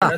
[0.00, 0.16] Ah.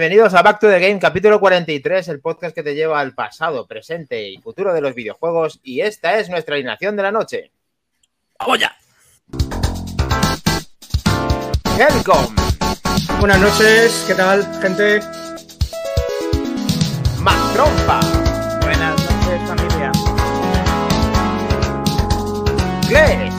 [0.00, 3.66] Bienvenidos a Back to the Game, capítulo 43, el podcast que te lleva al pasado,
[3.66, 5.60] presente y futuro de los videojuegos.
[5.62, 7.52] Y esta es nuestra alineación de la noche.
[8.38, 8.74] ¡Vamos ya!
[11.78, 12.34] Helcom,
[13.18, 15.00] Buenas noches, ¿qué tal, gente?
[17.18, 18.00] Mactrompa,
[18.62, 19.92] Buenas noches, familia.
[22.88, 23.34] Gles,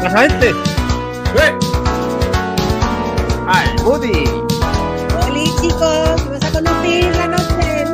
[0.00, 0.50] ¡Pasamente!
[0.50, 1.67] ¡Eh!
[3.88, 4.24] Almudi,
[5.16, 7.86] Hola chicos, vamos a conducir la noche.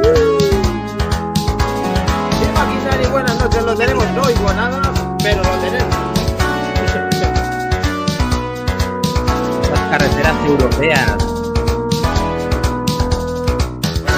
[2.40, 5.96] Qué maquinaria y buenas noches, lo tenemos, no oigo nada, pero lo tenemos.
[9.70, 11.16] Las carreteras europeas.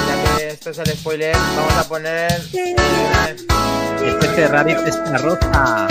[0.06, 2.42] Ya que esto es el spoiler, vamos a poner...
[4.02, 5.88] Este Ferrari es roja.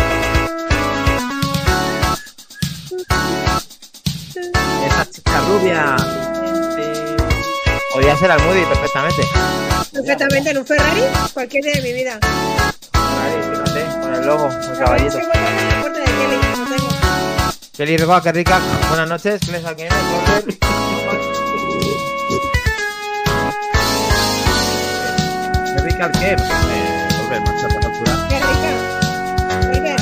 [5.35, 5.97] Esa rubia.
[7.91, 9.21] Podría ser Almudi perfectamente.
[9.91, 11.01] Perfectamente en un Ferrari,
[11.33, 12.19] cualquier día de mi vida.
[12.93, 15.17] Fíjate, con el logo, el caballito.
[15.17, 16.05] Tengo el de
[17.73, 18.61] Kelly, qué rica.
[18.87, 20.45] Buenas noches, aquí corner.
[25.65, 26.35] Qué rica el que.
[27.17, 27.41] Volver,
[27.83, 28.13] altura.
[28.29, 28.37] Qué
[29.73, 29.95] rica.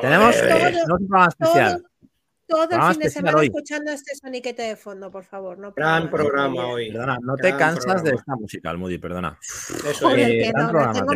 [0.00, 1.72] Tenemos, un programa especial.
[1.78, 1.93] Todo,
[2.46, 3.46] todo el fin de semana hoy.
[3.46, 5.58] escuchando este soniquete de fondo, por favor.
[5.58, 6.90] No Gran programa hoy.
[6.92, 9.38] Perdona, no te cansas de esta música, Almudi, perdona.
[9.40, 10.28] Eso Joder, es.
[10.28, 11.12] Eh, que no, programa, tengo.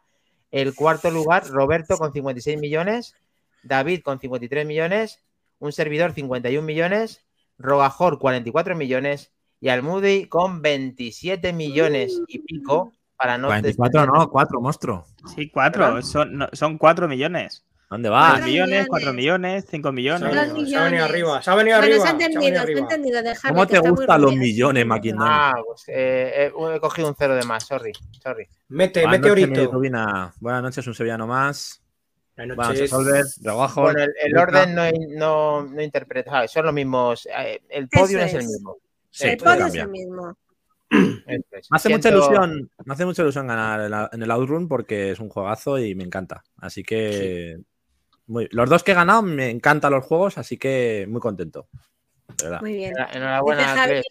[0.51, 3.15] El cuarto lugar, Roberto con 56 millones,
[3.63, 5.23] David con 53 millones,
[5.59, 7.25] un servidor 51 millones,
[7.59, 14.61] Rogajor 44 millones y Almudi con 27 millones y pico para no 44 no, 4,
[14.61, 15.07] monstruo.
[15.35, 16.03] Sí, cuatro.
[16.03, 17.65] Son, no, son cuatro millones.
[17.89, 18.31] ¿Dónde vas?
[18.33, 18.89] Cuatro millones, millones.
[18.89, 20.21] cuatro millones, cinco Se ha millones.
[20.23, 21.03] Dos venido, se ha venido millones.
[21.03, 21.43] arriba.
[21.43, 22.03] Se ha venido Bueno, arriba.
[22.05, 23.23] se ha entendido, se ha entendido.
[23.23, 25.31] Déjame, ¿Cómo te gustan los millones, Maquindano?
[25.31, 28.49] Ah, pues eh, eh, he cogido un cero de más, sorry, sorry.
[28.69, 29.71] Mete, Buenas mete noches.
[30.41, 31.81] Buenas noches, un sevillano más.
[32.37, 32.81] Buenas Buenas noches.
[32.81, 33.25] noches, Solver.
[33.53, 33.83] Rebajo.
[33.83, 34.83] Bueno, el, el orden no,
[35.17, 37.27] no, no interpreta, son los mismos.
[37.39, 38.47] eh, El podium Eso es el es.
[38.49, 38.77] mismo.
[39.11, 40.37] Sí, El podio es el mismo.
[41.27, 41.41] Me
[41.73, 45.19] hace mucha ilusión, me hace mucha ilusión ganar en, la- en el Outrun porque es
[45.21, 46.45] un juegazo y me encanta.
[46.59, 47.59] Así que
[48.27, 51.69] muy- los dos que he ganado me encantan los juegos, así que muy contento.
[52.61, 52.93] Muy bien.
[52.95, 54.03] Enhora- Enhorabuena, Dice Javi-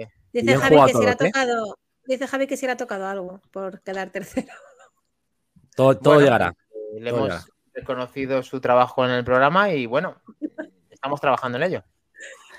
[0.00, 1.30] eh, Dice Javi que si le ha todo, ¿eh?
[1.32, 1.78] tocado.
[2.06, 4.48] Dice Javi que si le ha tocado algo por quedar tercero.
[5.76, 6.48] Todo, todo bueno, llegará.
[6.70, 7.44] eh, Le Todo hemos llegará.
[7.74, 10.16] reconocido su trabajo en el programa y bueno,
[10.90, 11.84] estamos trabajando en ello.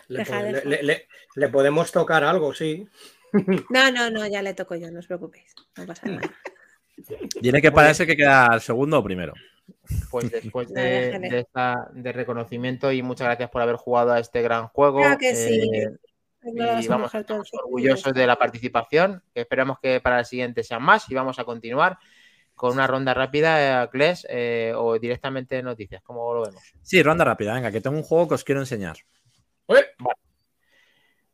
[0.10, 0.70] Le, Deja, po- le- deja.
[0.70, 2.88] le- le- le podemos tocar algo, sí.
[3.70, 5.54] No, no, no, ya le toco yo, no os preocupéis.
[5.78, 6.22] No pasa nada.
[7.42, 9.34] Tiene que parece que queda segundo o primero.
[10.10, 11.30] Pues después de, déjale.
[11.30, 15.00] de esta- de reconocimiento y muchas gracias por haber jugado a este gran juego.
[15.00, 15.70] Claro que sí.
[15.74, 15.90] eh,
[16.44, 19.22] No y a vamos el estamos orgullosos de la participación.
[19.34, 21.98] que Esperamos que para el siguiente sean más y vamos a continuar
[22.54, 26.64] con una ronda rápida, eh, Kles, eh, o directamente noticias, como lo vemos.
[26.82, 28.96] Sí, ronda rápida, venga, que tengo un juego que os quiero enseñar.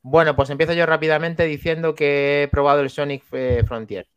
[0.03, 4.07] Bueno, pues empiezo yo rápidamente diciendo que he probado el Sonic eh, Frontier.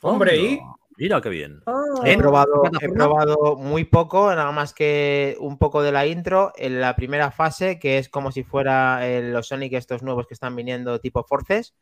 [0.00, 0.60] Hombre, ¿y?
[0.96, 1.60] Mira qué bien.
[1.66, 6.06] Oh, He ¿En probado, he probado muy poco, nada más que un poco de la
[6.06, 10.26] intro en la primera fase, que es como si fuera eh, los Sonic estos nuevos
[10.26, 11.74] que están viniendo tipo Forces.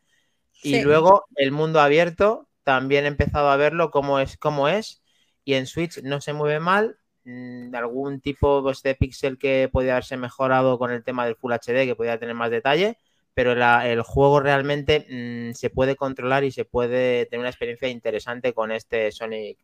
[0.62, 5.02] Y luego el mundo abierto, también he empezado a verlo cómo es, cómo es.
[5.44, 6.99] Y en Switch no se mueve mal.
[7.25, 11.52] mm, algún tipo pues, de pixel que podía haberse mejorado con el tema del Full
[11.52, 12.99] HD, que podía tener más detalle.
[13.37, 17.87] Pero la- el juego realmente mm, se puede controlar y se puede tener una experiencia
[17.87, 19.59] interesante con este Sonic,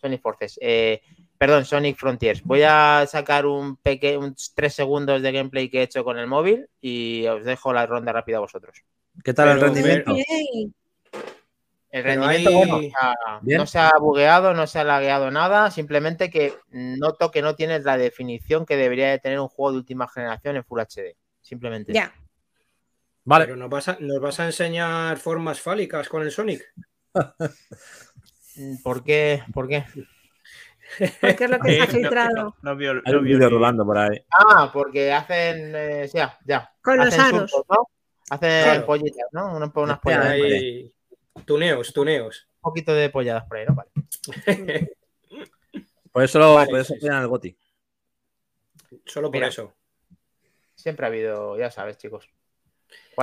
[0.00, 0.58] Sonic Forces.
[0.62, 1.02] Eh,
[1.36, 2.42] perdón, Sonic Frontiers.
[2.42, 6.26] Voy a sacar un pequeño, unos tres segundos de gameplay que he hecho con el
[6.26, 8.78] móvil y os dejo la ronda rápida a vosotros.
[9.22, 10.14] ¿Qué tal el rendimiento?
[10.14, 10.74] bien.
[11.90, 13.58] El rendimiento, hay- bueno, o sea, Bien.
[13.58, 17.84] no se ha bugueado, no se ha lagueado nada, simplemente que noto que no tienes
[17.84, 21.14] la definición que debería de tener un juego de última generación en Full HD.
[21.42, 21.92] Simplemente.
[21.92, 22.10] Ya.
[23.28, 26.64] Vale, Pero nos vas, a, nos vas a enseñar formas fálicas con el Sonic.
[28.82, 29.42] ¿Por qué?
[29.52, 29.84] ¿Por qué?
[31.20, 32.34] Porque es lo que se ha no- filtrado.
[32.62, 34.24] No, no vio, hay no un vídeo rolando por ahí.
[34.30, 35.74] Ah, porque hacen.
[35.76, 36.72] eh, ya, ya.
[36.82, 37.50] Con los hacen aros.
[37.50, 37.88] surcos, ¿no?
[38.30, 38.86] Hacen Claro.
[38.86, 39.56] pollitas, ¿no?
[39.56, 40.28] Unas, unas polladas.
[40.30, 40.94] Hay
[41.44, 42.48] tuneos, tuneos.
[42.56, 43.74] Un poquito de polladas por ahí, ¿no?
[43.74, 43.90] Vale.
[46.10, 47.58] Por eso, lo, Vale, por eso sí, ponían el Goti.
[49.04, 49.48] Solo por Mira.
[49.48, 49.74] eso.
[50.74, 52.30] Siempre ha habido, ya sabes, chicos.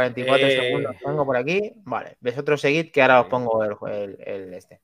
[0.06, 0.52] 44 Eh.
[0.62, 1.72] segundos tengo por aquí.
[1.86, 2.18] Vale.
[2.20, 4.82] Vosotros seguid que ahora os pongo el, el- el este.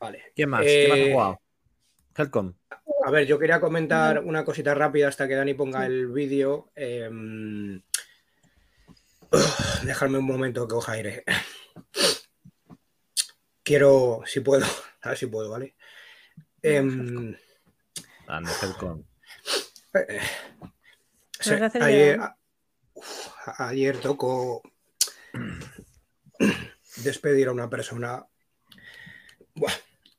[0.00, 0.32] Vale.
[0.34, 0.62] ¿Quién más?
[0.62, 1.40] ¿Quién más Eh, ha jugado?
[2.16, 2.52] Helcom.
[3.06, 6.72] A ver, yo quería comentar una cosita rápida hasta que Dani ponga el vídeo.
[6.74, 7.80] Em,
[9.84, 11.22] Dejadme un momento que coja aire.
[13.62, 14.66] Quiero, si puedo,
[15.02, 15.76] a ver si puedo, ¿vale?
[16.60, 17.36] Em,
[18.26, 19.04] Ande, Helcom.
[19.94, 20.18] eh,
[21.62, 22.36] a hacer ayer, llorar.
[22.94, 23.28] uf,
[23.58, 24.62] ayer tocó
[26.96, 28.26] despedir a una persona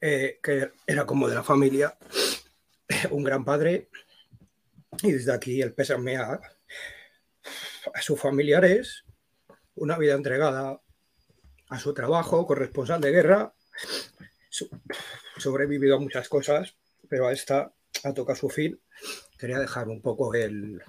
[0.01, 1.98] eh, que era como de la familia,
[3.12, 3.89] un gran padre,
[5.01, 6.39] y desde aquí el pésame a,
[7.94, 9.04] a sus familiares,
[9.75, 10.81] una vida entregada
[11.69, 13.54] a su trabajo, corresponsal de guerra,
[15.38, 16.75] sobrevivido a muchas cosas,
[17.10, 17.74] pero a esta
[18.04, 18.80] ha tocado su fin.
[19.38, 20.81] Quería dejar un poco el,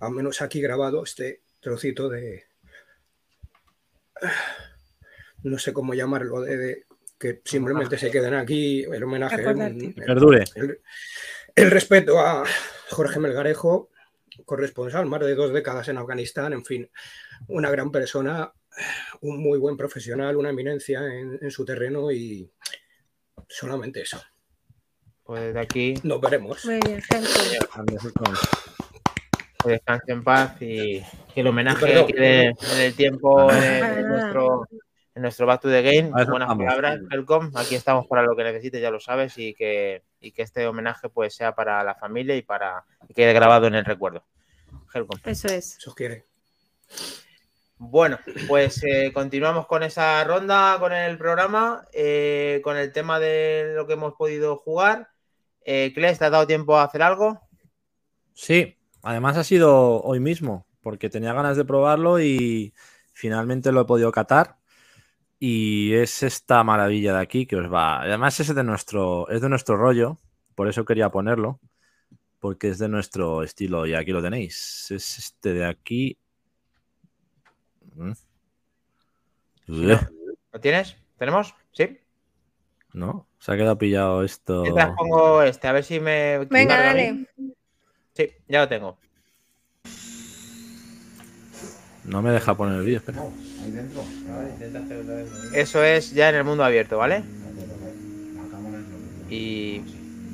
[0.00, 2.44] al menos aquí grabado, este trocito de,
[5.42, 6.86] no sé cómo llamarlo, de, de
[7.18, 10.80] que simplemente se queden aquí el homenaje, el,
[11.54, 12.44] el respeto a
[12.90, 13.90] Jorge Melgarejo,
[14.44, 16.90] corresponsal, más de dos décadas en Afganistán, en fin,
[17.48, 18.52] una gran persona,
[19.20, 22.50] un muy buen profesional, una eminencia en, en su terreno y
[23.48, 24.22] solamente eso.
[25.22, 26.64] Pues desde aquí, Nos veremos.
[26.66, 27.30] Muy bien, gente.
[29.64, 31.00] Que descanse en paz y
[31.34, 34.68] que el homenaje quede en el tiempo Ah, de, nuestro,
[35.14, 36.10] en nuestro Back to the Game.
[36.10, 37.50] Buenas palabras, Helcom.
[37.56, 41.08] Aquí estamos para lo que necesites, ya lo sabes, y que, y que este homenaje
[41.08, 44.22] pues sea para la familia y para que quede grabado en el recuerdo.
[44.92, 45.18] Helcom.
[45.24, 45.78] Eso es.
[45.78, 46.24] Eso quiere.
[47.78, 53.72] Bueno, pues eh, continuamos con esa ronda, con el programa, eh, con el tema de
[53.74, 55.08] lo que hemos podido jugar.
[55.64, 57.40] Eh, Kles, ¿te ha dado tiempo a hacer algo?
[58.34, 62.74] Sí, además ha sido hoy mismo, porque tenía ganas de probarlo y
[63.12, 64.56] finalmente lo he podido catar.
[65.38, 68.00] Y es esta maravilla de aquí que os va.
[68.00, 70.18] Además, es de nuestro, es de nuestro rollo,
[70.54, 71.60] por eso quería ponerlo,
[72.40, 74.90] porque es de nuestro estilo, y aquí lo tenéis.
[74.90, 76.18] Es este de aquí.
[77.94, 78.12] Mm.
[79.66, 80.00] no.
[80.52, 80.96] ¿Lo tienes?
[81.18, 81.54] ¿Tenemos?
[81.72, 81.98] ¿Sí?
[82.92, 84.62] No, se ha quedado pillado esto.
[84.62, 86.46] Mientras pongo este, a ver si me.
[86.48, 87.26] Venga, dale.
[88.14, 88.96] Sí, ya lo tengo.
[92.04, 93.22] No me deja poner el vídeo, espera.
[95.54, 97.22] Eso es ya en el mundo abierto, ¿vale?
[99.30, 99.80] Y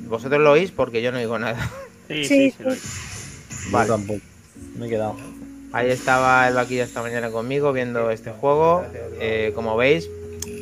[0.07, 1.69] vosotros lo oís porque yo no oigo nada.
[2.07, 2.75] Sí, Sí, sí, sí, lo-
[3.71, 3.87] Vale.
[3.89, 4.19] tampoco.
[4.77, 5.15] Me he quedado.
[5.71, 8.85] Ahí estaba el vaquillo esta mañana conmigo viendo este juego.
[9.21, 10.09] Eh, como veis,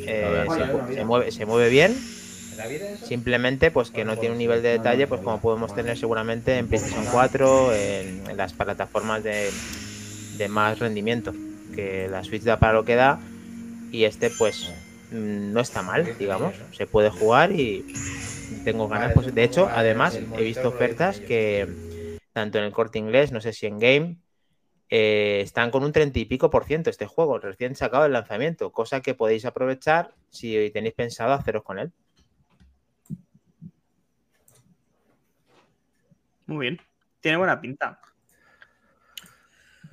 [0.06, 1.96] eh, se, se mueve, se mueve bien.
[3.02, 6.68] Simplemente pues que no tiene un nivel de detalle pues como podemos tener seguramente en
[6.68, 9.50] PlayStation 4, en, en las plataformas de,
[10.36, 11.32] de más rendimiento.
[11.74, 13.20] Que la Switch da para lo que da
[13.92, 14.70] y este pues
[15.10, 16.54] mm, no está mal, digamos.
[16.72, 17.84] Se puede jugar y
[18.64, 19.12] tengo ganas.
[19.12, 21.68] Pues, de hecho, además he visto ofertas que
[22.32, 24.16] tanto en el corte inglés, no sé si en Game,
[24.88, 28.72] eh, están con un 30 y pico por ciento este juego, recién sacado del lanzamiento,
[28.72, 31.92] cosa que podéis aprovechar si tenéis pensado haceros con él.
[36.50, 36.80] Muy bien.
[37.20, 38.00] Tiene buena pinta.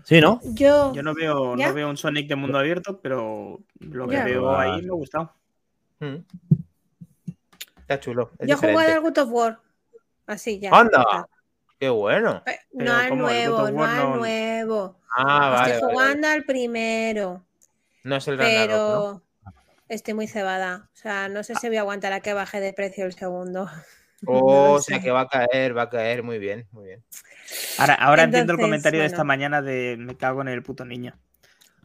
[0.03, 0.39] Sí, ¿no?
[0.43, 1.67] Yo, Yo no veo, ¿Ya?
[1.67, 4.23] no veo un Sonic de mundo abierto, pero lo que Ya.
[4.23, 5.35] veo ahí me ha gustado.
[5.99, 6.15] Mm.
[7.81, 8.31] Está chulo.
[8.39, 8.93] es yo jugué diferente.
[8.93, 9.59] al God of War.
[10.25, 10.71] Así ya.
[10.73, 10.99] ¡Anda!
[11.01, 11.27] está.
[11.79, 12.41] ¡Qué bueno!
[12.43, 14.99] Pero No al nuevo, no al nuevo.
[15.15, 15.73] Ah, vale.
[15.73, 17.45] Estoy vale, jugando al primero,
[18.03, 19.23] No es el Ragnarok, ¿no?
[19.45, 19.53] pero
[19.89, 20.89] estoy muy cebada.
[20.91, 23.69] O sea, no sé si voy a aguantar a que baje de precio el segundo.
[24.27, 25.03] Oh, o sea sé.
[25.03, 26.23] que va a caer, va a caer.
[26.23, 27.03] Muy bien, muy bien.
[27.77, 31.17] Ahora, ahora entiendo el comentario de esta mañana de me cago en el puto niño.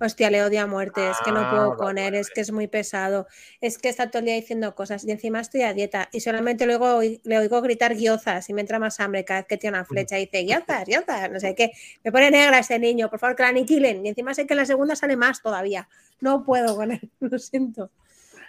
[0.00, 2.40] Hostia, le odio a muerte, es que no Ah, puedo vale, con él, es que
[2.40, 3.28] es muy pesado,
[3.60, 6.66] es que está todo el día diciendo cosas y encima estoy a dieta y solamente
[6.66, 9.84] luego le oigo gritar guiozas y me entra más hambre cada vez que tiene una
[9.84, 11.70] flecha y dice guiozas, guiozas, no sé qué,
[12.02, 14.58] me pone negra ese niño, por favor que la aniquilen y encima sé que en
[14.58, 15.88] la segunda sale más todavía,
[16.20, 17.92] no puedo con él, lo siento.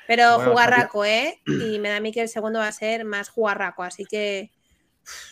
[0.08, 1.40] Pero Bueno, jugarraco, ¿eh?
[1.46, 4.52] Y me da a mí que el segundo va a ser más jugarraco, así que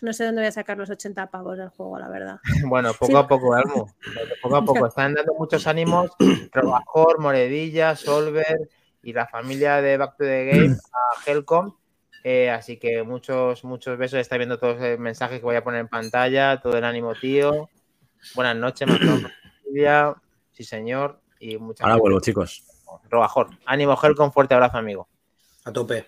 [0.02, 2.40] no sé dónde voy a sacar los 80 pavos del juego, la verdad.
[2.68, 3.94] Bueno, poco a poco, Almo.
[4.42, 4.86] Poco a poco.
[4.86, 6.10] Están dando muchos ánimos.
[6.52, 8.68] Trabajor, Moredilla, Solver
[9.02, 10.76] y la familia de Back to the Game
[11.26, 11.74] a Helcom.
[12.24, 14.20] Eh, así que muchos, muchos besos.
[14.20, 16.60] Está viendo todos los mensajes que voy a poner en pantalla.
[16.60, 17.68] Todo el ánimo, tío.
[18.34, 18.88] Buenas noches,
[19.64, 20.14] familia.
[20.52, 21.20] Sí, señor.
[21.40, 22.00] Y muchas Ahora gracias.
[22.00, 22.64] vuelvo, chicos.
[23.10, 23.50] Robajor.
[23.66, 24.32] Ánimo, Helcom.
[24.32, 25.08] Fuerte abrazo, amigo.
[25.64, 26.06] A tope.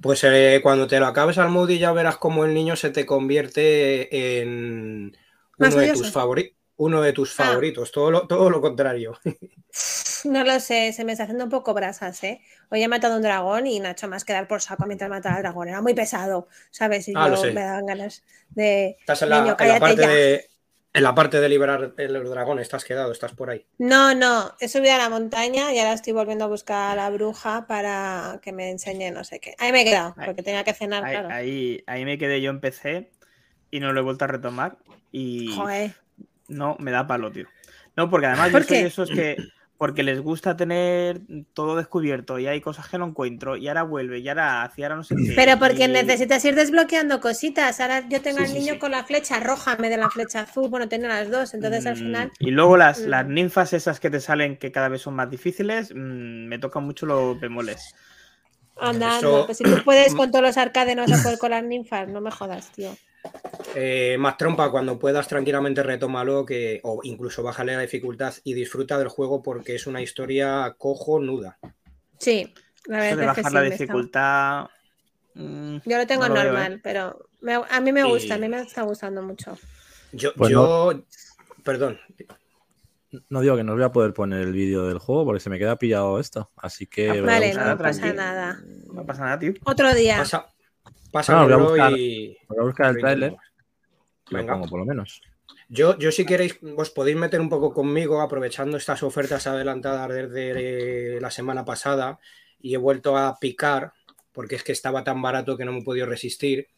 [0.00, 3.04] Pues eh, cuando te lo acabes al Moody ya verás cómo el niño se te
[3.06, 5.16] convierte en
[5.58, 7.44] Más uno de tus, favori- uno de tus Ah.
[7.44, 7.92] favoritos.
[7.92, 9.18] Todo lo, todo lo contrario.
[10.24, 12.40] No lo sé, se me está haciendo un poco brasas, ¿eh?
[12.70, 15.34] Hoy he matado a un dragón y Nacho más que dar por saco mientras mataba
[15.34, 15.66] al dragón.
[15.66, 17.08] Era muy pesado, ¿sabes?
[17.08, 17.50] Y Ah, lo yo sé.
[17.52, 18.96] me daban ganas de.
[19.00, 20.08] Estás en la, Niño, en la cállate parte ya.
[20.08, 20.50] de.
[20.94, 23.64] En la parte de liberar el- los dragones, estás quedado, estás por ahí.
[23.78, 27.08] No, no, he subido a la montaña y ahora estoy volviendo a buscar a la
[27.10, 29.54] bruja para que me enseñe no sé qué.
[29.58, 31.28] Ahí me he quedado, Ahí- porque tenía que cenar, Ahí, claro.
[31.30, 33.10] ahí, ahí me quedé yo en PC
[33.70, 34.76] y no lo he vuelto a retomar.
[35.10, 35.94] Y Joder.
[36.48, 37.46] no me da palo, tío.
[37.96, 39.36] No, porque además ¿Por yo soy de esos que.
[39.82, 41.22] Porque les gusta tener
[41.54, 44.84] todo descubierto y hay cosas que no encuentro y ahora vuelve y ahora hace, y
[44.84, 45.32] ahora no sé qué.
[45.34, 47.80] Pero porque y- necesitas ir desbloqueando cositas.
[47.80, 48.78] Ahora yo tengo Sí, al sí, niño sí.
[48.78, 50.68] con la flecha roja, me de la flecha azul.
[50.68, 52.30] Bueno, tengo las dos, entonces al Mm, final.
[52.38, 53.08] Y luego las, Mm.
[53.08, 56.84] las ninfas esas que te salen que cada vez son más difíciles, mm, me tocan
[56.84, 57.92] mucho los bemoles.
[58.80, 61.38] Anda, Eso- anda, pues si tú puedes con todos los arcades, no vas a poder
[61.40, 62.96] con las ninfas, no me jodas, tío.
[63.74, 68.98] Eh, más trompa, cuando puedas tranquilamente retómalo que, o incluso bájale la dificultad y disfruta
[68.98, 71.58] del juego porque es una historia cojonuda.
[72.18, 72.52] Sí,
[72.86, 74.66] la Eso verdad de es que bajar sí, la dificultad.
[75.34, 76.80] mm, Yo lo tengo no lo veo, normal, ¿eh?
[76.82, 79.58] pero me- a mí me gusta, Y- a mí me está gustando mucho.
[80.12, 81.04] Yo, Pues yo
[81.64, 81.98] perdón,
[83.28, 85.50] No digo que no os voy a poder poner el vídeo del juego porque se
[85.50, 86.50] me queda pillado esto.
[86.56, 87.10] Así que.
[87.10, 88.58] Ah, Vale, no pasa nada.
[88.90, 89.52] No pasa nada, tío.
[89.64, 90.16] Otro día.
[90.18, 90.46] pasa,
[91.12, 93.36] No, voy a pásamelo buscar- y voy a buscar el tráiler.
[94.30, 94.54] Lo Venga.
[94.54, 95.20] pongo, por lo menos.
[95.68, 101.20] Yo, yo si queréis, os podéis meter un poco conmigo aprovechando estas ofertas adelantadas desde
[101.20, 102.18] la semana pasada
[102.60, 103.92] y he vuelto a picar,
[104.32, 106.68] porque es que estaba tan barato que no me he podido resistir,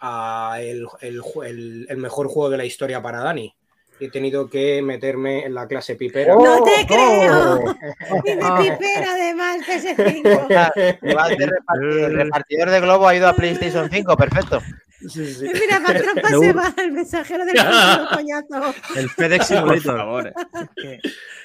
[0.00, 3.54] a el, el ju- el- el mejor juego de la historia para Dani.
[4.00, 6.34] He tenido que meterme en la clase pipera.
[6.34, 7.56] ¡No te creo!
[8.10, 8.22] ¡Oh!
[8.24, 10.98] Y de pipera además, PS5.
[11.02, 14.60] Y vas de repartidor, el repartidor de globo ha ido a PlayStation 5, perfecto.
[15.00, 15.44] Sí, sí.
[15.52, 18.74] Mira, para trompa se va el mensajero del futuro, coñazo.
[18.96, 19.96] El FedEx Por Simulator.
[19.96, 20.26] favor.
[20.26, 21.00] es que-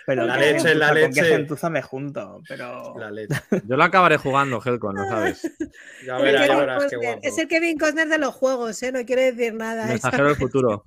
[0.05, 1.23] pero La leche, gentuza, la ¿con qué leche.
[1.35, 2.41] gentuza me junto?
[2.49, 2.93] Pero.
[2.97, 3.35] La leche.
[3.67, 5.43] Yo lo acabaré jugando, Helcon, ¿no sabes?
[6.05, 7.19] Ya verás, ya Kevin verás qué guapo.
[7.21, 8.91] Es el Kevin Costner de los juegos, ¿eh?
[8.91, 9.85] No quiere decir nada.
[9.85, 10.85] Mensajero del futuro.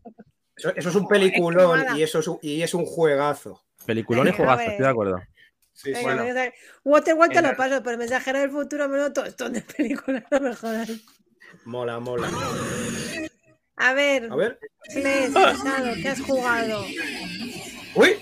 [0.57, 3.63] Eso, eso es un peliculón y, eso es un, y es un juegazo.
[3.85, 4.41] Peliculón y ver.
[4.71, 5.23] estoy de acuerdo.
[5.73, 5.93] Sí, sí.
[5.93, 6.53] Venga, Bueno, venga,
[7.43, 10.91] lo paso, pero el mensajero del futuro me lo tostón de película, no me jodas.
[11.65, 12.31] mola, mola.
[13.77, 14.59] A ver, A ver.
[14.91, 15.33] Fles,
[16.03, 16.83] ¿qué has jugado?
[17.95, 18.17] ¡Uy!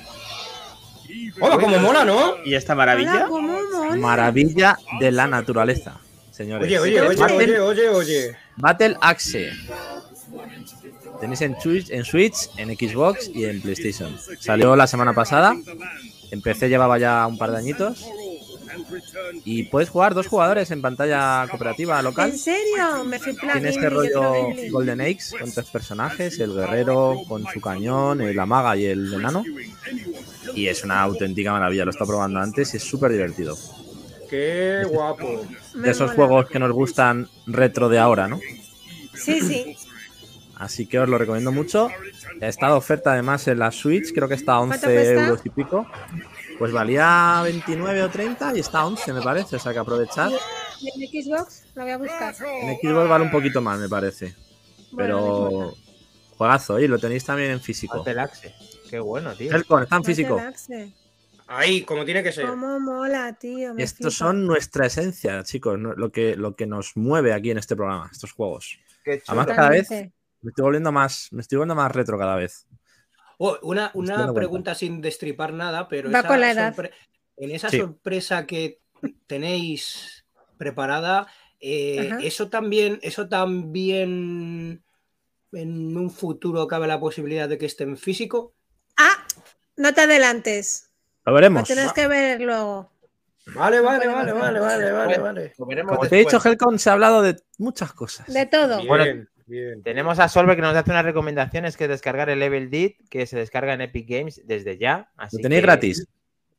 [1.40, 2.34] Hola, como mola, ¿no?
[2.44, 3.26] ¿Y esta Hola, maravilla?
[3.28, 3.96] ¿cómo mola?
[3.96, 6.00] Maravilla de la naturaleza,
[6.32, 6.66] señores.
[6.66, 8.36] Oye, oye, oye, Battle, oye, oye, oye.
[8.56, 9.52] Battle Axe.
[11.24, 14.14] Tenéis en Switch, en Switch, en Xbox y en PlayStation.
[14.40, 15.56] Salió la semana pasada.
[16.30, 18.04] En PC llevaba ya un par de añitos.
[19.42, 22.28] Y puedes jugar dos jugadores en pantalla cooperativa local.
[22.28, 23.04] ¿En serio?
[23.06, 28.20] Me fui Tiene este rollo Golden Axe con tres personajes, el guerrero con su cañón,
[28.36, 29.44] la maga y el enano.
[30.54, 33.56] Y es una auténtica maravilla, lo he estado probando antes y es súper divertido.
[34.28, 35.46] Qué guapo.
[35.72, 38.38] De esos juegos que nos gustan retro de ahora, ¿no?
[39.14, 39.76] Sí, sí.
[40.64, 41.88] Así que os lo recomiendo mucho.
[42.40, 45.12] Está de oferta además en la Switch, creo que está a 11 cuesta?
[45.26, 45.86] euros y pico.
[46.58, 49.56] Pues valía 29 o 30 y está a 11, me parece.
[49.56, 50.30] O sea que aprovechar.
[50.80, 51.64] ¿Y en Xbox?
[51.74, 52.34] La voy a buscar.
[52.62, 54.34] En Xbox vale un poquito más, me parece.
[54.92, 55.80] Bueno, Pero importa.
[56.38, 57.98] juegazo, y lo tenéis también en físico.
[57.98, 58.54] Battle Axe.
[58.88, 59.52] Qué bueno, tío.
[59.54, 60.40] Helcon, está en físico.
[61.46, 62.46] Ahí, como tiene que ser.
[62.46, 63.74] ¿Cómo mola, tío?
[63.74, 64.26] me Estos flipa.
[64.26, 68.32] son nuestra esencia, chicos, lo que, lo que nos mueve aquí en este programa, estos
[68.32, 68.78] juegos.
[69.04, 69.40] Qué chulo.
[69.40, 69.88] Además, cada vez.
[70.44, 72.66] Me estoy volviendo más, me estoy volviendo más retro cada vez.
[73.38, 76.74] Oh, una una pregunta sin destripar nada, pero Va esa con la edad.
[76.74, 76.92] sorpre-
[77.36, 77.78] en esa Sí.
[77.78, 78.80] sorpresa que
[79.26, 80.24] tenéis
[80.56, 81.26] preparada,
[81.60, 84.84] eh, eso también, eso también
[85.52, 88.54] en un futuro cabe la posibilidad de que esté en físico.
[88.96, 89.26] Ah,
[89.76, 90.90] no te adelantes.
[91.24, 91.66] Lo Lo veremos.
[91.66, 92.92] tienes que ver luego.
[93.46, 95.54] Vale, vale, vale, vale, vale, vale, vale.
[95.58, 96.38] Lo veremos Como te he dicho.
[96.44, 98.32] Helcon, se ha hablado de muchas cosas.
[98.32, 98.76] De todo.
[98.78, 99.04] Bien, Bueno,
[99.46, 99.82] bien.
[99.82, 103.26] Tenemos a Solver que nos hace unas recomendaciones que es descargar el Level Deed, que
[103.26, 105.10] se descarga en Epic Games desde ya.
[105.16, 106.06] Así Lo tenéis que- gratis,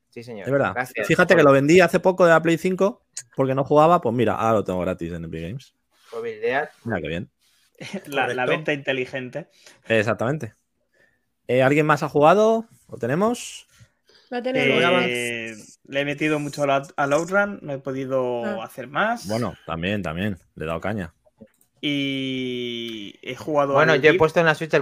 [0.10, 0.46] Sí, señor.
[0.46, 0.72] de verdad.
[0.74, 1.08] Gracias.
[1.08, 3.01] Fíjate que lo vendí hace poco de la Play 5
[3.36, 5.75] porque no jugaba, pues mira, ahora lo tengo gratis en Epic Games.
[6.86, 7.30] Mira qué bien.
[8.08, 9.48] La, la venta inteligente.
[9.88, 10.54] Exactamente.
[11.48, 12.65] Eh, ¿Alguien más ha jugado?
[12.89, 13.68] ¿Lo tenemos?
[14.30, 15.04] Lo tenemos.
[15.06, 15.54] Eh,
[15.88, 18.63] le he metido mucho al out- al Outrun, no he podido Ah.
[18.63, 19.27] hacer más.
[19.27, 20.39] Bueno, también, también.
[20.56, 21.13] Le he dado caña.
[21.88, 23.74] Y he jugado.
[23.74, 24.18] Bueno, yo he Deep.
[24.18, 24.82] puesto en la Switch el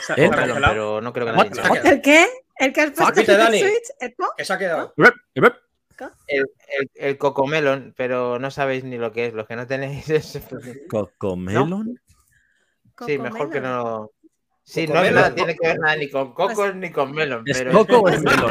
[0.00, 0.26] Se- ¿Eh?
[0.26, 1.74] ha pero, no creo que nadie ha quedado.
[1.90, 2.26] ¿El qué?
[2.56, 3.46] ¿El que has puesto ¿viste, en la?
[3.46, 3.88] Switch?
[4.00, 4.26] ¿El co?
[4.36, 4.94] que se ha quedado.
[6.26, 6.46] el,
[6.76, 9.32] el, el cocomelon, pero no sabéis ni lo que es.
[9.32, 10.40] Los que no tenéis eso.
[10.90, 12.00] ¿Cocomelon?
[13.06, 14.10] Sí, mejor que no.
[14.72, 15.02] Sí, no
[15.34, 17.42] tiene que ver nada ni con cocos ni con melon.
[17.46, 18.50] ¿Es Pero coco o Pues es melón?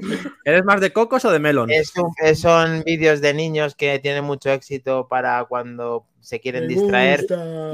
[0.44, 1.70] ¿Eres más de cocos o de melón?
[1.70, 6.66] es un- es- son vídeos de niños que tienen mucho éxito para cuando se quieren
[6.68, 7.24] distraer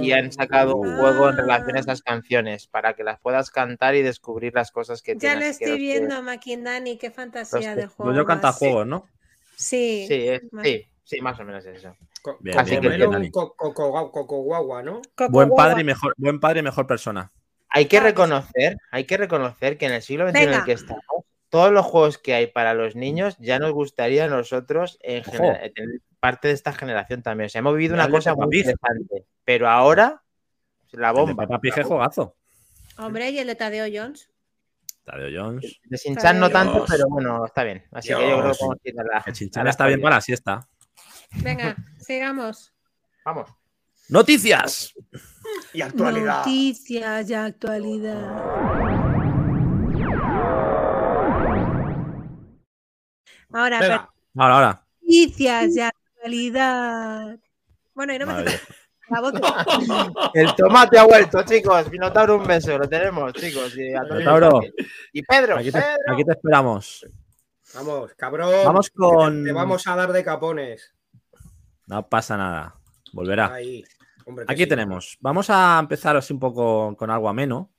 [0.00, 1.80] y han sacado un juego en relación a Ah.
[1.82, 5.68] esas canciones para que las puedas cantar y descubrir las cosas que Ya lo estoy
[5.68, 6.98] los que- viendo, Makindani.
[6.98, 8.04] Qué fantasía Los- de juego.
[8.10, 9.06] Pues yo canta juegos, ¿no?
[9.56, 10.04] Sí.
[10.08, 11.96] Sí, es- sí, sí, más o menos eso.
[12.22, 13.30] Co- Bien, bien, Cocomelon, bien, Dani.
[13.32, 15.02] co- coco guagua, ¿no?
[15.28, 17.30] Buen padre y mejor, buen padre y mejor persona.
[17.68, 20.64] Hay que reconocer, hay que reconocer que en el siglo XXI en el Venga.
[20.64, 21.04] que estamos,
[21.48, 26.00] todos los juegos que hay para los niños ya nos gustaría a nosotros en tener
[26.20, 27.46] parte de esta generación también.
[27.46, 30.22] O sea, hemos vivido una el de cosa muy interesante, pero ahora
[30.92, 31.60] la El de bomba.
[31.60, 32.36] Pig es juegazo.
[32.98, 34.30] Hombre, y el de Tadeo Jones.
[35.04, 35.80] Tadeo Jones.
[35.84, 36.86] De Shin-Chan no tanto, Dios.
[36.88, 37.84] pero bueno, está bien.
[37.90, 38.58] Así que yo creo que Dios.
[38.58, 40.68] podemos ir a la- El a Chinchan la está bien para la siesta.
[41.36, 42.72] Venga, sigamos.
[43.24, 43.50] Vamos.
[44.08, 44.94] ¡Noticias!
[45.72, 46.38] Y actualidad.
[46.38, 49.32] Noticias y actualidad.
[53.52, 54.86] Ahora, Venga, Ahora, ahora.
[55.02, 57.38] noticias y actualidad.
[57.94, 58.44] Bueno, y no me
[59.12, 59.40] la boca.
[60.34, 61.90] El tomate ha vuelto, chicos.
[61.90, 62.78] Minotauro, un beso.
[62.78, 63.76] Lo tenemos, chicos.
[63.76, 64.60] Y, Minotauro.
[65.12, 65.58] y Pedro.
[65.58, 66.14] Aquí te, Pedro.
[66.14, 67.06] aquí te esperamos.
[67.74, 68.52] vamos, cabrón.
[68.64, 69.42] Vamos con.
[69.42, 70.94] Te, te vamos a dar de capones.
[71.86, 72.76] No pasa nada.
[73.12, 73.52] Volverá.
[73.54, 73.84] Ahí.
[74.24, 74.68] Hombre, que Aquí sí.
[74.68, 75.18] tenemos.
[75.20, 77.70] Vamos a empezar así un poco con algo ameno.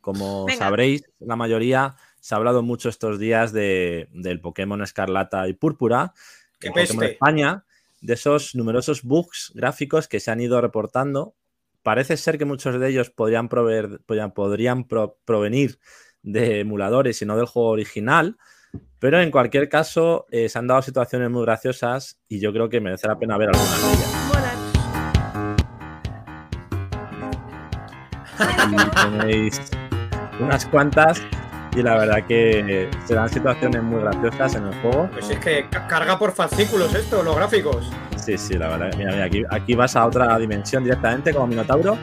[0.00, 0.58] Como Venga.
[0.58, 6.12] sabréis, la mayoría se ha hablado mucho estos días de, del Pokémon Escarlata y Púrpura.
[6.60, 7.12] ¡Qué peste!
[7.12, 7.64] España,
[8.00, 11.34] de esos numerosos bugs gráficos que se han ido reportando.
[11.82, 15.78] Parece ser que muchos de ellos podrían, proveer- podrían, podrían pro- provenir
[16.22, 18.36] de emuladores y no del juego original.
[18.98, 22.80] Pero en cualquier caso, eh, se han dado situaciones muy graciosas y yo creo que
[22.80, 24.12] merece la pena ver algunas de ellas.
[28.70, 29.60] Y tenéis
[30.40, 31.22] unas cuantas
[31.74, 35.08] y la verdad que se dan situaciones muy graciosas en el juego.
[35.12, 37.90] Pues es que ca- carga por fascículos esto, los gráficos.
[38.16, 38.90] Sí, sí, la verdad.
[38.96, 41.96] Mira, mira, aquí, aquí vas a otra dimensión directamente como Minotauro.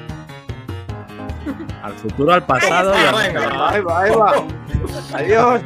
[1.82, 3.70] Al futuro, al pasado está, al venga.
[3.70, 4.34] Ahí va, ahí va.
[5.18, 5.62] Adiós.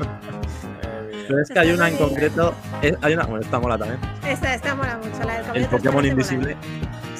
[1.27, 2.53] Pero es que hay una en concreto.
[2.81, 3.99] es- hay una, bueno, esta mola también.
[4.27, 5.23] Esta, esta mola mucho.
[5.27, 6.55] La del El Pokémon invisible.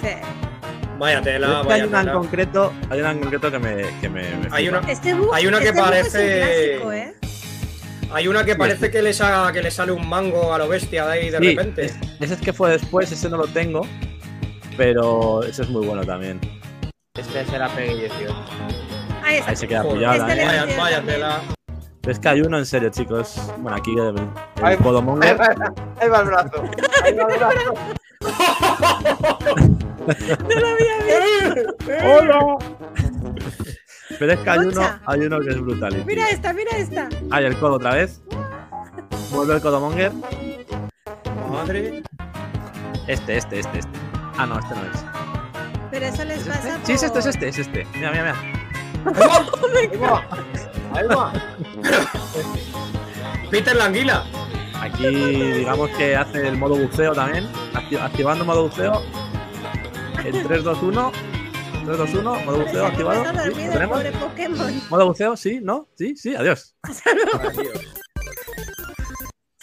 [0.02, 0.08] Sí.
[1.00, 2.74] Vaya tela, es que vaya hay una en concreto.
[2.90, 3.76] Hay una en concreto que me.
[4.02, 7.14] Que me, me Hay una- Este bug, Hay una que este es parece- clásico, ¿eh?
[8.12, 11.06] Hay una que parece que le, sa- que le sale un mango a lo bestia
[11.06, 11.86] de ahí de Sí, repente.
[11.86, 13.86] es- ese es que fue después, ese no lo tengo.
[14.78, 16.40] Pero ese es muy bueno también.
[17.16, 18.36] Este es el APG 18.
[19.24, 19.40] Ahí.
[19.46, 20.28] Ahí se queda Joder, pillado.
[20.28, 20.76] Este ¿eh?
[20.78, 21.42] vaya tela.
[22.08, 23.36] Pero es que hay uno en serio, chicos.
[23.58, 24.16] Bueno, aquí el,
[24.66, 25.42] el Podomonger.
[25.42, 26.64] Ahí va, ahí va el brazo.
[27.04, 27.74] Ahí va el brazo.
[32.06, 32.58] ¡Hola!
[34.18, 36.06] Pero es que hay uno, hay uno que es brutal.
[36.06, 37.10] Mira esta, mira esta.
[37.30, 38.22] Hay el codo otra vez.
[39.32, 40.14] Vuelve el Codomonger.
[41.52, 42.04] Madre.
[43.08, 44.00] Este, este, este, este.
[44.38, 45.06] Ah, no, este no es.
[45.92, 47.86] Pero eso les pasa Sí, es este, es este, es este.
[47.96, 48.67] Mira, mira, mira.
[49.16, 50.24] Ahí va,
[50.94, 51.34] ahí va.
[53.52, 54.24] Peter Languila.
[54.82, 57.48] Aquí digamos que hace el modo buceo también.
[57.74, 59.02] Acti- activando modo buceo.
[60.24, 61.12] En 3, 2, 1.
[61.86, 62.36] 3, 2, 1.
[62.46, 63.24] Modo buceo activado.
[63.56, 63.62] ¿Sí?
[63.74, 64.82] el.
[64.90, 65.88] Modo buceo, sí, ¿no?
[65.98, 66.76] Sí, sí, adiós.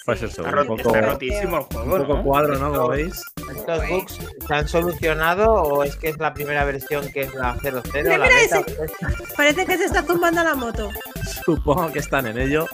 [0.04, 2.22] Pues eso, un poco- rotísimo el Un juego, poco ¿no?
[2.24, 2.72] cuadro, ¿no?
[2.72, 3.22] Como veis.
[3.56, 7.56] ¿Estos bugs se han solucionado o es que es la primera versión que es la
[7.60, 7.82] 00?
[7.94, 8.62] Mira, la mira beta?
[9.36, 10.90] Parece que se está zumbando la moto.
[11.44, 12.66] Supongo que están en ello.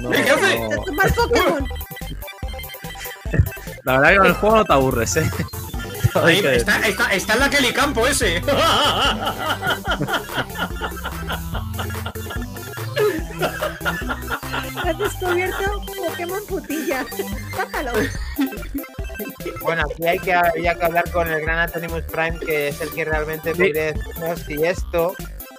[0.00, 0.58] No, ¿Qué hace?
[0.60, 0.70] no-
[1.14, 1.68] Pokémon.
[3.84, 5.30] La verdad que con el juego no te aburres, ¿eh?
[6.14, 8.42] Ahí está, está, está en la Kelly Campo ese.
[14.84, 17.04] Has descubierto Pokémon putilla.
[17.56, 17.92] Bájalo.
[19.62, 22.90] Bueno, aquí hay que, había que hablar con el gran Antonimus Prime, que es el
[22.90, 23.72] que realmente Sí.
[24.46, 25.14] si esto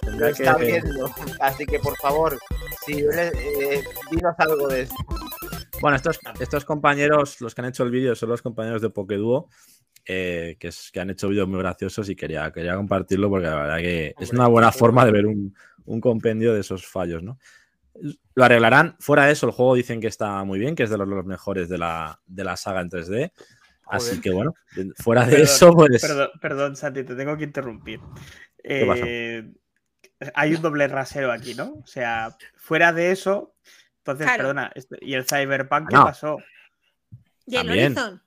[0.06, 1.10] lo está que- viendo.
[1.40, 2.38] Así que, por favor,
[2.86, 4.94] si eh, dinos algo de esto.
[5.80, 9.48] Bueno, estos, estos compañeros, los que han hecho el vídeo, son los compañeros de Pokéduo,
[10.06, 13.54] eh, que, es- que han hecho vídeos muy graciosos y quería, quería compartirlo porque la
[13.56, 17.38] verdad que es una buena forma de ver un, un compendio de esos fallos, ¿no?
[18.34, 18.96] Lo arreglarán.
[19.00, 21.24] Fuera de eso, el juego dicen que está muy bien, que es de los, los
[21.26, 23.32] mejores de la, de la saga en 3D.
[23.90, 24.54] Así que bueno,
[24.96, 26.02] fuera de Perdón, eso, pues.
[26.02, 28.00] Perdón, perdón, Santi, te tengo que interrumpir.
[28.62, 29.50] Eh,
[30.34, 31.74] hay un doble rasero aquí, ¿no?
[31.82, 33.54] O sea, fuera de eso,
[33.98, 34.38] entonces, Claro.
[34.42, 36.04] perdona, este- ¿y el Cyberpunk qué No.
[36.04, 36.38] pasó?
[37.46, 37.98] Y el También.
[37.98, 38.22] Horizon.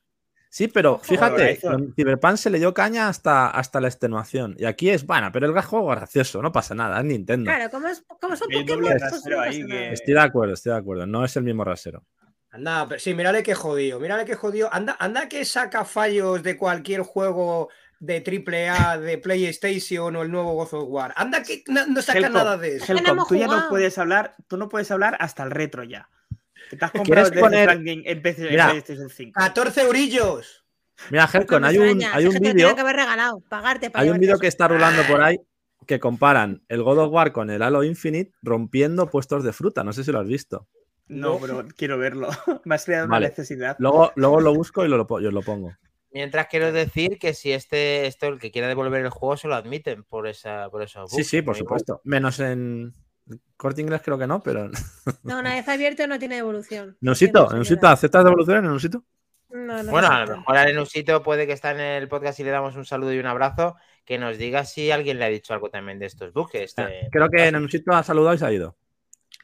[0.53, 4.53] Sí, pero fíjate, con Cyberpunk se le dio caña hasta, hasta la extenuación.
[4.57, 7.49] Y aquí es, bueno, pero el juego es gracioso, no pasa nada, es Nintendo.
[7.49, 9.93] Claro, como, es, como son Pokémon, pues no ahí que-.
[9.93, 11.05] Estoy de acuerdo, estoy de acuerdo.
[11.05, 12.03] No es el mismo rasero.
[12.51, 14.69] Anda, pero sí, mírale qué jodido, mírale qué jodido.
[14.73, 20.53] Anda, anda que saca fallos de cualquier juego de AAA, de PlayStation o el nuevo
[20.53, 21.13] God of War.
[21.15, 22.85] Anda que no, no saca Helcom, nada de eso.
[22.87, 26.09] que Helcom, tú ya no puedes hablar, tú no puedes hablar hasta el retro ya.
[26.69, 27.69] Que te has ¿Quieres comprado poner-
[28.05, 28.69] en PC en Mira.
[28.69, 29.31] PlayStation 5.
[29.39, 30.65] 14 eurillos.
[31.09, 32.75] Mira, Helcon, No me hay un, hay un que vídeo.
[32.75, 35.39] que Hay un vídeo que está rulando por ahí
[35.87, 39.83] que comparan el God of War con el Halo Infinite rompiendo puestos de fruta.
[39.83, 40.67] No sé si lo has visto.
[41.11, 42.29] No, pero quiero verlo.
[42.63, 43.25] Me has creado Vale.
[43.25, 43.75] una necesidad.
[43.79, 45.73] Luego, luego lo busco y lo, yo lo pongo.
[46.13, 49.55] Mientras quiero decir que si este, esto, el que quiera devolver el juego, se lo
[49.55, 51.27] admiten por esa, por esos Sí, bugs.
[51.27, 51.79] sí, por igual.
[51.79, 52.01] supuesto.
[52.03, 52.93] Menos en
[53.55, 54.69] corte inglés creo que no, pero.
[55.23, 56.97] No, una vez abierto no tiene evolución.
[57.01, 57.87] Neusito, Tiene Neusito.
[57.87, 59.03] ¿aceptas devolución, Neusito?
[59.49, 62.43] No, no Bueno, a lo mejor a Lenusito puede que está en el podcast y
[62.45, 65.53] le damos un saludo y un abrazo, que nos diga si alguien le ha dicho
[65.53, 66.55] algo también de estos bugs.
[66.55, 67.09] Este...
[67.11, 68.77] Creo que Neusito ha saludado y se ha ido.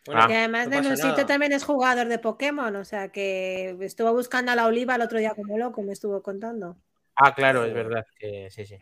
[0.08, 0.28] Bueno, Ah.
[0.30, 1.26] Y además no nada.
[1.26, 5.20] también es jugador de Pokémon, o sea que estuvo buscando a la oliva el otro
[5.20, 6.78] día como loco, me estuvo contando.
[7.16, 8.78] Ah, claro, es verdad que sí, sí.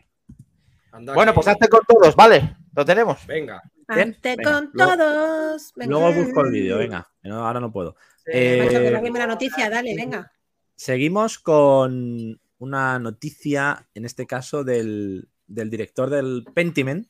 [0.92, 2.56] anda Bueno, que- pues hazte con todos, ¿vale?
[2.74, 3.26] Lo tenemos.
[3.26, 3.62] Venga.
[3.88, 5.72] Hazte con todos.
[5.76, 5.90] Venga.
[5.90, 7.08] Luego busco el vídeo, venga.
[7.22, 7.96] no- ahora no puedo.
[8.26, 10.32] Eh, Macho, que no la noticia, dale, venga.
[10.74, 17.08] Seguimos con una noticia, en este caso del, del director del Pentiment,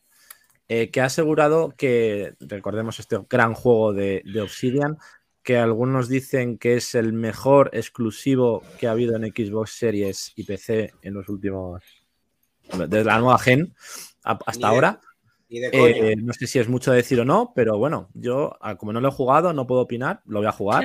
[0.68, 4.98] eh, que ha asegurado que, recordemos este gran juego de, de Obsidian,
[5.42, 10.42] que algunos dicen que es el mejor exclusivo que ha habido en Xbox Series y
[10.44, 11.82] PC en los últimos.
[12.72, 13.74] desde la nueva gen
[14.24, 15.00] a- hasta Ni de- ahora.
[15.48, 15.70] De.
[15.72, 19.00] Eh, no sé si es mucho decir o no, pero bueno, yo, ah, como no
[19.00, 20.82] lo he jugado, no puedo opinar, lo voy a jugar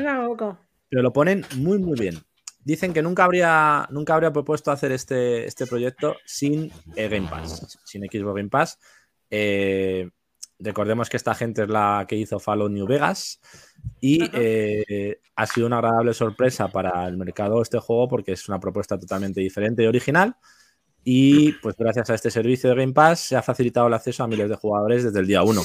[0.90, 2.20] pero lo ponen muy muy bien.
[2.64, 7.80] Dicen que nunca habría, nunca habría propuesto hacer este, este proyecto sin eh, Game Pass,
[7.86, 8.78] sin Xbox Game Pass.
[9.32, 10.10] Eh,
[10.60, 13.40] recordemos que esta gente es la que hizo Fallout New Vegas
[14.00, 18.60] y eh, ha sido una agradable sorpresa para el mercado este juego porque es una
[18.60, 20.36] propuesta totalmente diferente y original.
[21.04, 24.28] Y pues gracias a este servicio de Game Pass se ha facilitado el acceso a
[24.28, 25.62] miles de jugadores desde el día 1.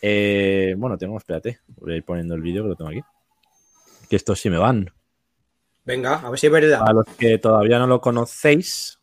[0.00, 3.00] Eh, bueno, tengo, espérate, voy a ir poniendo el vídeo que lo tengo aquí.
[4.08, 4.90] Que estos sí me van.
[5.84, 6.80] Venga, a ver si es verdad.
[6.80, 9.00] Para los que todavía no lo conocéis,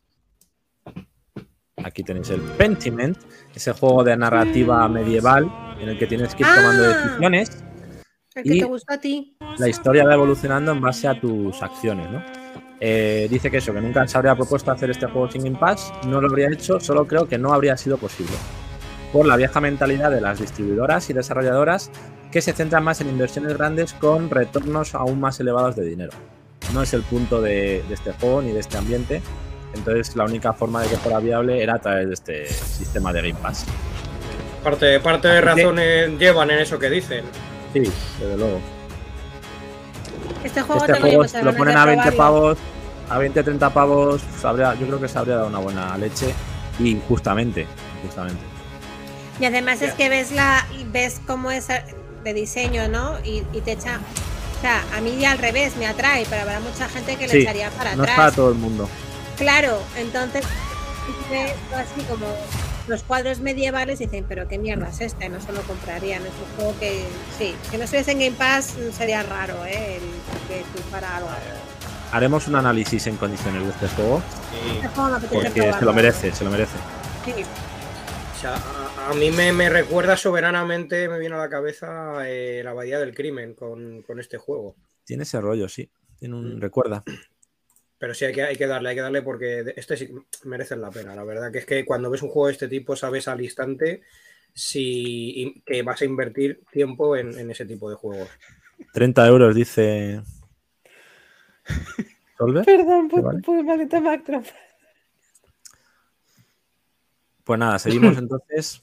[1.84, 3.16] aquí tenéis el Pentiment,
[3.54, 6.88] ese juego de narrativa medieval en el que tienes que ir tomando Ah.
[6.88, 7.64] decisiones.
[8.34, 9.36] El que Y- te gusta a ti.
[9.58, 12.22] La historia va evolucionando en base a tus acciones, ¿no?
[12.80, 15.92] Eh, dice que eso, que nunca se habría propuesto hacer este juego sin Game Pass,
[16.08, 18.32] no lo habría hecho, solo creo que no habría sido posible.
[19.12, 21.90] Por la vieja mentalidad de las distribuidoras y desarrolladoras
[22.32, 26.12] que se centran más en inversiones grandes con retornos aún más elevados de dinero.
[26.72, 29.20] No es el punto de, de este juego ni de este ambiente,
[29.74, 33.22] entonces la única forma de que fuera viable era a través de este sistema de
[33.22, 33.64] Game Pass.
[34.62, 37.24] Parte, parte de razones llevan en eso que dicen.
[37.72, 37.80] Sí,
[38.20, 38.60] desde luego.
[40.44, 42.18] Este juego Este juego pues, lo ponen a 20 probarlo.
[42.18, 42.58] pavos
[43.10, 46.32] a 20-30 pavos, se habría- yo creo que se habría dado una buena leche.
[46.78, 47.66] Y justamente,
[48.02, 48.40] justamente.
[49.38, 53.18] Y además es que ves la ves cómo es de diseño, ¿no?
[53.24, 53.98] Y, y te echa.
[54.58, 57.38] O sea, a mí al revés me atrae, pero habrá mucha gente que le Sí,
[57.42, 58.16] echaría para No es atrás.
[58.16, 58.88] para todo el mundo.
[59.36, 60.44] Claro, entonces
[61.74, 62.26] así como
[62.88, 66.22] los cuadros medievales dicen, pero qué mierda es esta, no se lo comprarían.
[66.22, 67.04] Es un juego que
[67.38, 69.96] sí, que no estuviese en Game Pass mm, sería raro, ¿eh?
[69.96, 70.02] El
[70.48, 71.28] que triunfara algo.
[72.12, 74.22] Haremos un análisis en condiciones de este juego
[74.74, 76.76] Este juego me apetece porque se lo merece, se lo merece.
[77.24, 77.32] Sí.
[78.36, 82.60] O sea, a, a mí me, me recuerda soberanamente, me viene a la cabeza eh,
[82.64, 84.76] la Abadía del Crimen con, con este juego.
[85.04, 85.90] Tiene ese rollo, sí.
[86.18, 87.02] Tiene un recuerda.
[88.02, 90.12] Pero sí hay que, hay que darle, hay que darle porque este sí
[90.42, 91.14] merece la pena.
[91.14, 94.02] La verdad que es que cuando ves un juego de este tipo sabes al instante
[94.52, 98.28] si que vas a invertir tiempo en, en ese tipo de juegos.
[98.92, 100.20] 30 euros, dice.
[102.36, 102.64] ¿Solver?
[102.64, 103.40] Perdón, por- Vale.
[103.40, 104.42] por maldita Macro.
[107.44, 108.82] Pues nada, seguimos entonces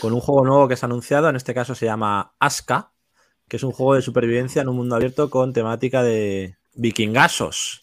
[0.00, 1.28] con un juego nuevo que se ha anunciado.
[1.28, 2.90] En este caso se llama Aska,
[3.48, 7.82] que es un juego de supervivencia en un mundo abierto con temática de vikingasos.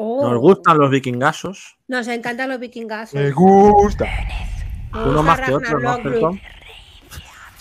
[0.00, 1.76] Nos gustan los vikingasos.
[1.76, 3.12] Oh, Nos encantan los vikingas.
[3.14, 4.06] Me gusta.
[4.94, 6.40] Uno más que otro, ¿no, Gerson?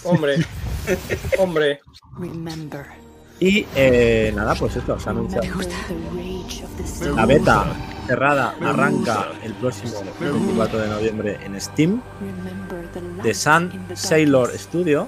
[0.03, 0.37] Hombre,
[1.37, 1.81] hombre,
[2.17, 2.85] Remember.
[3.39, 7.13] Y eh, nada, pues esto se sea.
[7.15, 7.65] La beta
[8.05, 12.01] cerrada arranca el próximo 24 de noviembre en Steam.
[13.23, 14.51] De Sun Sailor.
[14.57, 15.07] Studio.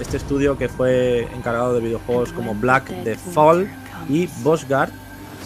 [0.00, 3.68] Este estudio que fue encargado de videojuegos como Black The Fall
[4.08, 5.01] y Bossguard.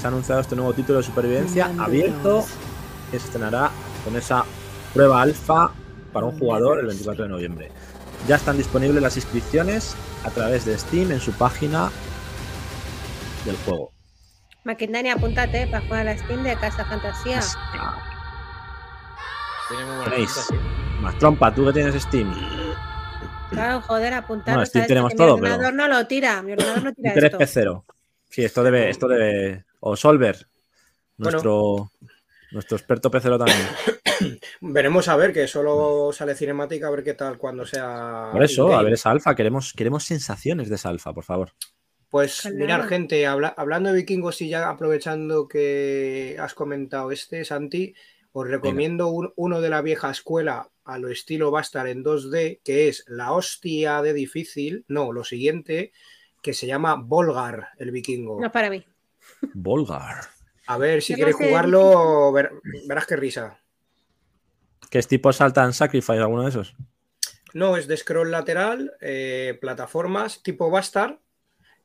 [0.06, 2.44] Ha anunciado este nuevo título de supervivencia abierto
[3.10, 3.72] que se estrenará
[4.04, 4.44] con esa
[4.94, 5.72] prueba alfa
[6.12, 7.72] para un jugador el 24 de noviembre.
[8.28, 11.90] Ya están disponibles las inscripciones a través de Steam en su página
[13.44, 13.90] del juego.
[14.62, 17.40] Maquindani, apúntate para jugar a la Steam de Casa Fantasía.
[19.68, 20.32] Tiene muy buena Tenéis.
[20.32, 20.54] pinta, sí.
[21.02, 22.32] Más trompa, tú que tienes Steam.
[23.50, 24.54] Claro, joder, apuntar.
[24.54, 27.38] Bueno, Steam tenemos mi todo, ordenador pero- no lo tira, mi ordenador no tira esto.
[27.38, 27.84] P0.
[28.30, 29.64] Sí, esto debe, esto debe.
[29.88, 30.48] O Solver,
[31.16, 31.92] nuestro,
[32.50, 34.40] nuestro experto P0 también.
[34.60, 38.30] veremos a ver que solo sale cinemática, a ver qué tal cuando sea.
[38.32, 39.36] Por eso, a ver esa alfa.
[39.36, 41.52] Queremos, queremos sensaciones de esa alfa, por favor.
[42.08, 42.56] Pues Claro.
[42.56, 47.94] mirar, gente, habla- hablando de vikingos y ya aprovechando que has comentado este, Santi,
[48.32, 52.88] os recomiendo un- uno de la vieja escuela a lo estilo Bastard en 2D, que
[52.88, 55.92] es la hostia de difícil, no, lo siguiente,
[56.42, 58.40] que se llama Volgar, el vikingo.
[58.40, 58.84] No es para mí.
[59.54, 60.24] Volgar.
[60.66, 62.50] A ver, si quieres jugarlo, ver-
[62.88, 63.60] verás qué risa.
[64.90, 66.74] ¿Qué es tipo Salt and Sacrifice, alguno de esos?
[67.54, 71.18] No, es de scroll lateral, eh, plataformas tipo Bastard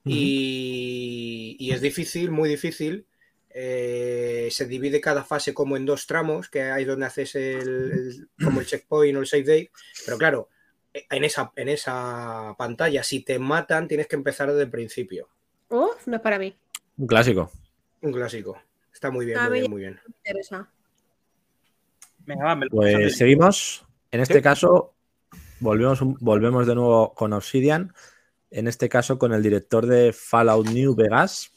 [0.06, 3.06] y, y es difícil, muy difícil.
[3.54, 8.30] Eh, se divide cada fase como en dos tramos, que hay donde haces el, el-
[8.44, 9.72] como el checkpoint o el save date.
[10.06, 10.50] Pero claro,
[10.94, 15.30] en esa, en esa pantalla, si te matan, tienes que empezar desde el principio.
[15.70, 16.56] Uf, no es para mí.
[17.02, 17.52] Un clásico.
[18.02, 18.58] Un clásico.
[18.94, 20.00] Está muy bien, muy bien, muy bien.
[20.06, 20.70] Me interesa.
[22.20, 23.10] Venga, va, me lo pasas Pues bien.
[23.10, 23.86] seguimos.
[24.12, 24.42] En este Sí.
[24.42, 24.94] caso,
[25.60, 27.92] volvemos, volvemos de nuevo con Obsidian.
[28.52, 31.50] En este caso, con el director de Fallout New Vegas.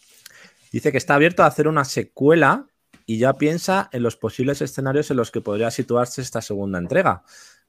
[0.72, 2.66] Dice que está abierto a hacer una secuela
[3.04, 7.22] y ya piensa en los posibles escenarios en los que podría situarse esta segunda entrega.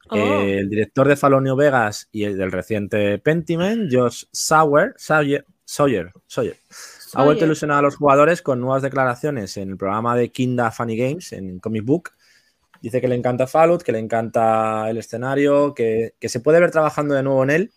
[0.09, 0.15] Oh.
[0.15, 5.45] Eh, el director de Fallout New Vegas y el del reciente Pentiment, Josh Sauer, Sawyer,
[5.65, 6.57] Sawyer, Sawyer,
[7.15, 10.71] ha vuelto a ilusionar a los jugadores con nuevas declaraciones en el programa de Kinda
[10.71, 12.11] Funny Games en Comic Book.
[12.81, 16.71] Dice que le encanta Fallout, que le encanta el escenario, que, que se puede ver
[16.71, 17.73] trabajando de nuevo en él,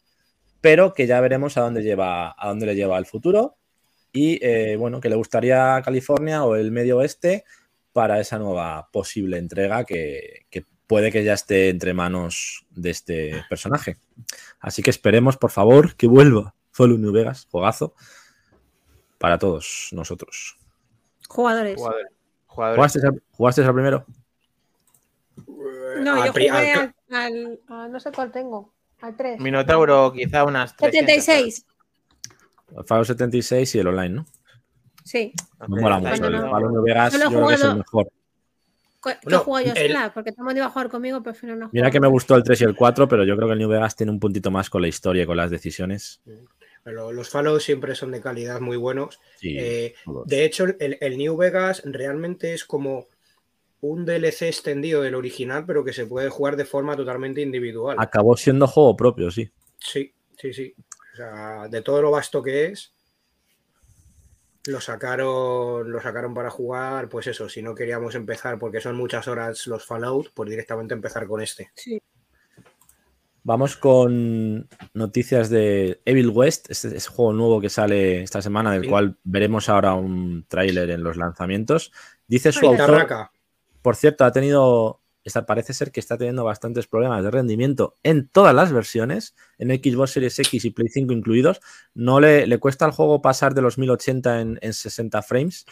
[0.61, 3.57] pero que ya veremos a dónde lleva, a dónde le lleva el futuro.
[4.13, 7.45] Y eh, bueno, que le gustaría California o el Medio Oeste
[7.93, 13.45] para esa nueva posible entrega que, que puede que ya esté entre manos de este
[13.49, 13.99] personaje.
[14.59, 17.95] Así que esperemos, por favor, que vuelva Fallout New Vegas, juegazo,
[19.19, 20.57] para todos nosotros.
[21.29, 21.77] Jugadores.
[21.77, 22.09] Jugadores.
[22.47, 24.07] ¿Jugaste, al- jugaste al primero?
[26.01, 28.73] No, Al yo jugué al- al, al- a- no sé cuál tengo.
[29.01, 29.41] Al 3.
[29.41, 31.25] Minotauro, quizá unas 300.
[31.25, 31.67] 76.
[32.87, 34.27] Fallout 76 y el online, ¿no?
[35.05, 35.33] Sí.
[35.69, 36.21] Me mola mucho.
[36.21, 36.51] no, El no.
[36.51, 38.09] Fallout New Vegas Yo creo que es el mejor.
[39.03, 40.13] ¿Qué Bueno, juego yo el- sola?
[40.13, 41.73] Porque todo el mundo iba a jugar conmigo, prefiero no jugar.
[41.75, 43.69] Mira que me gustó el 3 y el 4, pero yo creo que el New
[43.69, 46.21] Vegas tiene un puntito más con la historia y con las decisiones.
[46.85, 49.21] Pero los Fallout siempre son de calidad muy buenos.
[49.37, 53.07] Sí, Eh, de hecho, el, el New Vegas realmente es como
[53.81, 57.97] un DLC extendido del original, pero que se puede jugar de forma totalmente individual.
[58.01, 59.51] Acabó siendo juego propio, sí.
[59.79, 60.75] Sí, sí, sí.
[61.13, 62.95] O sea, de todo lo vasto que es.
[64.67, 69.27] lo sacaron, lo sacaron para jugar, pues eso, si no queríamos empezar porque son muchas
[69.27, 71.71] horas los Fallout, pues directamente empezar con este.
[71.75, 72.01] Sí.
[73.49, 78.83] Vamos con noticias de Evil West, este es juego nuevo que sale esta semana, del
[78.83, 78.89] Sí.
[78.91, 81.91] cual veremos ahora un tráiler en los lanzamientos.
[82.27, 83.07] Dice su autor,
[83.81, 85.01] por cierto, ha tenido,
[85.47, 90.11] parece ser que está teniendo bastantes problemas de rendimiento en todas las versiones, en Xbox
[90.11, 91.63] Series X y Play 5 incluidos.
[91.95, 95.65] No le, le cuesta al juego pasar de los 1080 en, en 60 frames.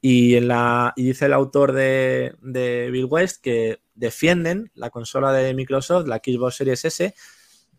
[0.00, 5.32] Y, en la, y dice el autor de, de Bill West que defienden la consola
[5.32, 7.14] de Microsoft, la Xbox Series S,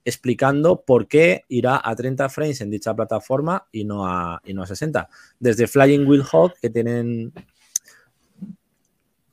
[0.05, 4.63] explicando por qué irá a 30 frames en dicha plataforma y no a, y no
[4.63, 5.07] a 60.
[5.39, 7.33] Desde Flying Wheel Hawk, que tienen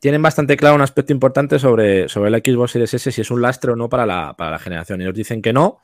[0.01, 3.43] tienen bastante claro un aspecto importante sobre, sobre la Xbox Series S, si es un
[3.43, 5.03] lastre o no para la, para la generación.
[5.03, 5.81] Ellos dicen que no,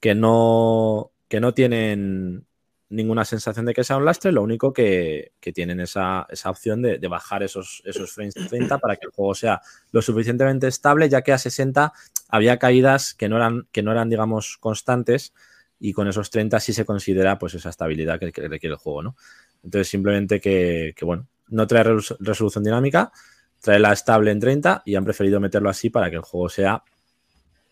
[0.00, 2.46] que no, que no tienen
[2.90, 6.82] ninguna sensación de que sea un lastre, lo único que, que tienen esa, esa opción
[6.82, 10.68] de, de bajar esos, esos frames de 30 para que el juego sea lo suficientemente
[10.68, 11.92] estable, ya que a 60
[12.28, 15.32] había caídas que no eran, que no eran digamos, constantes
[15.80, 19.02] y con esos 30 sí se considera pues esa estabilidad que, que requiere el juego,
[19.02, 19.16] ¿no?
[19.62, 23.12] Entonces simplemente que, que, bueno, no trae resolu- resolución dinámica,
[23.60, 26.82] trae la estable en 30 y han preferido meterlo así para que el juego sea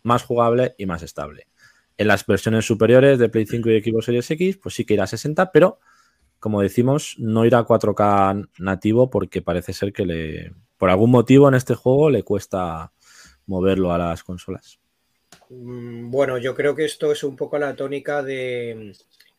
[0.03, 1.46] más jugable y más estable.
[1.98, 5.05] En las versiones superiores de Play 5 y Xbox Series X, pues sí que irá
[5.05, 5.78] a 60, pero
[6.40, 11.48] como decimos, no irá a 4K nativo porque parece ser que le, por algún motivo
[11.48, 12.92] en este juego le cuesta
[13.46, 14.81] moverlo a las consolas.
[15.48, 18.92] Mm, Bueno, yo creo que esto es un poco la tónica de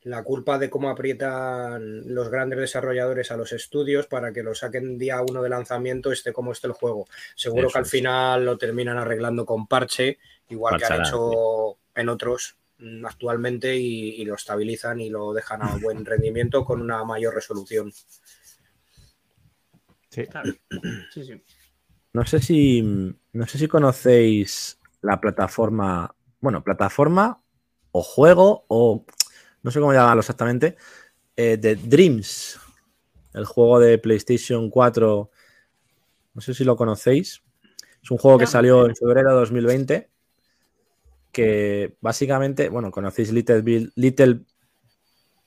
[0.03, 4.97] la culpa de cómo aprietan los grandes desarrolladores a los estudios para que lo saquen
[4.97, 7.07] día uno de lanzamiento, esté como esté el juego.
[7.35, 7.87] Seguro Eso que al es.
[7.87, 14.21] final lo terminan arreglando con parche, igual que han hecho en otros mm, actualmente y,
[14.21, 17.91] y lo estabilizan y lo dejan a buen rendimiento con una mayor resolución.
[20.09, 20.27] Sí,
[21.11, 21.41] sí.
[22.13, 22.81] No sé si
[23.33, 27.41] no sé si conocéis la plataforma, bueno, plataforma
[27.91, 29.05] o juego o
[29.63, 30.77] no sé cómo llamarlo exactamente,
[31.35, 32.59] eh, de Dreams,
[33.33, 35.31] el juego de PlayStation 4.
[36.35, 37.41] No sé si lo conocéis.
[38.03, 40.09] Es un juego que salió en febrero de 2020
[41.33, 44.39] que básicamente, bueno, conocéis Little, Big- Little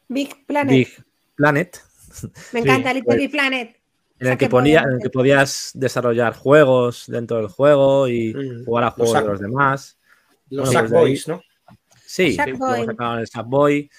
[0.08, 0.70] Big Planet.
[0.76, 0.88] Big
[1.34, 1.80] Planet,
[2.52, 3.76] Me encanta sí, Little pues- Big Planet.
[4.18, 8.64] en el que, ponía, en el que podías desarrollar juegos dentro del juego y Mm,
[8.66, 9.98] jugar a los juegos de los demás.
[10.50, 11.42] Los Bueno, pues Sackboys, ¿no?
[12.04, 13.90] Sí, sacaron el Sackboy.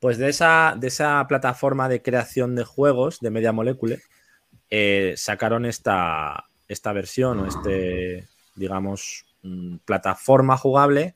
[0.00, 4.00] Pues de esa, de esa plataforma de creación de juegos de Media Molecule,
[4.70, 11.14] eh, sacaron esta, esta versión o este, digamos, mm, plataforma jugable.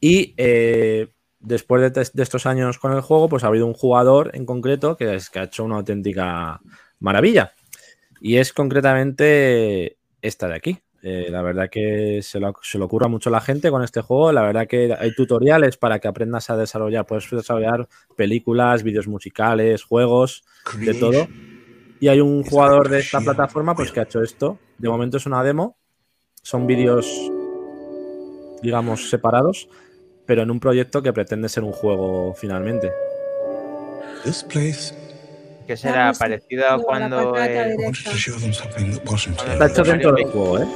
[0.00, 1.08] Y eh,
[1.40, 4.96] después de, de estos años con el juego, pues ha habido un jugador en concreto
[4.96, 6.60] que, es, que ha hecho una auténtica
[7.00, 7.52] maravilla.
[8.20, 10.78] Y es concretamente esta de aquí.
[11.04, 14.00] Eh, la verdad que se lo, se le ocurra mucho a la gente con este
[14.00, 14.30] juego.
[14.30, 17.04] La verdad que hay tutoriales para que aprendas a desarrollar.
[17.04, 20.44] Puedes desarrollar películas, vídeos musicales, juegos,
[20.78, 21.26] de todo.
[21.98, 24.58] Y hay un jugador de esta plataforma pues que ha hecho esto.
[24.78, 25.76] De momento es una demo.
[26.40, 27.08] Son vídeos,
[28.62, 29.68] digamos, separados,
[30.26, 32.90] pero en un proyecto que pretende ser un juego finalmente.
[34.24, 34.94] This place,
[35.66, 37.82] Que será Vamos, parecido cuando, patata eh, I directa.
[37.84, 40.66] wanted to show them something that wasn't Cuando Está hecho dentro del juego, ¿eh?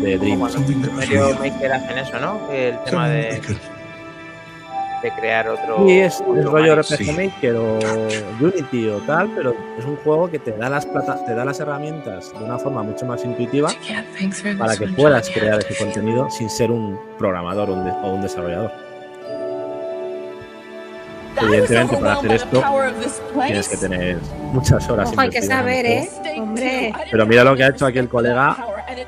[0.00, 1.38] De real.
[1.38, 2.50] Maker hacen eso, ¿no?
[2.52, 3.40] El tema de,
[5.04, 5.86] de crear otro.
[5.86, 6.76] Sí, es, otro rollo.
[6.76, 7.12] RPG Sí.
[7.12, 7.78] Maker o
[8.40, 11.60] Unity o tal, pero es un juego que te da las plata, te da las
[11.60, 13.68] herramientas de una forma mucho más intuitiva
[14.58, 18.22] para que puedas crear ese contenido sin ser un programador o un, de- o un
[18.22, 18.70] desarrollador.
[21.42, 22.62] Evidentemente, para hacer esto
[23.44, 24.18] tienes que tener
[24.52, 25.10] muchas horas.
[25.10, 26.08] Ojo, hay que el saber, ¿eh?
[26.38, 26.92] Hombre.
[27.10, 28.56] Pero mira lo que ha hecho aquí el colega.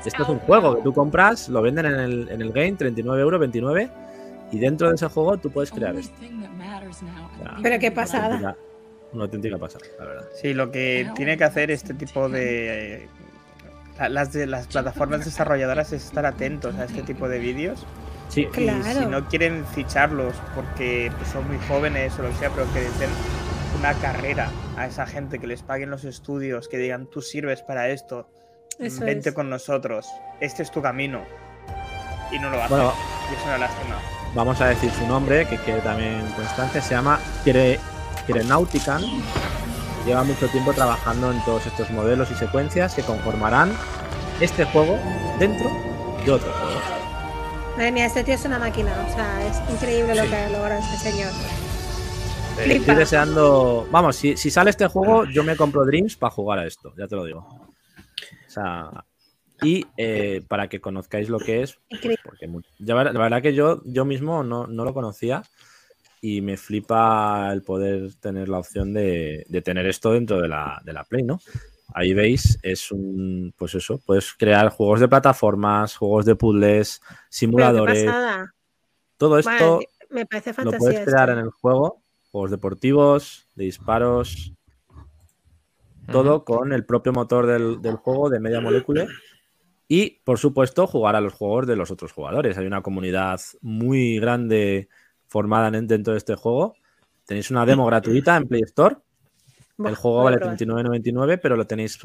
[0.05, 3.21] Esto es un juego que tú compras, lo venden en el, en el game, 39
[3.21, 3.89] euros, 29,
[4.51, 6.15] y dentro de ese juego tú puedes crear esto.
[6.21, 7.57] Ya.
[7.61, 8.27] Pero qué pasada.
[8.27, 8.57] Una auténtica-
[9.13, 10.25] Una auténtica pasada, la verdad.
[10.41, 13.03] Sí, lo que tiene que hacer este tipo de.
[13.03, 13.09] eh,
[13.99, 17.85] la- Las, de, las plataformas desarrolladoras es estar atentos a este tipo de vídeos.
[18.29, 18.99] Sí, Y Claro.
[18.99, 22.81] si no quieren ficharlos porque pues, son muy jóvenes o lo que sea, pero que
[22.81, 23.09] den
[23.79, 27.87] una carrera a esa gente, que les paguen los estudios, que digan tú sirves para
[27.89, 28.29] esto,
[28.79, 29.35] Eso vente es.
[29.35, 30.05] con nosotros,
[30.41, 31.21] este es tu camino.
[32.31, 32.75] Y no lo hacen.
[32.77, 32.93] Bueno,
[33.31, 33.97] y es una lástima.
[34.37, 36.79] Vamos a decir su nombre, que quede también constante.
[36.79, 37.79] Se llama Kire,
[38.27, 39.01] Kirenautican.
[40.05, 43.73] Lleva mucho tiempo trabajando en todos estos modelos y secuencias que conformarán
[44.39, 44.97] este juego
[45.39, 45.69] dentro
[46.23, 46.79] de otro juego.
[47.75, 48.91] Madre mía, este tío es una máquina.
[49.09, 51.31] O sea, es increíble lo que ha logrado este señor.
[52.59, 52.95] Estoy Flipa.
[52.95, 53.87] deseando.
[53.91, 57.07] Vamos, si, si sale este juego, yo me compro Dreams para jugar a esto, ya
[57.07, 57.39] te lo digo.
[57.39, 58.89] O sea.
[59.61, 62.21] Y eh, para que conozcáis lo que es, Increíble.
[62.23, 62.47] porque
[62.79, 65.43] ya la verdad que yo, yo mismo no, no lo conocía
[66.21, 70.81] y me flipa el poder tener la opción de, de tener esto dentro de la,
[70.83, 71.39] de la Play, ¿no?
[71.93, 78.11] Ahí veis, es un, pues eso, puedes crear juegos de plataformas, juegos de puzzles, simuladores,
[79.17, 81.39] todo esto Vale, me parece lo puedes crear esto.
[81.39, 82.01] en el juego,
[82.31, 84.53] juegos deportivos, de disparos,
[86.11, 89.07] todo con el propio motor del, del juego de Media Molecule.
[89.87, 92.57] Y, por supuesto, jugar a los juegos de los otros jugadores.
[92.57, 94.89] Hay una comunidad muy grande
[95.27, 96.75] formada en- dentro de este juego.
[97.25, 98.97] Tenéis una demo gratuita en Play Store.
[99.83, 100.57] El juego vale probar.
[100.57, 101.99] 39.99, pero lo tenéis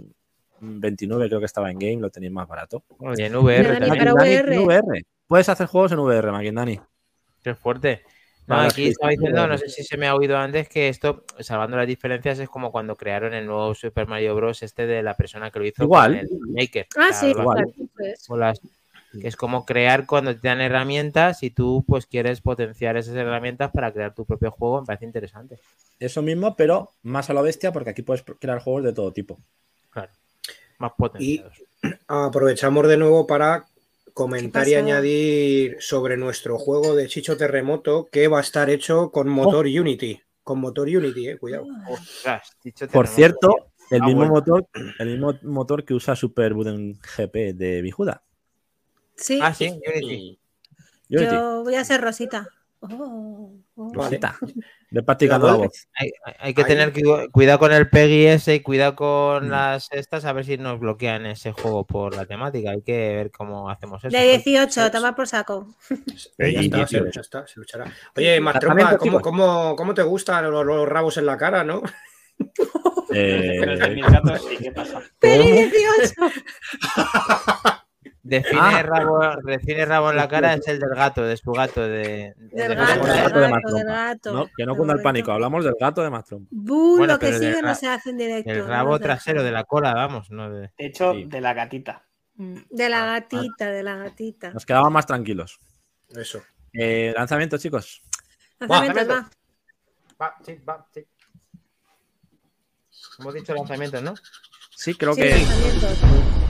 [0.60, 2.84] 29, creo que estaba en game, lo tenéis más barato.
[2.98, 3.98] Oye, en VR Dani, también.
[3.98, 4.54] para Maquindani VR.
[4.56, 5.02] en VR.
[5.26, 6.80] Puedes hacer juegos en VR, Maquindani.
[7.42, 8.02] Qué fuerte.
[8.46, 11.76] No, aquí estaba diciendo, no sé si se me ha oído antes, que esto, salvando
[11.76, 14.62] las diferencias, es como cuando crearon el nuevo Super Mario Bros.
[14.62, 16.26] este de la persona que lo hizo Igual.
[16.28, 16.86] con el Maker.
[16.96, 17.72] Ah, O sea, sí, igual.
[18.38, 18.60] las-
[19.20, 23.70] que es como crear cuando te dan herramientas y tú pues quieres potenciar esas herramientas
[23.70, 25.58] para crear tu propio juego, me parece interesante.
[26.00, 29.38] Eso mismo, pero más a la bestia, porque aquí puedes crear juegos de todo tipo.
[29.90, 30.10] Claro.
[30.78, 31.62] Más potenciados.
[32.08, 33.66] Aprovechamos de nuevo para
[34.14, 39.28] comentar y añadir sobre nuestro juego de Chicho Terremoto que va a estar hecho con
[39.28, 40.20] motor Unity.
[40.42, 41.66] Con motor Unity, eh, cuidado.
[41.88, 44.34] Ostras, dicho Por cierto, el Ah, mismo bueno.
[44.34, 44.66] motor,
[44.98, 48.22] el mismo motor que usa Super Buden GP de Bijuda.
[49.16, 50.38] Sí, Ah, sí, Unity.
[51.10, 51.32] Unity.
[51.34, 52.48] yo voy a ser Rosita.
[52.80, 53.92] Oh, oh.
[53.94, 54.36] Rosita.
[54.94, 55.88] Ve practicando la Cuidado, voz.
[55.94, 56.68] Hay, hay- hay que Ahí.
[56.68, 59.50] tener cu- cuidado con el PEGI ese y cuidado con Mm.
[59.50, 62.70] las estas, a ver si nos bloquean ese juego por la temática.
[62.72, 64.14] Hay que ver cómo hacemos eso.
[64.16, 65.66] De 18, toma por saco.
[66.38, 67.10] Ya, está, se, 18.
[67.10, 67.86] ya está, se luchará.
[68.16, 71.82] Oye, Mastrompa, ¿cómo, cómo, cómo te gustan los, los rabos en la cara, no?
[73.14, 75.00] Eh, Pero es de mis gatos, sí, ¿qué pasa?
[75.18, 75.54] Peli ¿cómo?
[75.54, 76.14] 18.
[78.24, 78.82] Define, Ah.
[78.82, 81.80] rabo, define rabo en la cara, es el del gato, de su gato.
[81.82, 83.78] De, Del de- gato, el del gato de gato, Mastrompa.
[83.78, 84.32] del gato.
[84.32, 85.32] No, que no cunda el pánico.
[85.32, 86.46] Hablamos del gato de Mastrom.
[86.50, 88.50] Bu, Bueno, lo que sigue no se hace en directo.
[88.52, 90.30] el rabo trasero de la cola, vamos.
[90.30, 90.60] No de...
[90.78, 91.24] De hecho, Sí.
[91.24, 92.04] de la gatita.
[92.36, 94.50] De la gatita, de la gatita.
[94.52, 95.58] Nos quedaban más tranquilos.
[96.10, 96.42] Eso.
[96.72, 98.02] Eh, lanzamiento, chicos.
[98.60, 99.30] Lanzamientos, va.
[100.20, 101.04] Va, sí, va, sí.
[103.18, 104.14] Hemos dicho lanzamientos, ¿no?
[104.76, 105.30] Sí, creo Sí, que.
[105.30, 106.41] lanzamientos.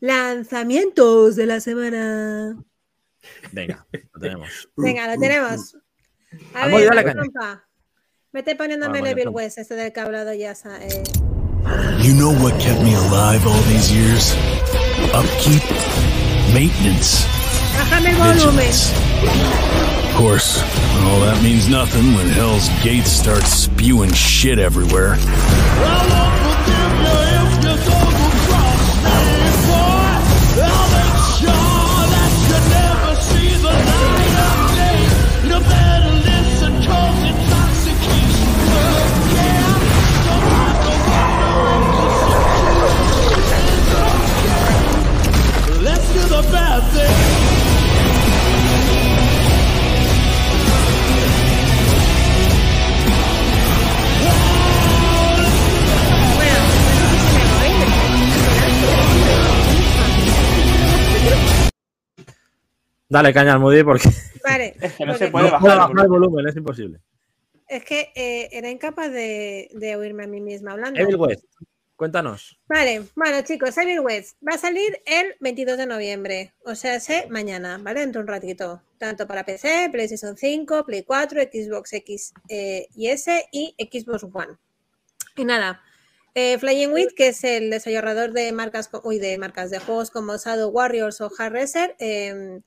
[0.00, 2.56] Lanzamientos de la semana.
[3.52, 4.68] Venga, lo tenemos.
[4.76, 5.74] Venga, lo tenemos.
[6.54, 7.12] A Vamos, ver, caña.
[7.14, 7.64] Trompa.
[8.32, 9.30] Vete poniéndome Trompa.
[9.30, 10.52] West, este del que ha hablado ya.
[10.80, 11.02] eh.
[12.00, 14.34] You know what kept me alive all these years?
[15.12, 15.62] Upkeep,
[16.54, 17.26] maintenance,
[17.76, 18.56] Bájame el volumen.
[18.56, 18.92] vigilance.
[20.08, 20.62] Of course,
[21.04, 25.16] all that means nothing when Hell's Gates starts spewing shit everywhere.
[63.08, 64.08] Dale caña al Moody porque
[64.44, 64.74] Vale.
[64.80, 65.78] Es que no se puede bajar.
[65.78, 67.00] bajar el volumen, es imposible.
[67.66, 70.98] Es que eh, era incapaz de, de oírme a mí misma hablando.
[70.98, 71.44] Evil West,
[71.96, 72.58] cuéntanos.
[72.66, 77.26] Vale, bueno chicos, Evil West va a salir el 22 de noviembre, o sea, sé
[77.28, 78.00] mañana, ¿vale?
[78.00, 83.08] Dentro de un ratito, tanto para PC, PlayStation 5, Play 4, Xbox X eh, y
[83.08, 84.56] S y Xbox One.
[85.36, 85.82] Y nada,
[86.34, 90.38] eh, Flying With, que es el desarrollador de marcas, uy, de marcas de juegos como
[90.38, 92.60] Shadow Warriors o Hard Racer, eh,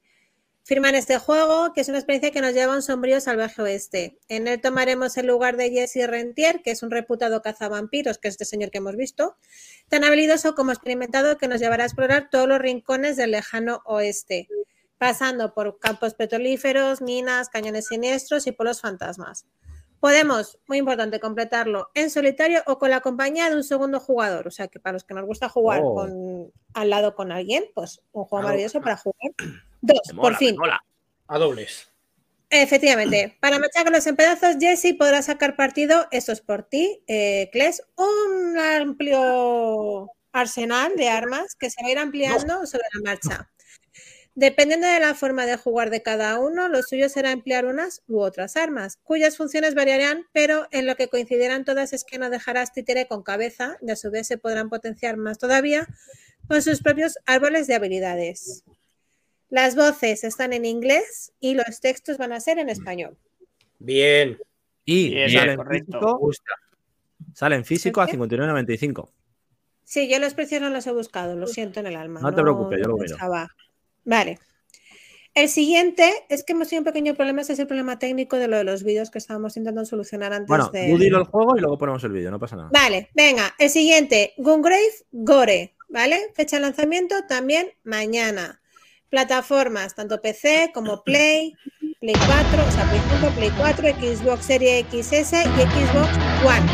[0.64, 4.20] firman este juego, que es una experiencia que nos lleva a un sombrío salvaje oeste.
[4.28, 8.36] En él tomaremos el lugar de Jesse Rentier, que es un reputado cazavampiros, que es
[8.36, 9.38] este señor que hemos visto,
[9.90, 14.48] tan habilidoso como experimentado que nos llevará a explorar todos los rincones del lejano oeste,
[14.98, 19.48] pasando por campos petrolíferos, minas, cañones siniestros y polos fantasmas.
[20.00, 24.48] Podemos, muy importante, completarlo en solitario o con la compañía de un segundo jugador.
[24.48, 25.94] O sea que para los que nos gusta jugar Oh.
[25.94, 29.32] con, al lado con alguien, pues un juego maravilloso para jugar.
[29.82, 30.56] Dos, por fin.
[30.58, 30.80] mola.
[31.28, 31.88] A dobles.
[32.50, 37.82] Efectivamente, para machacarlos en pedazos, Jesse podrá sacar partido, eso es por ti, eh, Kles,
[37.96, 43.50] un amplio arsenal de armas que se va a ir ampliando sobre la marcha.
[44.36, 48.20] Dependiendo de la forma de jugar de cada uno, lo suyo será emplear unas u
[48.20, 52.74] otras armas, cuyas funciones variarán, pero en lo que coincidirán todas es que no dejarás
[52.74, 55.88] títere con cabeza y a su vez se podrán potenciar más todavía
[56.48, 58.64] con sus propios árboles de habilidades.
[59.52, 63.18] Las voces están en inglés y los textos van a ser en español.
[63.80, 64.40] Bien.
[64.86, 66.00] Y Bien, sale, en correcto.
[66.00, 66.32] físico,
[67.34, 68.18] sale en físico a ¿El qué?
[68.18, 69.10] 59.95.
[69.84, 72.22] Sí, yo los precios no los he buscado, lo siento en el alma.
[72.22, 73.50] No te preocupes, yo lo pensaba.
[74.06, 74.40] Vale.
[75.34, 78.48] El siguiente es que hemos tenido un pequeño problema, ese es el problema técnico de
[78.48, 80.98] lo de los vídeos que estábamos intentando solucionar antes Bueno, de...
[80.98, 82.70] dilo el juego y luego ponemos el vídeo, no pasa nada.
[82.72, 86.32] Vale, venga, el siguiente, Gungrave Gore, ¿vale?
[86.36, 88.61] Fecha de lanzamiento también mañana.
[89.12, 91.54] Plataformas, tanto PC como Play,
[92.00, 96.10] Play 4, o sea, Play 5, Play 4, Xbox Series XS y Xbox
[96.46, 96.66] One.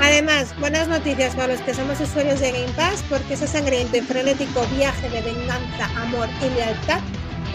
[0.00, 4.02] Además, buenas noticias para los que somos usuarios de Game Pass, porque ese sangriento y
[4.02, 7.00] frenético viaje de venganza, amor y lealtad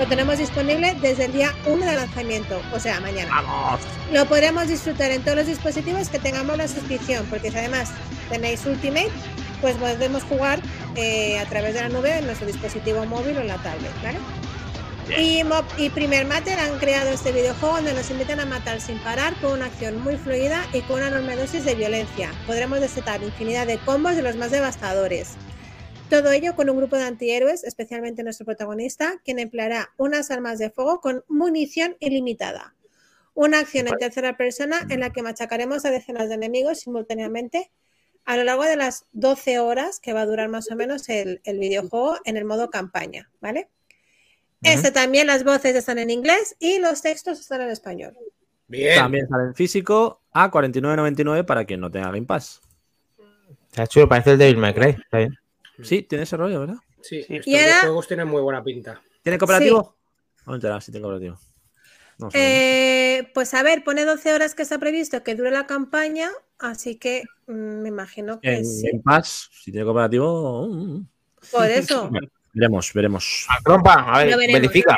[0.02, 3.30] lo tenemos disponible desde el día 1 de lanzamiento, o sea, mañana.
[3.30, 3.82] ¡Vamos!
[4.12, 7.92] Lo podremos disfrutar en todos los dispositivos que tengamos la suscripción, porque si además
[8.28, 9.12] tenéis Ultimate,
[9.62, 10.60] pues podemos jugar
[10.96, 14.18] eh, a través de la nube en nuestro dispositivo móvil o en la tablet, ¿vale?
[15.20, 18.98] Y, Mob y Primer Matter han creado este videojuego donde nos invitan a matar sin
[19.00, 22.32] parar con una acción muy fluida y con una enorme dosis de violencia.
[22.48, 25.36] Podremos desatar infinidad de combos de los más devastadores.
[26.12, 30.70] Todo ello con un grupo de antihéroes, especialmente nuestro protagonista, quien empleará unas armas de
[30.70, 32.76] fuego con munición ilimitada.
[33.34, 37.72] Una acción en tercera persona en la que machacaremos a decenas de enemigos simultáneamente
[38.26, 41.40] a lo largo de las 12 horas que va a durar más o menos el,
[41.46, 43.70] el videojuego en el modo campaña, ¿vale?
[44.64, 48.18] Este también las voces están en inglés y los textos están en español.
[48.68, 48.98] Bien.
[48.98, 52.60] También sale en físico a 49.99 para quien no tenga Game Pass.
[53.70, 54.90] Está chulo, parece el Devil May Cry.
[54.90, 55.41] Está bien.
[55.84, 56.76] Sí, tiene ese rollo, ¿verdad?
[57.02, 57.36] Sí, Sí.
[57.38, 59.02] estos dos juegos tienen muy buena pinta.
[59.24, 59.98] ¿Tiene cooperativo?
[60.46, 61.40] No me he enterado si tiene cooperativo.
[62.18, 62.30] No.
[62.34, 66.30] Eh, pues a ver, pone 12 horas que está previsto que dure la campaña,
[66.60, 68.88] así que mm, me imagino que en sí.
[68.88, 71.08] Game Pass, si tiene cooperativo, mm, mm.
[71.52, 72.12] Por eso.
[72.54, 73.48] veremos, veremos.
[73.50, 74.98] A trompa, a ver, veremos, verifica.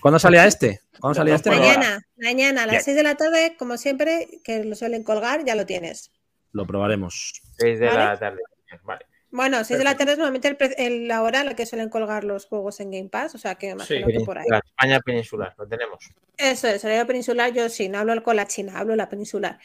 [0.00, 0.80] ¿Cuándo salía este?
[1.00, 1.50] ¿Cuándo salía este?
[1.50, 2.84] Mañana, mañana a las Bien.
[2.84, 6.10] 6 de la tarde, como siempre, que lo suelen colgar, ya lo tienes.
[6.52, 7.42] Lo probaremos.
[7.58, 7.98] 6 de ¿Vale?
[7.98, 8.40] la tarde.
[8.84, 9.04] Vale.
[9.36, 11.66] Bueno, 6 de la tarde es normalmente el pre- el- la hora en la que
[11.66, 14.44] suelen colgar los juegos en Game Pass, o sea que me imagino que por ahí.
[14.48, 16.08] La España peninsular, lo tenemos.
[16.36, 19.58] Eso es, horario peninsular, yo sí, no hablo con la China, hablo la peninsular.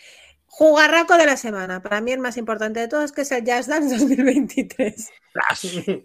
[0.48, 3.68] Jugarraco de la semana, para mí el más importante de todos, que es el Jazz
[3.68, 5.10] Dance 2023.
[5.36, 6.02] Lo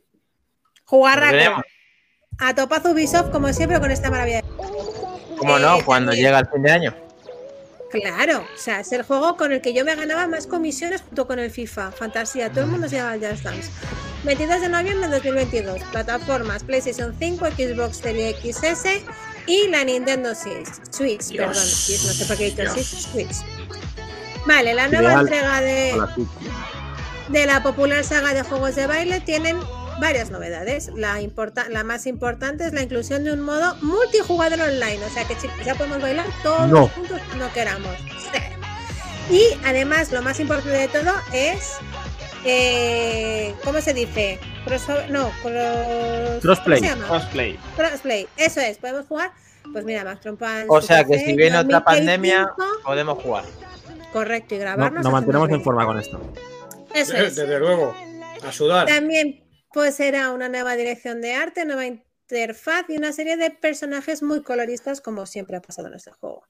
[0.85, 1.63] Jugarraco.
[2.39, 4.43] A topazo Ubisoft, como siempre, con esta maravilla.
[5.39, 5.79] ¿Cómo Eh, no?
[5.87, 6.27] Cuando también.
[6.27, 6.95] llega el fin de año.
[8.01, 11.27] Claro, o sea, es el juego con el que yo me ganaba más comisiones junto
[11.27, 11.93] con el FIFA.
[11.93, 13.71] Fantasía, todo el mundo se llama el Just Dance.
[14.25, 15.83] 22 de noviembre de 2022.
[15.93, 18.87] Plataformas PlayStation 5, Xbox Series XS
[19.47, 20.69] y la Nintendo Switch.
[20.91, 22.71] Switch, Dios, perdón, Switch, no sé por qué he dicho.
[22.73, 23.37] Switch, Switch.
[24.47, 26.15] Vale, la nueva entrega de, la
[27.29, 29.59] de la popular saga de juegos de baile tienen
[30.01, 30.91] varias novedades.
[30.95, 34.99] La, importa- la más importante es la inclusión de un modo multijugador online.
[35.05, 36.89] O sea que chicos, ya podemos bailar todos No.
[36.89, 37.95] juntos cuando queramos.
[39.31, 41.77] Y además, lo más importante de todo es.
[42.45, 44.39] eh, ¿Cómo se dice?
[44.67, 46.83] Crossover- no, cross- Crossplay.
[47.09, 47.59] Cosplay.
[47.77, 48.29] Crossplay.
[48.37, 49.33] Eso es, podemos jugar.
[49.73, 53.45] Pues mira, Max Trompa en O sea que si viene otra pandemia, 5, podemos jugar.
[54.13, 55.03] correcto, y No- grabarnos.
[55.05, 56.21] nos mantenemos en forma con esto.
[56.95, 57.35] Eso es.
[57.37, 57.95] Desde luego.
[58.47, 58.87] A sudar.
[58.87, 59.43] También
[59.75, 64.41] pues será una nueva dirección de arte, nueva interfaz y una serie de personajes muy
[64.43, 66.45] coloristas como siempre ha pasado en este juego.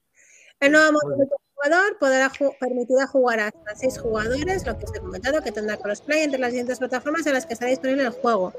[0.60, 1.16] El nuevo modo
[1.54, 5.78] jugador podrá ju- permitirá jugar hasta seis jugadores, lo que os he comentado, que tendrá
[5.78, 8.52] crossplay entre las siguientes plataformas en las que estará disponible el juego.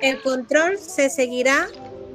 [0.00, 1.66] El control se seguirá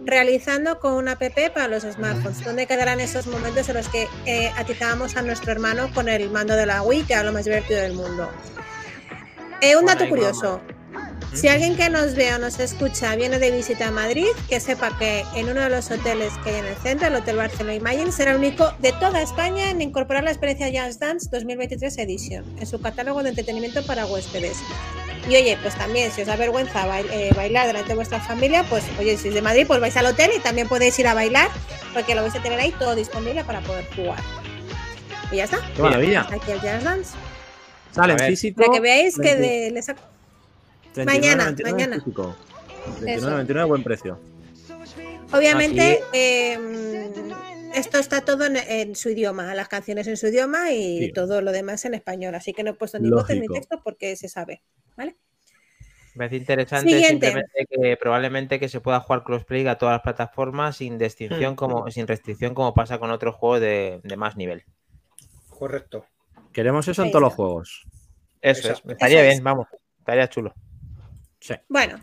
[0.05, 4.51] realizando con una app para los smartphones, donde quedarán esos momentos en los que eh,
[4.55, 7.81] atizábamos a nuestro hermano con el mando de la Wii, que era lo más divertido
[7.81, 8.31] del mundo.
[9.61, 10.61] Eh, un dato curioso.
[11.33, 14.97] Si alguien que nos vea o nos escucha viene de visita a Madrid, que sepa
[14.97, 18.11] que en uno de los hoteles que hay en el centro, el Hotel Barcelona Imagine,
[18.11, 22.65] será el único de toda España en incorporar la experiencia Jazz Dance 2023 Edition en
[22.65, 24.57] su catálogo de entretenimiento para huéspedes.
[25.29, 28.63] Y oye, pues también, si os da vergüenza bail- eh, bailar delante de vuestra familia,
[28.67, 31.13] pues oye, si es de Madrid, pues vais al hotel y también podéis ir a
[31.13, 31.49] bailar,
[31.93, 34.19] porque lo vais a tener ahí todo disponible para poder jugar.
[35.31, 35.59] Y ya está.
[35.75, 36.21] Qué maravilla.
[36.31, 37.11] Aquí el Jazz Dance.
[37.91, 38.61] Sale físico.
[38.61, 40.18] Para que veáis que 20, de, les ha- 39,99
[41.05, 41.95] mañana, mañana.
[41.97, 42.35] físico.
[43.05, 43.27] Eso.
[43.29, 44.19] 29,99 buen precio.
[45.31, 46.57] Obviamente, eh,
[47.75, 51.11] esto está todo en, en su idioma, las canciones en su idioma y Sí.
[51.13, 52.33] todo lo demás en español.
[52.35, 53.53] Así que no he puesto ni voces ni Lógico.
[53.53, 54.63] texto porque se sabe.
[54.97, 55.17] ¿Vale?
[56.15, 57.27] Me parece interesante Siguiente.
[57.27, 61.89] simplemente que probablemente que se pueda jugar crossplay a todas las plataformas sin distinción como
[61.91, 64.63] sin restricción como pasa con otros juegos de, de más nivel.
[65.47, 66.05] Correcto.
[66.51, 67.85] Queremos eso en todos los juegos.
[68.41, 69.43] Eso es, estaría Eso bien, es.
[69.43, 69.67] vamos,
[69.99, 70.53] estaría chulo.
[71.39, 71.53] Sí.
[71.67, 71.99] Bueno,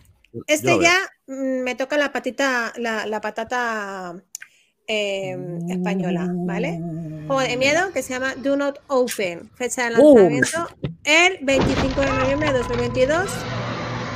[0.47, 0.95] este ya
[1.26, 4.14] mm, me toca la patita, la, la patata
[4.87, 5.37] eh,
[5.68, 6.78] española, ¿vale?
[7.26, 9.51] Juego de miedo que se llama Do Not Open.
[9.55, 10.14] Fecha de Uh.
[10.16, 10.68] lanzamiento
[11.05, 13.30] el 25 de noviembre de 2022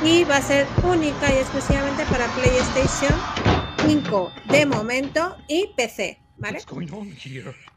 [0.03, 3.13] y va a ser única y exclusivamente para PlayStation
[3.85, 6.57] 5 de momento y PC, ¿vale?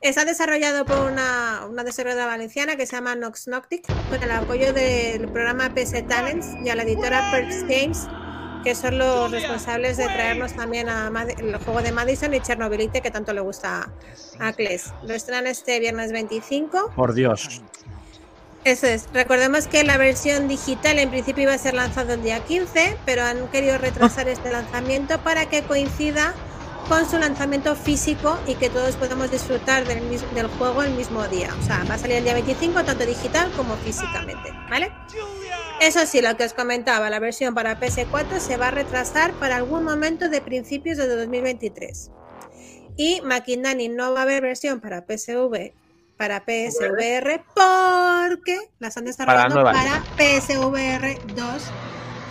[0.01, 4.73] Está desarrollado por una, una desarrolladora valenciana que se llama Nox Noctic con el apoyo
[4.73, 8.09] del programa PC Talents y a la editora Perks Games
[8.65, 13.03] que son los responsables de traernos también a Mad- el juego de Madison y Chernobylite
[13.03, 13.93] que tanto le gusta
[14.41, 14.91] a Kles.
[15.03, 16.93] Lo estrenan este viernes 25.
[16.97, 17.61] Por Dios.
[18.65, 19.07] Eso es.
[19.13, 23.23] Recordemos que la versión digital en principio iba a ser lanzado el día 15, pero
[23.23, 26.33] han querido retrasar este lanzamiento para que coincida
[26.89, 31.27] con su lanzamiento físico y que todos podamos disfrutar del, mis- del juego el mismo
[31.29, 31.49] día.
[31.61, 34.93] O sea, va a salir el día 25 tanto digital como físicamente, ¿vale?
[35.81, 39.57] Eso sí, lo que os comentaba, la versión para PS4 se va a retrasar para
[39.57, 42.11] algún momento de principios de 2023.
[42.97, 45.73] Y Maquindani no va a haber versión para PSV,
[46.17, 49.73] para PSVR, porque las han desarrollado nueva.
[49.73, 51.47] para, PSVR 2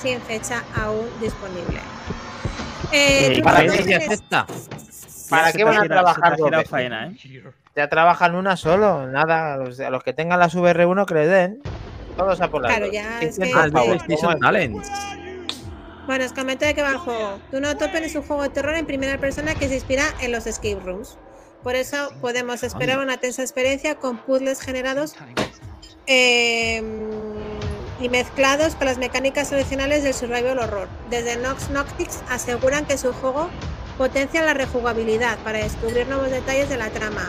[0.02, 1.80] sin fecha aún disponible.
[2.94, 3.44] Eh, ¿Y luego
[5.30, 6.64] para qué van a trabajar doble?
[6.66, 7.44] faena, ¿eh?
[7.76, 11.28] Ya trabajan una solo, nada, a los, a los que tengan las VR1 que les
[11.30, 11.62] den.
[12.16, 12.94] Todos a por las Claro, dos.
[12.94, 14.40] ya es 600 que- el de pavos, PlayStation ¿cómo es?
[14.42, 14.90] Talents.
[16.06, 17.40] Bueno, os comento de qué va el juego.
[17.52, 20.32] Do Not Open es un juego de terror en primera persona que se inspira en
[20.32, 21.18] los escape rooms.
[21.64, 25.16] Por eso podemos esperar una tensa experiencia con puzzles generados
[26.06, 26.84] eh,
[28.04, 30.90] y mezclados con las mecánicas tradicionales del survival horror.
[31.10, 33.50] Desde Nox Noctics aseguran que su juego
[33.98, 37.26] potencia la rejugabilidad para descubrir nuevos detalles de la trama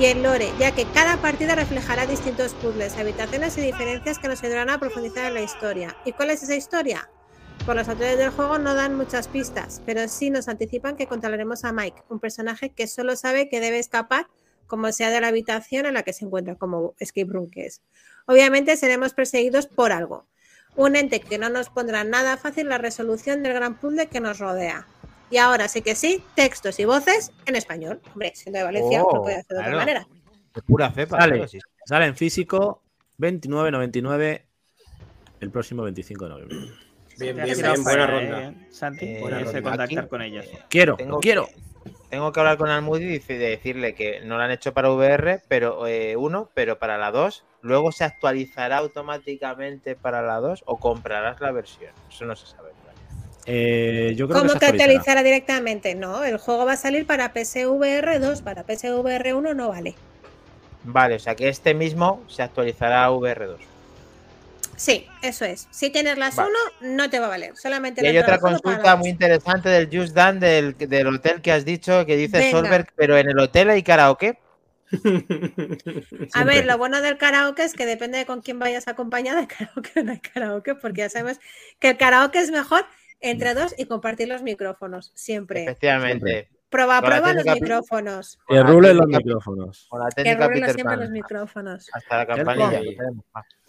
[0.00, 4.42] y el lore, ya que cada partida reflejará distintos puzzles, habitaciones y diferencias que nos
[4.42, 5.96] ayudarán a profundizar en la historia.
[6.04, 7.08] ¿Y cuál es esa historia?
[7.64, 11.64] Por los autores del juego no dan muchas pistas, pero sí nos anticipan que controlaremos
[11.64, 14.26] a Mike, un personaje que solo sabe que debe escapar
[14.66, 17.82] como sea de la habitación en la que se encuentra, como escape room que es.
[18.26, 20.26] Obviamente seremos perseguidos por algo,
[20.76, 24.38] un ente que no nos pondrá nada fácil la resolución del gran puzzle que nos
[24.38, 24.86] rodea.
[25.30, 28.00] Y ahora sí que sí, textos y voces en español.
[28.12, 30.06] Hombre, siendo de Valencia, Oh, no puede hacer de otra manera.
[30.54, 31.16] De pura cepa.
[31.16, 31.58] Claro, sí.
[31.86, 32.82] Sale en físico
[33.18, 34.42] 29.99
[35.40, 36.58] el próximo 25 de noviembre.
[37.18, 38.42] Bien, bien, bien, buena ronda.
[38.48, 39.20] ¿eh, Santi, Eh,
[39.62, 40.46] contactar Aquí- con ellos.
[40.68, 41.48] Quiero, Tengo quiero.
[42.10, 45.86] Tengo que hablar con Almudi y decirle que no lo han hecho para VR, pero
[45.86, 47.44] eh, uno, pero para la 2.
[47.62, 51.92] Luego se actualizará automáticamente para la 2 o comprarás la versión.
[52.10, 52.72] Eso no se sabe.
[53.46, 54.92] Eh, yo creo ¿Cómo que que se actualizará.
[54.92, 55.94] actualizará directamente?
[55.94, 59.94] No, el juego va a salir para PSVR 2, para PSVR 1 no vale.
[60.84, 63.71] Vale, o sea que este mismo se actualizará a VR2.
[64.82, 65.68] Sí, eso es.
[65.70, 66.50] Si tienes las Vale.
[66.80, 67.56] 1, no te va a valer.
[67.56, 71.52] Solamente Y la hay otra consulta muy interesante del Just Dan del, del hotel que
[71.52, 72.50] has dicho que dice Venga.
[72.50, 74.40] Solberg, pero en el hotel hay karaoke.
[76.34, 79.46] A ver, lo bueno del karaoke es que depende de con quién vayas acompañado, hay
[79.46, 81.38] karaoke o no hay karaoke, porque ya sabemos
[81.78, 82.84] que el karaoke es mejor
[83.20, 85.62] entre dos y compartir los micrófonos, siempre.
[85.62, 86.48] Efectivamente.
[86.70, 88.38] Prueba prueba los micrófonos.
[88.48, 89.88] Que rulen los micrófonos.
[90.16, 91.00] Que rulen siempre Pan.
[91.00, 91.88] los micrófonos.
[91.92, 92.80] Hasta la campanilla.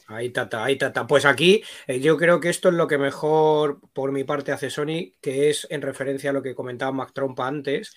[0.08, 0.28] Ahí.
[0.28, 1.08] Ah, tata, ahí tata.
[1.08, 4.70] Pues aquí eh, yo creo que esto es lo que mejor por mi parte hace
[4.70, 7.94] Sony, que es en referencia a lo que comentaba Mac Trompa antes.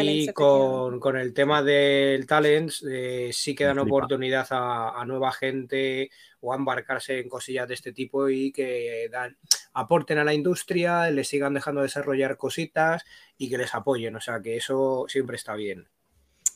[0.00, 0.08] El.
[0.08, 5.32] Y con, con el tema del Talents, eh, sí que dan oportunidad a, a nueva
[5.32, 9.36] gente o a embarcarse en cosillas de este tipo y que dan,
[9.72, 13.04] aporten a la industria, les sigan dejando desarrollar cositas
[13.38, 14.14] y que les apoyen.
[14.16, 15.88] O sea que eso siempre está bien.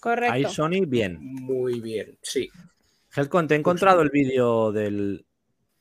[0.01, 0.32] Correcto.
[0.32, 1.18] Ahí Sony, bien.
[1.20, 2.51] Muy bien, sí.
[3.14, 5.26] Helcon, te he encontrado el vídeo del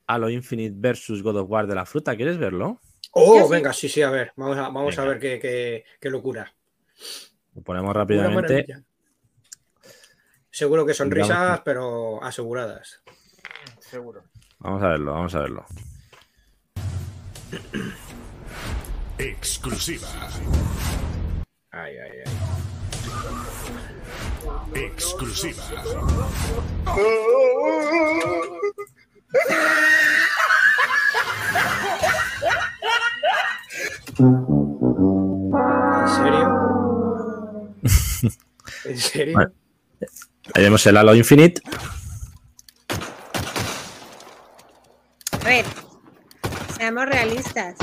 [0.08, 2.16] Halo Infinite versus God of War de la fruta.
[2.16, 2.82] ¿Quieres verlo?
[3.12, 3.52] Oh, sí.
[3.52, 6.54] venga, sí, sí, a ver, vamos a, vamos a ver qué, qué- qué locura.
[7.56, 8.66] Lo ponemos rápidamente.
[10.52, 13.02] Seguro que son Digamos risas, pero aseguradas.
[13.80, 14.24] Seguro.
[14.60, 15.66] Vamos a verlo, vamos a verlo.
[19.18, 20.08] Exclusiva.
[21.72, 22.59] Ay, ay, ay.
[24.76, 25.64] Exclusiva.
[34.80, 37.76] ¿En serio?
[38.86, 39.38] ¿En serio?
[39.38, 39.52] Vale.
[40.54, 41.62] Ahí vemos el Halo Infinite.
[45.32, 45.66] A ver,
[46.78, 47.76] Seamos realistas.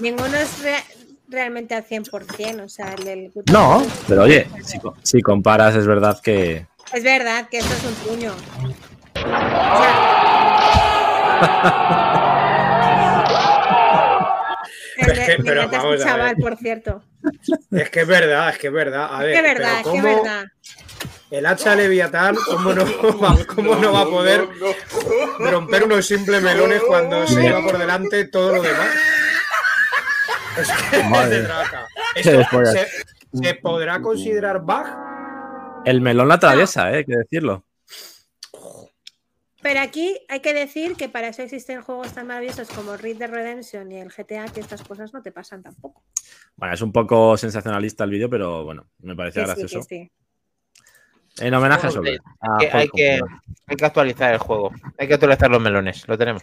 [0.00, 0.84] Ninguno es rea-
[1.32, 5.86] realmente al 100%, o sea, el del No, pero oye, si, co- si comparas, es
[5.86, 6.66] verdad que.
[6.92, 8.32] Es verdad que esto es un puño.
[8.32, 9.92] O sea,
[14.98, 16.00] el Es que- me pero encanta vamos a ver.
[16.06, 17.02] chaval, por cierto.
[17.70, 19.08] Es que es verdad, es que es verdad.
[19.12, 20.44] A ver, Es que es verdad, es pero que es ¿cómo verdad.
[21.30, 22.84] el hacha Leviatán, ¿cómo no,
[23.20, 24.48] va, cómo no va a poder
[25.38, 28.88] romper unos simples melones cuando se lleva por delante todo lo demás?
[30.58, 31.36] Es que Madre.
[31.40, 31.88] se trata.
[32.14, 32.64] Qué Esto.
[32.66, 32.86] ¿se,
[33.42, 34.86] se podrá considerar bug?
[35.84, 37.64] El melón la atraviesa, eh, hay que decirlo.
[39.62, 43.30] Pero aquí hay que decir que para eso existen juegos tan maravillosos como Red Dead
[43.30, 46.02] Redemption y el GTA, que estas cosas no te pasan tampoco.
[46.56, 49.86] Bueno, es un poco sensacionalista el vídeo, pero bueno, me parecía Que sí, que gracioso.
[49.88, 50.10] sí.
[51.38, 51.90] En homenaje a
[52.58, 53.20] Que que,
[53.66, 54.72] hay que actualizar el juego.
[54.98, 56.06] Hay que actualizar los melones.
[56.08, 56.42] Lo tenemos.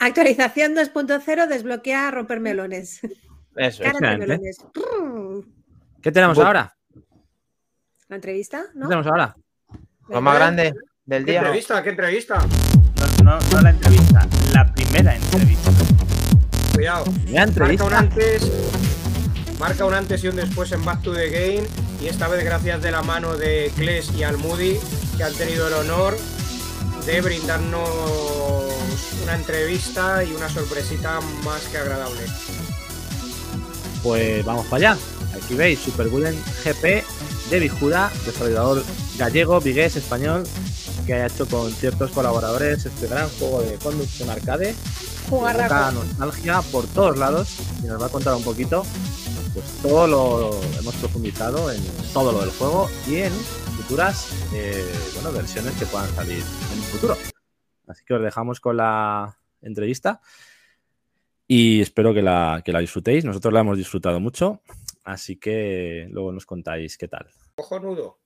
[0.00, 3.00] Actualización 2.0 desbloquea romper melones.
[3.56, 3.92] Eso es.
[6.02, 6.74] ¿Qué tenemos Bu- ahora?
[8.08, 8.64] ¿La entrevista?
[8.72, 8.88] ¿Qué ¿No?
[8.88, 9.36] tenemos ahora?
[10.08, 10.74] Lo más grande
[11.04, 11.40] del ¿Qué día.
[11.40, 11.82] entrevista?
[11.82, 12.38] ¿Qué entrevista?
[13.22, 15.70] No, no, no la entrevista, la primera entrevista.
[16.74, 17.04] Cuidado.
[17.04, 17.84] Primera Marca entrevista.
[17.86, 18.52] un antes.
[19.58, 21.66] Marca un antes y un después en Back to the Game.
[22.00, 24.78] Y esta vez gracias de la mano de Kles y Almudi,
[25.16, 26.16] que han tenido el honor
[27.04, 27.90] de brindarnos
[29.22, 32.22] una entrevista y una sorpresita más que agradable.
[34.02, 35.00] Pues vamos para allá.
[35.34, 37.04] Aquí veis Super GP
[37.50, 38.84] de Bijuda, desarrollador
[39.18, 40.44] gallego, vigués, español,
[41.06, 44.74] que ha hecho con ciertos colaboradores este gran juego de conducción arcade.
[44.74, 45.92] que Jugarraco.
[45.92, 48.84] nostalgia por todos lados y nos va a contar un poquito
[49.54, 51.82] pues todo lo hemos profundizado en
[52.12, 53.32] todo lo del juego y en
[53.76, 54.84] futuras eh,
[55.14, 56.42] bueno, versiones que puedan salir
[56.72, 57.16] en un futuro.
[57.88, 60.20] Así que os dejamos con la entrevista
[61.52, 63.24] y espero que la, que la disfrutéis.
[63.24, 64.60] Nosotros la hemos disfrutado mucho,
[65.02, 67.26] así que luego nos contáis qué tal.
[67.56, 68.18] Cojonudo.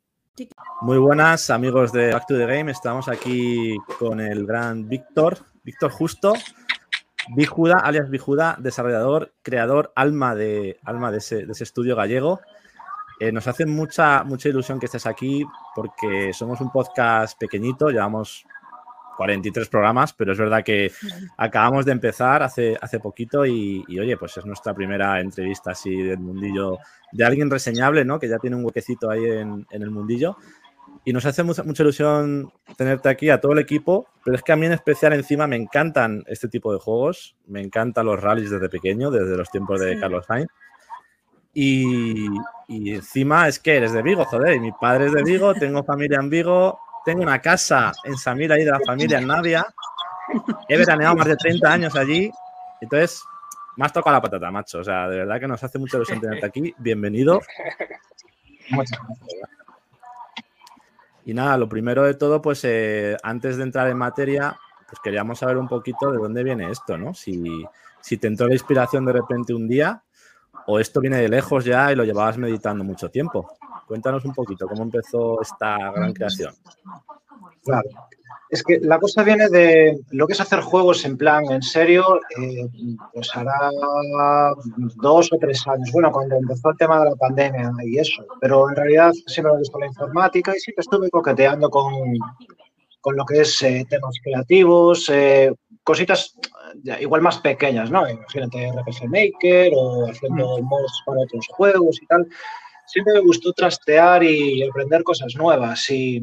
[0.82, 5.90] Muy buenas amigos de Back to the Game, estamos aquí con el gran Víctor, Víctor
[5.90, 6.34] Justo,
[7.34, 12.42] Bijuda, alias Bijuda, desarrollador, creador, alma de, alma de, ese, de ese estudio gallego.
[13.20, 18.44] Eh, nos hace mucha, mucha ilusión que estés aquí porque somos un podcast pequeñito, llevamos
[19.16, 20.90] 43 programas, pero es verdad que
[21.36, 25.94] acabamos de empezar hace, hace poquito y, y, oye, pues es nuestra primera entrevista así
[26.02, 26.78] del mundillo
[27.12, 28.18] de alguien reseñable, ¿no?
[28.18, 30.36] Que ya tiene un huequecito ahí en, en el mundillo.
[31.06, 34.52] Y nos hace mucha, mucha, ilusión tenerte aquí a todo el equipo, pero es que
[34.52, 38.50] a mí en especial encima me encantan este tipo de juegos, me encantan los rallies
[38.50, 40.00] desde pequeño, desde los tiempos de Sí.
[40.00, 40.48] Carlos Sainz.
[41.52, 42.26] Y,
[42.68, 45.84] y encima es que eres de Vigo, joder, y mi padre es de Vigo, tengo
[45.84, 49.66] familia en Vigo, tengo una casa en Samir ahí de la familia en Navia,
[50.68, 52.30] he veraneado más de 30 años allí,
[52.80, 53.22] entonces
[53.76, 56.20] me has tocado la patata, macho, o sea, de verdad que nos hace mucha ilusión
[56.20, 57.40] tenerte aquí, bienvenido.
[58.70, 59.54] Muchas gracias.
[61.26, 65.38] Y nada, lo primero de todo, pues eh, antes de entrar en materia, pues queríamos
[65.38, 67.14] saber un poquito de dónde viene esto, ¿no?
[67.14, 67.42] Si,
[68.00, 70.02] si te entró la inspiración de repente un día
[70.66, 73.56] o esto viene de lejos ya y lo llevabas meditando mucho tiempo.
[73.86, 76.54] Cuéntanos un poquito cómo empezó esta gran creación.
[77.64, 77.88] Claro.
[78.50, 82.20] Es que la cosa viene de lo que es hacer juegos en plan, en serio,
[82.38, 82.68] eh,
[83.12, 83.70] pues hará
[84.96, 85.90] dos o tres años.
[85.92, 88.24] Bueno, cuando empezó el tema de la pandemia y eso.
[88.40, 91.94] Pero en realidad siempre me gustó la informática y siempre estuve coqueteando con,
[93.00, 96.36] con lo que es eh, temas creativos, eh, cositas
[96.82, 98.08] ya, igual más pequeñas, ¿no?
[98.08, 102.26] Imagínate RPG Maker o haciendo mods para otros juegos y tal.
[102.94, 106.22] Siempre me gustó trastear y aprender cosas nuevas y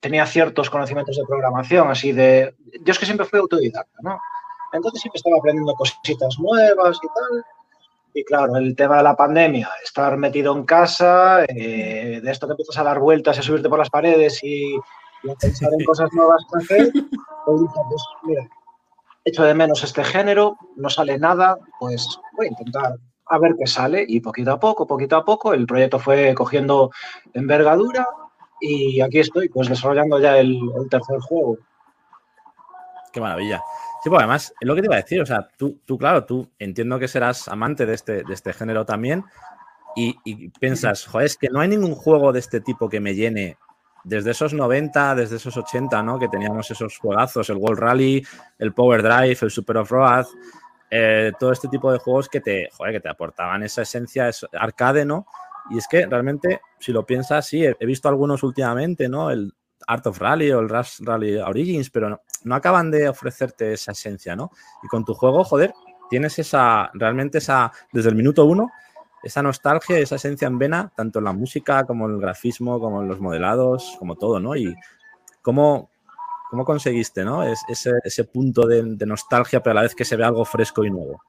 [0.00, 2.54] tenía ciertos conocimientos de programación, así de...
[2.84, 4.20] Yo es que siempre fui autodidacta, ¿no?
[4.74, 7.44] Entonces siempre estaba aprendiendo cositas nuevas y tal.
[8.12, 12.52] Y claro, el tema de la pandemia, estar metido en casa, eh, de esto que
[12.52, 14.74] empiezas a dar vueltas y a subirte por las paredes y,
[15.22, 16.92] y a pensar en cosas nuevas que hacer,
[17.46, 18.46] pues dije, pues mira,
[19.24, 23.66] echo de menos este género, no sale nada, pues voy a intentar a ver qué
[23.66, 26.90] sale y poquito a poco, poquito a poco, el proyecto fue cogiendo
[27.32, 28.06] envergadura
[28.60, 30.58] y aquí estoy, pues desarrollando ya el,
[30.90, 31.58] tercer juego.
[33.12, 33.62] Qué maravilla.
[34.02, 36.24] Sí, pues además, es lo que te iba a decir, o sea, tú, tú claro,
[36.24, 39.24] tú entiendo que serás amante de este, de este género también
[39.96, 43.14] y, y piensas, joder, es que no hay ningún juego de este tipo que me
[43.14, 43.56] llene
[44.04, 46.18] desde esos 90, desde esos 80, ¿no?
[46.18, 48.26] Que teníamos esos juegazos, el World Rally,
[48.58, 50.26] el Power Drive, el Super Off-Road,
[50.90, 54.46] eh, todo este tipo de juegos que te, joder, que te aportaban esa esencia es
[54.52, 55.26] arcade, ¿no?
[55.70, 59.30] Y es que realmente, si lo piensas, sí, he, he, visto algunos últimamente, ¿no?
[59.30, 59.52] El
[59.86, 63.92] Art of Rally o el Rush Rally Origins, pero no, no, acaban de ofrecerte esa
[63.92, 64.50] esencia, ¿no?
[64.82, 65.72] Y con tu juego, joder,
[66.10, 68.70] tienes esa, realmente esa, desde el minuto uno,
[69.22, 73.02] esa nostalgia, esa esencia en vena, tanto en la música como en el grafismo, como
[73.02, 74.54] en los modelados, como todo, ¿no?
[74.54, 74.74] Y
[75.40, 75.90] cómo,
[76.48, 77.42] cómo conseguiste, ¿no?
[77.42, 80.84] Es, ese, ese punto de, nostalgia, pero a la vez que se ve algo fresco
[80.84, 81.22] y nuevo.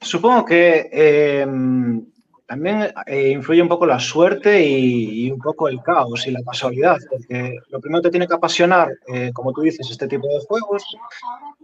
[0.00, 1.46] Supongo que eh,
[2.52, 6.98] también eh, influye un poco la suerte y, un poco el caos y la casualidad,
[7.08, 10.84] porque lo primero te tiene que apasionar, eh, como tú dices, este tipo de juegos.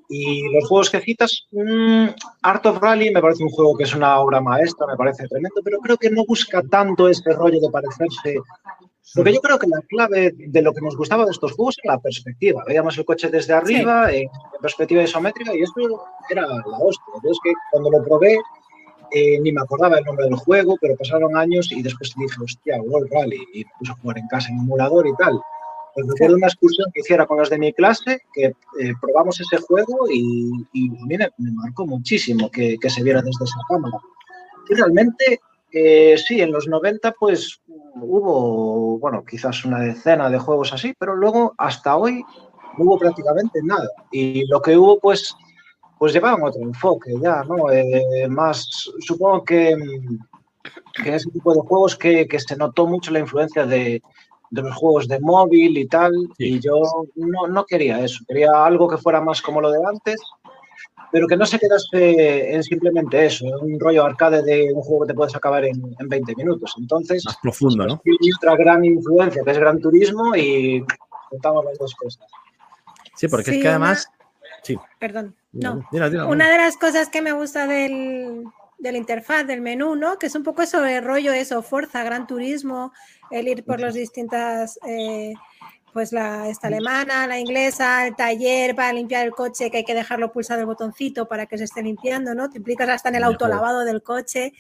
[0.09, 2.07] Y los juegos que citas, mm,
[2.41, 5.61] Art of Rally me parece un juego que es una obra maestra, me parece tremendo,
[5.63, 8.37] pero creo que no busca tanto este rollo de parecerse.
[9.15, 11.95] Porque yo creo que la clave de lo que nos gustaba de estos juegos era
[11.95, 12.63] la perspectiva.
[12.67, 14.29] Veíamos el coche desde arriba, en
[14.61, 15.81] perspectiva isométrica, y esto
[16.29, 17.15] era la hostia.
[17.15, 18.37] Entonces, que cuando lo probé,
[19.13, 22.81] eh, ni me acordaba el nombre del juego, pero pasaron años y después dije, hostia,
[22.83, 25.41] World Rally, y me puse a jugar en casa en emulador y tal.
[25.95, 29.57] Pues recuerdo una excursión que hiciera con los de mi clase, que eh, probamos ese
[29.57, 33.59] juego y, y a mí me, me marcó muchísimo que, que se viera desde esa
[33.69, 33.99] cámara.
[34.69, 35.41] Y realmente,
[35.73, 37.61] eh, sí, en los 90 pues
[37.97, 42.23] hubo, bueno, quizás una decena de juegos así, pero luego hasta hoy
[42.77, 43.89] no hubo prácticamente nada.
[44.11, 45.35] Y lo que hubo pues
[45.99, 47.73] pues llevaban otro enfoque ya, ¿no?
[47.73, 48.69] Eh, más,
[49.01, 49.77] supongo que,
[51.03, 54.01] que en ese tipo de juegos que, que se notó mucho la influencia de,
[54.51, 56.55] de los juegos de móvil y tal, Sí.
[56.55, 56.81] y yo
[57.17, 60.21] no, no quería eso, quería algo que fuera más como lo de antes,
[61.13, 65.03] pero que no se quedase en simplemente eso, en un rollo arcade de un juego
[65.03, 66.75] que te puedes acabar en, en 20 minutos.
[66.79, 68.01] Entonces, Más profundo, ¿no?
[68.05, 70.85] y otra gran influencia que es Gran Turismo y
[71.31, 72.27] juntamos las dos cosas.
[73.15, 74.09] Sí, porque es Sí, que además.
[74.63, 75.87] Sí, Perdón, no.
[75.93, 76.29] dilo, dilo.
[76.29, 78.45] Una de las cosas que me gusta del,
[78.79, 80.19] de la interfaz, del menú, ¿no?
[80.19, 82.93] Que es un poco eso de rollo, eso, fuerza, gran turismo,
[83.31, 85.33] el ir por las distintas, eh,
[85.93, 89.95] pues la esta alemana, la inglesa, el taller para limpiar el coche, que hay que
[89.95, 92.51] dejarlo pulsado el botoncito para que se esté limpiando, ¿no?
[92.51, 94.53] Te implicas hasta en el autolavado del coche.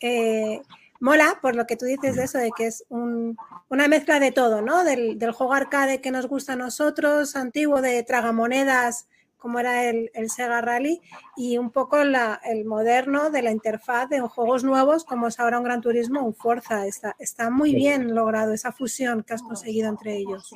[0.00, 0.60] Eh,
[1.00, 3.36] mola por lo que tú dices de eso, de que es un-
[3.68, 4.84] una mezcla de todo, ¿no?
[4.84, 9.06] Del, del juego arcade que nos gusta a nosotros, antiguo de tragamonedas,
[9.44, 11.02] como era el, el Sega Rally,
[11.36, 15.58] y un poco la- el moderno de la interfaz de juegos nuevos, como es ahora
[15.58, 16.86] un Gran Turismo, un Forza.
[16.86, 20.50] Está, está muy bien logrado esa fusión que has conseguido entre ellos.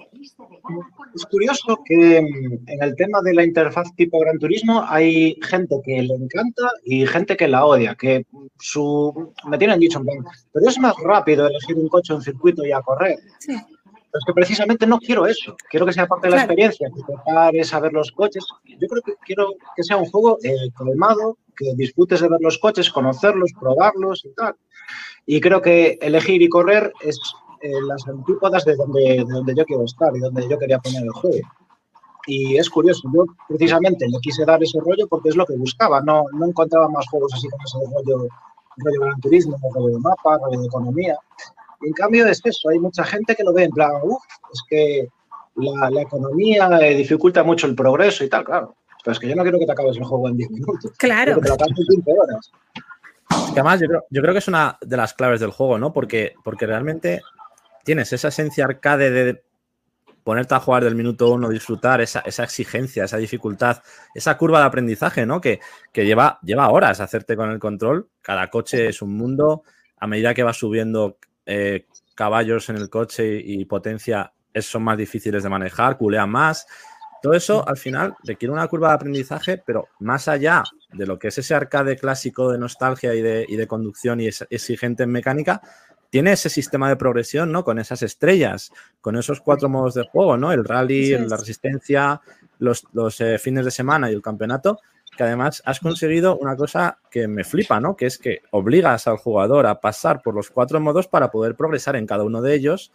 [1.15, 5.77] Es curioso que mm, en el tema de la interfaz tipo Gran Turismo hay gente
[5.85, 8.25] que le encanta y gente que la odia, que
[8.59, 12.65] su me tienen dicho en plan, pero es más rápido elegir un coche en circuito
[12.65, 13.19] y a correr.
[13.39, 13.55] Sí.
[14.19, 15.57] Es que precisamente no quiero eso.
[15.71, 18.45] Quiero que sea parte de la experiencia, que te ver los coches.
[18.65, 22.59] Yo creo que quiero que sea un juego eh, calmado, que disfrutes de ver los
[22.59, 24.57] coches, conocerlos, probarlos y tal.
[25.25, 27.21] Y creo que elegir y correr es
[27.61, 31.03] eh, las antípodas de donde, de donde yo quiero estar y donde yo quería poner
[31.03, 31.49] el juego.
[32.27, 36.01] Y es curioso, yo precisamente le quise dar ese rollo porque es lo que buscaba.
[36.01, 38.29] No, no encontraba más juegos así con ese rollo,
[38.77, 41.17] rollo gran turismo, rollo de mapa, rollo de economía.
[41.81, 44.23] Y en cambio es eso, hay mucha gente que lo ve en plan, uff,
[44.53, 45.09] es que
[45.57, 48.77] la, la economía eh, dificulta mucho el progreso y tal, claro.
[49.05, 50.93] Pero es que yo no quiero que te acabes el juego en 10 minutos.
[50.99, 51.41] Claro.
[51.41, 52.53] Te lo acabes en 15 horas.
[53.31, 55.79] Es que además yo creo, yo creo que es una de las claves del juego,
[55.79, 55.93] ¿no?
[55.93, 57.23] Porque, porque realmente
[57.85, 59.43] tienes esa esencia arcade de
[60.25, 63.83] ponerte a jugar del minuto uno, disfrutar esa, esa exigencia, esa dificultad,
[64.15, 65.41] esa curva de aprendizaje, ¿no?
[65.41, 65.61] Que,
[65.93, 68.09] que lleva, lleva horas hacerte con el control.
[68.21, 69.63] Cada coche es un mundo.
[70.01, 71.17] A medida que vas subiendo
[71.49, 76.67] eh, caballos en el coche y, potencia, es- son más difíciles de manejar, culean más.
[77.21, 81.29] Todo eso al final requiere una curva de aprendizaje, pero más allá de lo que
[81.29, 85.11] es ese arcade clásico de nostalgia y de, y de conducción y es exigente en
[85.11, 85.61] mecánica,
[86.11, 87.65] tiene ese sistema de progresión, ¿no?
[87.65, 88.71] Con esas estrellas,
[89.01, 90.53] con esos cuatro modos de juego, ¿no?
[90.53, 92.21] El rally, la resistencia,
[92.61, 94.79] los, los, eh, fines de semana y el campeonato,
[95.19, 97.97] que además has conseguido una cosa que me flipa, ¿no?
[97.97, 101.97] Que es que obligas al jugador a pasar por los cuatro modos para poder progresar
[101.97, 102.93] en cada uno de ellos,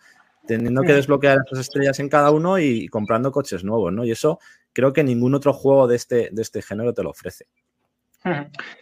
[0.47, 0.95] teniendo que Mm.
[0.95, 4.05] desbloquear esas estrellas en cada uno y comprando coches nuevos, ¿no?
[4.05, 4.39] Y eso
[4.71, 7.45] creo que ningún otro juego de este, de este género te lo ofrece.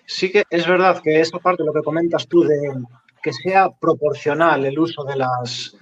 [0.06, 2.60] Sí que es verdad que esa parte, lo que comentas tú, de
[3.24, 5.76] que sea proporcional el uso de las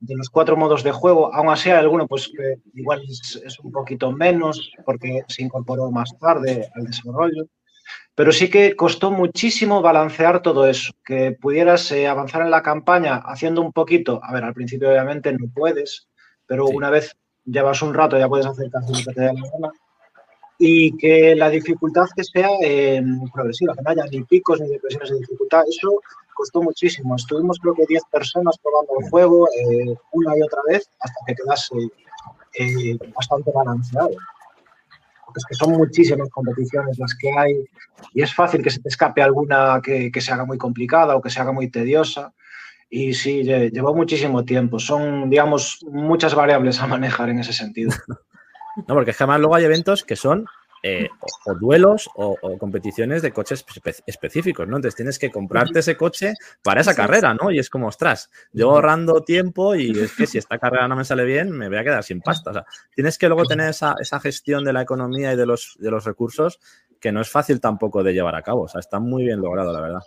[0.00, 3.58] de los cuatro modos de juego, aún así hay alguno pues que igual es, es
[3.60, 7.46] un poquito menos porque se incorporó más tarde al desarrollo,
[8.14, 13.16] pero sí que costó muchísimo balancear todo eso, que pudieras eh, avanzar en la campaña
[13.16, 16.08] haciendo un poquito, a ver, al principio obviamente no puedes,
[16.46, 16.76] pero Sí.
[16.76, 19.72] una vez llevas un rato ya puedes hacer casi lo que te dé la gana
[20.58, 25.10] y que la dificultad que sea eh, progresiva, que no haya ni picos ni depresiones
[25.10, 25.62] de dificultad.
[25.68, 26.02] Eso
[26.40, 27.16] costó muchísimo.
[27.16, 31.34] Estuvimos creo que 10 personas probando el juego eh, una y otra vez hasta que
[31.34, 31.76] quedase
[32.58, 34.10] eh, bastante balanceado.
[35.36, 37.52] es que son muchísimas competiciones las que hay
[38.14, 41.20] y es fácil que se te escape alguna que, que se haga muy complicada o
[41.22, 42.32] que se haga muy tediosa.
[42.92, 44.78] Y sí, lle- llevó muchísimo tiempo.
[44.80, 47.92] Son, digamos, muchas variables a manejar en ese sentido.
[48.86, 50.46] No, porque además luego hay eventos que son
[50.82, 54.76] eh, o, o duelos o, o competiciones de coches espe- específicos, ¿no?
[54.76, 57.50] Entonces tienes que comprarte ese coche para esa Sí, carrera, ¿no?
[57.50, 61.04] Y es como, ostras, llevo ahorrando tiempo y es que si esta carrera no me
[61.04, 62.50] sale bien, me voy a quedar sin pasta.
[62.50, 62.64] O sea,
[62.94, 66.04] tienes que luego tener esa, esa gestión de la economía y de los, de los
[66.04, 66.60] recursos
[67.00, 68.62] que no es fácil tampoco de llevar a cabo.
[68.62, 70.00] O sea, está muy bien logrado, la verdad.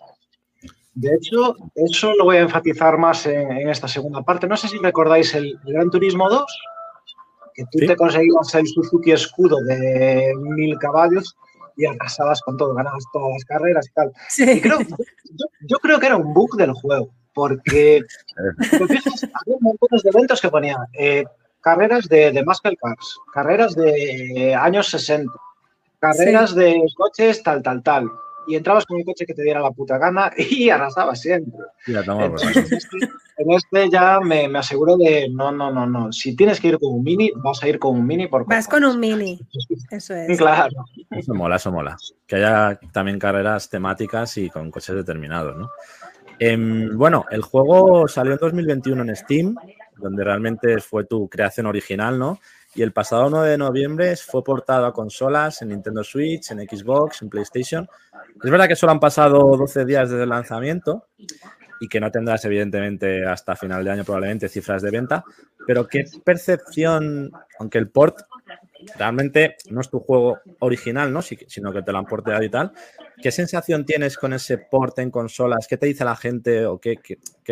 [0.96, 4.48] De hecho, eso lo voy a enfatizar más en, en esta segunda parte.
[4.48, 6.46] No sé si recordáis el, el Gran Turismo 2,
[7.54, 7.88] que tú Sí.
[7.88, 11.36] te conseguías el Suzuki escudo de mil caballos
[11.76, 14.08] y arrasabas con todo, ganabas todas las carreras y tal.
[14.10, 14.62] Y Sí.
[14.62, 18.02] creo, yo, yo creo que era un bug del juego, porque
[18.88, 21.24] fijas, había montones de eventos que ponían eh,
[21.62, 25.32] carreras de, de muscle cars, carreras de años 60,
[26.00, 28.12] carreras de coches tal, tal, tal.
[28.48, 31.54] Y entrabas con el coche que te diera la puta gana y arrasabas siempre.
[31.88, 32.98] Entonces, en este,
[33.38, 36.12] en este ya me, me aseguro de no, no, no, no.
[36.12, 38.68] Si tienes que ir con un mini, vas a ir con un mini por Vas
[38.68, 39.40] con un mini.
[39.92, 40.38] Eso es.
[40.38, 40.86] Claro.
[41.12, 41.98] Eso mola, eso mola.
[42.26, 45.70] Que haya también carreras temáticas y con coches determinados, ¿no?
[46.40, 49.56] Em, bueno, el juego salió en 2021 en Steam,
[49.98, 52.40] donde realmente fue tu creación original, ¿no?
[52.76, 57.22] Y el pasado 9 de noviembre fue portado a consolas en Nintendo Switch, en Xbox,
[57.22, 57.88] en PlayStation.
[58.44, 61.08] Es verdad que solo han pasado 12 días desde el lanzamiento
[61.80, 65.24] y que no tendrás, evidentemente, hasta final de año probablemente cifras de venta,
[65.68, 68.22] pero ¿qué percepción, aunque el port
[68.98, 71.22] realmente no es tu juego original, ¿no?
[71.22, 72.72] Sino que te lo han porteado y tal.
[73.22, 75.68] ¿Qué sensación tienes con ese port en consolas?
[75.68, 76.98] ¿Qué te dice la gente o qué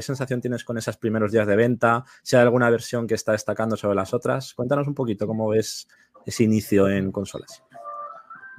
[0.01, 2.03] sensación tienes con esos primeros días de venta?
[2.23, 5.87] Si hay alguna versión que está destacando sobre las otras, cuéntanos un poquito cómo ves
[6.25, 7.63] ese inicio en consolas.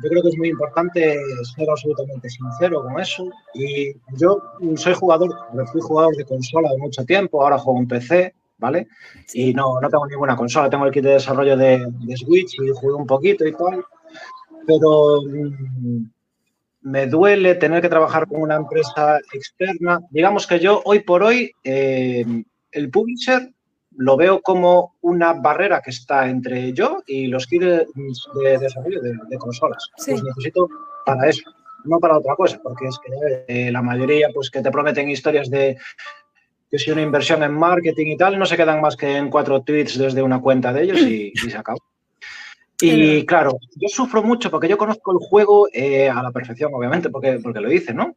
[0.02, 1.20] Yo creo que es muy importante
[1.54, 3.30] ser absolutamente sincero con eso.
[3.54, 4.42] Y yo
[4.74, 5.30] soy jugador,
[5.70, 8.86] fui jugador de consola de mucho tiempo, ahora juego en PC, ¿vale?
[9.34, 12.70] Y no, no tengo ninguna consola, tengo el kit de desarrollo de, de Switch y
[12.70, 13.84] jugué un poquito y tal.
[14.64, 16.04] Pero mm,
[16.82, 20.00] me duele tener que trabajar con una empresa externa.
[20.10, 22.24] Digamos que yo hoy por hoy, eh,
[22.70, 23.50] el publisher
[23.96, 27.86] lo veo como una barrera que está entre yo y los kits de,
[28.42, 29.90] de desarrollo de, de consolas.
[29.96, 30.12] Sí.
[30.12, 30.68] Los necesito
[31.04, 31.50] para eso,
[31.84, 35.50] no para otra cosa, porque es que eh, la mayoría pues que te prometen historias
[35.50, 35.76] de
[36.72, 39.60] que si una inversión en marketing y tal, no se quedan más que en cuatro
[39.60, 41.78] tweets desde una cuenta de ellos y, y se acabó.
[42.80, 47.10] Y claro, yo sufro mucho porque yo conozco el juego eh, a la perfección, obviamente,
[47.10, 48.16] porque, porque lo hice, ¿no?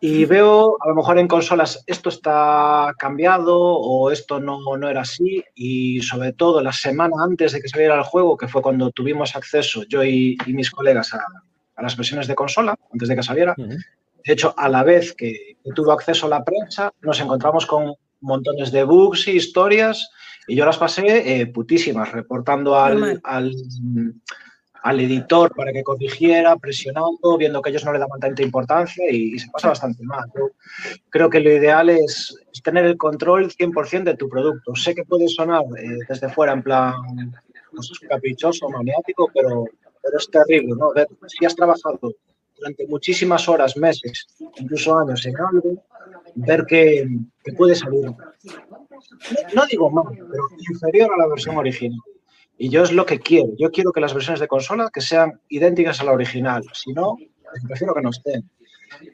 [0.00, 5.02] Y veo, a lo mejor en consolas, esto está cambiado o esto no, no era
[5.02, 5.44] así.
[5.54, 9.36] Y sobre todo la semana antes de que saliera el juego, que fue cuando tuvimos
[9.36, 11.22] acceso yo y, y mis colegas a,
[11.76, 13.54] a las versiones de consola, antes de que saliera,
[14.24, 18.84] de hecho, a la vez que, tuvo acceso la prensa, nos encontramos con montones de
[18.84, 20.10] bugs y historias
[20.48, 23.54] y yo las pasé eh, putísimas, reportando al, al,
[24.82, 29.34] al editor para que corrigiera, presionando, viendo que ellos no le daban tanta importancia y,
[29.34, 30.24] y se pasa bastante mal.
[30.34, 30.50] Yo
[31.10, 34.74] creo que lo ideal es, es tener el control 100% de tu producto.
[34.74, 36.94] Sé que puede sonar eh, desde fuera en plan
[37.72, 39.64] no sé, caprichoso, maniático, pero,
[40.02, 40.92] pero es terrible, ¿no?
[40.92, 41.98] Ver, si has trabajado
[42.60, 45.82] durante muchísimas horas, meses, incluso años en algo,
[46.36, 47.08] ver que,
[47.42, 48.12] que puede salir,
[49.54, 51.98] no, digo mal, pero inferior a la versión original.
[52.58, 53.48] Y yo es lo que quiero.
[53.58, 56.62] Yo quiero que las versiones de consola que sean idénticas a la original.
[56.74, 58.48] Si no, pues prefiero que no estén.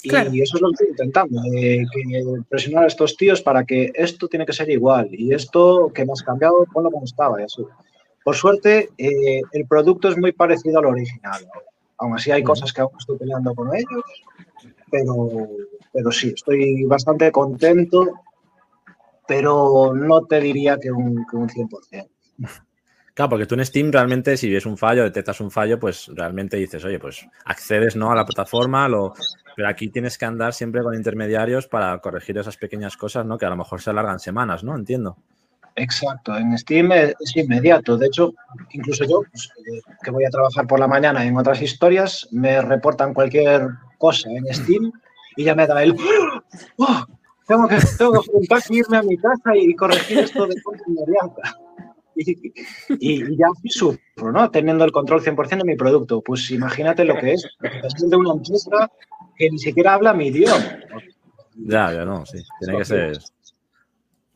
[0.02, 0.30] Y Claro.
[0.32, 4.26] eso es lo que estoy intentando, eh, que presionar a estos tíos para que esto
[4.26, 7.62] tiene que ser igual y esto que has cambiado, ponlo como estaba y así.
[8.24, 11.46] Por suerte, eh, el producto es muy parecido al original.
[11.98, 14.04] Aún así hay cosas que aún estoy peleando con ellos,
[14.90, 15.48] pero,
[15.92, 18.06] pero sí, estoy bastante contento,
[19.26, 22.08] pero no te diría que un, que un 100%.
[23.16, 26.58] Claro, porque tú en Steam realmente si ves un fallo, detectas un fallo, pues realmente
[26.58, 28.12] dices, oye, pues accedes ¿no?
[28.12, 29.14] a la plataforma, lo...
[29.56, 33.38] pero aquí tienes que andar siempre con intermediarios para corregir esas pequeñas cosas, ¿no?
[33.38, 34.76] Que a lo mejor se alargan semanas, ¿no?
[34.76, 35.16] Entiendo.
[35.76, 37.96] Exacto, en Steam es, es inmediato.
[37.98, 38.32] De hecho,
[38.72, 42.60] incluso yo, pues, eh, que voy a trabajar por la mañana en otras historias, me
[42.62, 43.68] reportan cualquier
[43.98, 44.90] cosa en Steam
[45.36, 45.94] y ya me da el...
[46.78, 47.04] ¡Oh!
[47.46, 51.56] Tengo que, tengo que irme a mi casa y corregir esto de forma inmediata.
[52.18, 52.30] Y,
[52.98, 54.50] y- ya sí sufro, ¿no?
[54.50, 56.22] Teniendo el control 100% de mi producto.
[56.22, 57.46] Pues imagínate lo que es.
[57.60, 58.90] representación de una empresa
[59.36, 60.64] que ni siquiera habla mi idioma.
[61.56, 62.38] Ya, ya no, sí.
[62.58, 63.18] Tiene que ser.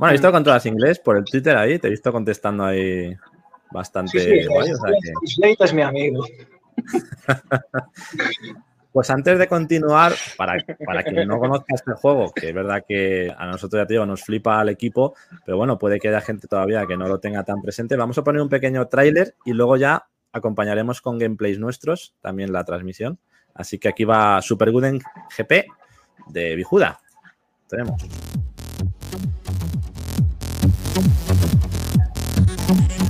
[0.01, 3.15] Bueno, he visto que controlas inglés por el Twitter ahí, te he visto contestando ahí
[3.71, 6.25] bastante Sí, sí, guay, o sea que- Slate es mi amigo.
[8.93, 13.33] Pues antes de continuar, para, para quien no conozca este juego, que es verdad que
[13.37, 16.49] a nosotros ya te digo, nos flipa al equipo, pero bueno, puede que haya gente
[16.49, 17.95] todavía que no lo tenga tan presente.
[17.95, 22.65] Vamos a poner un pequeño tráiler y luego ya acompañaremos con gameplays nuestros, también la
[22.65, 23.21] transmisión.
[23.55, 24.99] Así que aquí va Super Gooden
[25.37, 25.67] GP
[26.29, 26.99] de Bijuda.
[27.69, 28.03] Tenemos.
[32.71, 33.10] Thank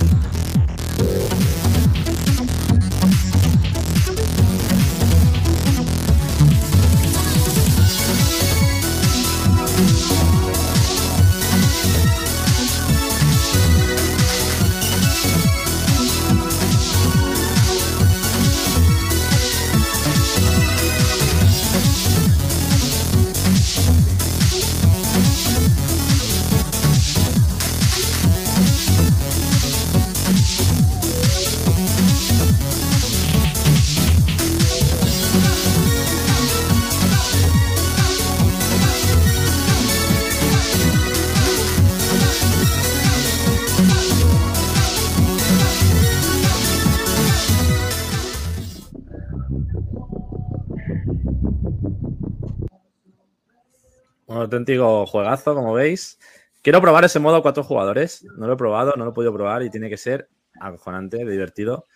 [54.27, 56.19] Un auténtico juegazo, como veis.
[56.63, 58.25] Quiero probar ese modo cuatro jugadores.
[58.37, 60.29] No lo he probado, no lo he podido probar y tiene que ser
[60.61, 61.87] acojonante, divertido.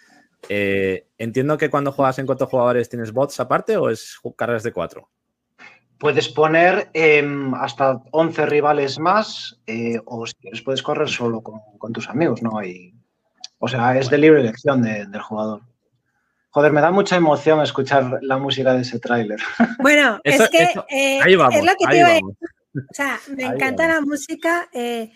[0.49, 4.73] Eh, entiendo que cuando juegas en cuatro jugadores tienes bots aparte o es carreras de
[4.73, 5.09] cuatro.
[5.99, 11.93] Puedes poner em, hasta 11 rivales más eh, o si quieres puedes correr solo con,
[11.93, 12.59] tus amigos, ¿no?
[12.59, 12.93] hay
[13.59, 15.63] o sea, es de libre elección de- del jugador.
[16.55, 19.41] Joder, me da mucha emoción escuchar la música de ese tráiler.
[19.81, 22.13] Bueno, Eso- es que eso- eh, ahí vamos, es lo que te ahí iba a
[22.15, 22.37] vamos.
[22.77, 24.01] O sea, me Ahí encanta vamos.
[24.01, 24.69] la música.
[24.73, 25.11] eh,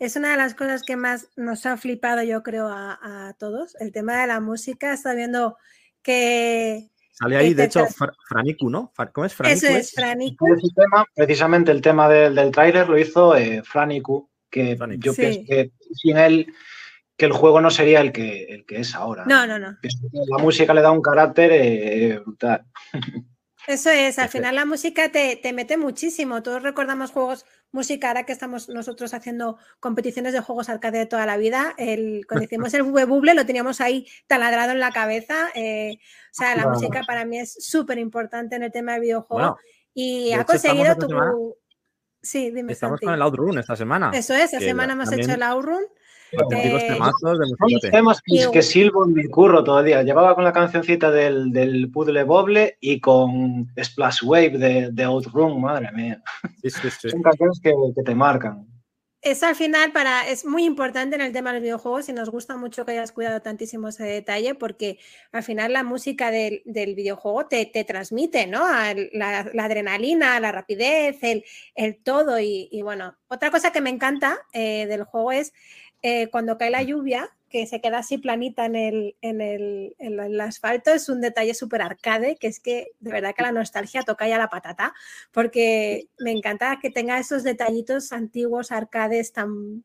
[0.00, 3.76] es una de las cosas que más nos ha flipado, yo creo, a, a todos.
[3.80, 4.92] El tema de la música.
[4.92, 5.56] Está viendo
[6.02, 6.88] que.
[7.12, 8.92] Sale ahí, Eh, de hecho, Fra- Franiku, ¿no?
[9.12, 9.66] ¿Cómo es Franiku?
[9.66, 9.92] Eso es,
[10.74, 15.02] tema, precisamente el tema del, del tráiler lo hizo eh, Franiku, que Franiku.
[15.02, 15.20] yo Sí.
[15.20, 16.46] pienso que sin él
[17.20, 19.24] que el juego no sería el que, el que es ahora.
[19.26, 19.76] No, no, no.
[20.28, 22.64] La música le da un carácter eh, brutal.
[23.66, 26.42] Eso es, al final la música te, te mete muchísimo.
[26.42, 31.26] Todos recordamos juegos música, ahora que estamos nosotros haciendo competiciones de juegos arcade de toda
[31.26, 31.74] la vida.
[31.76, 35.50] El, cuando hicimos el Bube Buble lo teníamos ahí taladrado en la cabeza.
[35.54, 36.70] eh, o sea, la Claro.
[36.70, 39.50] música para mí es súper importante en el tema de videojuegos.
[39.50, 39.56] Bueno,
[39.92, 41.08] y de ha hecho, conseguido tu.
[41.08, 41.32] semana-
[42.22, 42.72] Sí, dime.
[42.72, 43.06] estamos Santi.
[43.06, 44.10] con el Outrun esta semana.
[44.12, 45.84] Eso es, esta semana hemos también hecho el Outrun.
[46.38, 50.02] Auténticos eh, temazos de Son temas que, que silbo en mi curro día.
[50.02, 55.60] Llevaba con la cancioncita del, del Puzzle Boble y con Splash Wave de, de Outrun,
[55.60, 56.22] madre mía.
[56.62, 57.10] Sí, sí, sí.
[57.10, 58.66] Son canciones que, que te marcan.
[59.22, 62.30] Eso al final para, es muy importante en el tema de los videojuegos y nos
[62.30, 64.98] gusta mucho que hayas cuidado tantísimo ese detalle porque
[65.30, 68.60] al final la música del, del videojuego te, te transmite, ¿no?
[69.12, 72.40] La, la adrenalina, la rapidez, el, el todo.
[72.40, 75.52] Y, y bueno, otra cosa que me encanta eh, del juego es
[76.02, 80.20] eh, cuando cae la lluvia, que se queda así planita en el, en el, en
[80.20, 84.02] el asfalto, es un detalle súper arcade, que es que de verdad que la nostalgia
[84.02, 84.94] toca ya la patata
[85.32, 89.84] porque me encanta que tenga esos detallitos antiguos, arcades, tan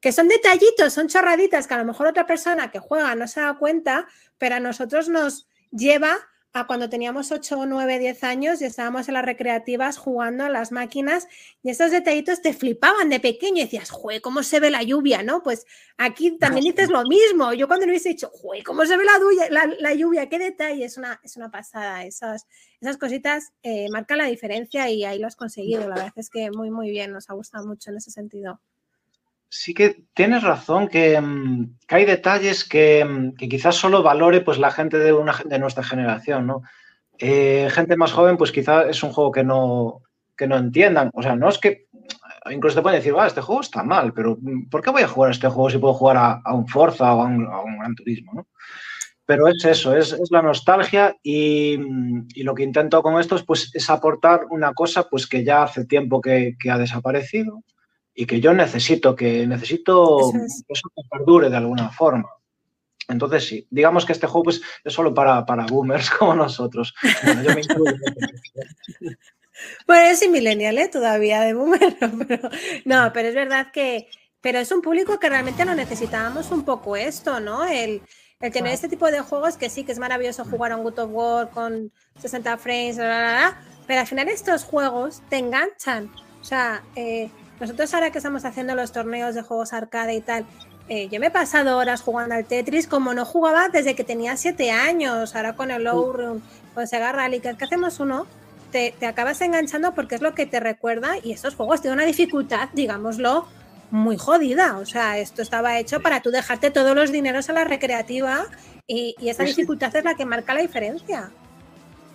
[0.00, 3.40] que son detallitos, son chorraditas que a lo mejor otra persona que juega no se
[3.40, 4.06] da cuenta,
[4.36, 6.18] pero a nosotros nos lleva
[6.54, 10.70] a cuando teníamos 8, 9, 10 años y estábamos en las recreativas jugando a las
[10.70, 11.26] máquinas
[11.64, 15.24] y esos detallitos te flipaban de pequeño y decías, ¡jue, cómo se ve la lluvia!
[15.24, 15.42] ¿no?
[15.42, 15.66] Pues
[15.98, 17.52] aquí también dices lo mismo.
[17.54, 20.28] Yo cuando le hubiese dicho, ¡jue, cómo se ve la lluvia!
[20.28, 20.84] ¡Qué detalle!
[20.84, 22.04] Es una, es una pasada.
[22.04, 22.46] Esas,
[22.80, 25.88] esas cositas eh, marcan la diferencia y ahí lo has conseguido.
[25.88, 27.10] La verdad es que muy, muy bien.
[27.10, 28.60] Nos ha gustado mucho en ese sentido.
[29.56, 34.40] Sí que tienes razón que, mm, que hay detalles que, mm, que quizás solo valore
[34.40, 36.62] pues, la gente de, una, de nuestra generación, ¿no?
[37.18, 40.02] Eh, gente más joven, pues quizás es un juego que no,
[40.36, 41.08] que no entiendan.
[41.14, 41.86] O sea, no es que
[42.50, 45.08] incluso te pueden decir, va, este juego está mal, pero mm, ¿por qué voy a
[45.08, 47.60] jugar a este juego si puedo jugar a, a un Forza o a un, a
[47.60, 48.48] un Gran Turismo, ¿no?
[49.24, 51.78] Pero es eso, es, es la nostalgia y,
[52.34, 55.62] y lo que intento con esto es, pues, es aportar una cosa pues, que ya
[55.62, 57.62] hace tiempo que, que ha desaparecido
[58.14, 60.64] y que yo necesito, que necesito Eso es.
[60.66, 62.28] que eso que perdure de alguna forma.
[63.08, 66.94] Entonces sí, digamos que este juego pues, es solo para, para boomers como nosotros.
[67.24, 67.96] Bueno, yo me incluyo.
[69.86, 70.88] Bueno, yo soy millennial, ¿eh?
[70.88, 71.96] Todavía de boomer,
[72.28, 72.50] pero,
[72.84, 74.08] no, pero es verdad que,
[74.40, 77.64] pero es un público que realmente lo necesitábamos un poco esto, ¿no?
[77.64, 78.02] El,
[78.40, 80.98] el tener este tipo de juegos que sí que es maravilloso jugar a un God
[80.98, 86.10] of War con 60 frames, bla, bla, bla, pero al final estos juegos te enganchan.
[86.40, 87.30] O sea, eh,
[87.64, 90.44] nosotros ahora que estamos haciendo los torneos de juegos arcade y tal,
[90.90, 94.36] eh, yo me he pasado horas jugando al Tetris como no jugaba desde que tenía
[94.36, 96.42] 7 años, ahora con el Low Room,
[96.74, 98.26] con Sega Rally, que que hacemos uno,
[98.70, 102.06] te, te acabas enganchando porque es lo que te recuerda y estos juegos tienen una
[102.06, 103.46] dificultad, digámoslo,
[103.90, 104.76] muy jodida.
[104.76, 108.44] O sea, esto estaba hecho para tú dejarte todos los dineros a la recreativa
[108.86, 109.50] y, y esa sí.
[109.50, 111.30] dificultad es la que marca la diferencia.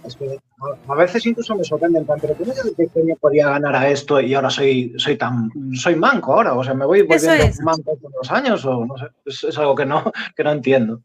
[0.05, 0.39] Es que
[0.87, 4.33] a, veces incluso me sorprenden pero ¿cómo yo de pequeño podía ganar a esto y
[4.33, 6.53] ahora soy, soy tan soy manco ahora?
[6.53, 7.59] O sea, ¿me voy volviendo es.
[7.61, 8.63] manco con los años?
[8.65, 11.01] O no sé, es, es algo que no, que no entiendo.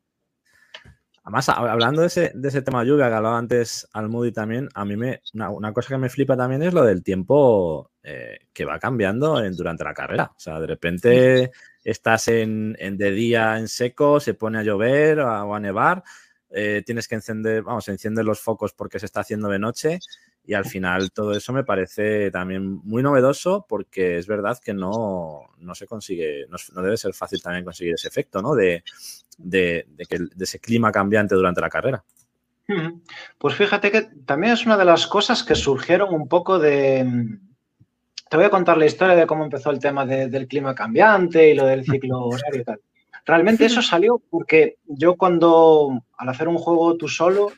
[1.27, 4.69] Además, hab- hablando de ese, de ese tema de lluvia que hablaba antes Almudi también,
[4.75, 8.41] a mí me, una, una cosa que me flipa también es lo del tiempo eh,
[8.53, 10.31] que va cambiando en- durante la carrera.
[10.37, 11.51] O sea, de repente
[11.83, 16.03] estás en, en de día en seco, se pone a llover a- o a nevar,
[16.55, 19.98] eh, tienes que encender, vamos, enciendes los focos porque se está haciendo de noche
[20.47, 25.51] y al final todo eso me parece también muy novedoso porque es verdad que no,
[25.59, 28.55] no se consigue, no, debe ser fácil también conseguir ese efecto, ¿no?
[28.55, 28.85] De,
[29.39, 32.05] de, que, de ese clima cambiante durante la carrera.
[33.39, 37.06] Pues fíjate que también es una de las cosas que surgieron un poco de...
[38.31, 41.51] Te voy a contar la historia de cómo empezó el tema de- del clima cambiante
[41.51, 42.81] y lo del ciclo horario y tal.
[43.25, 47.53] Realmente eso salió porque yo cuando, al hacer un juego tú solo,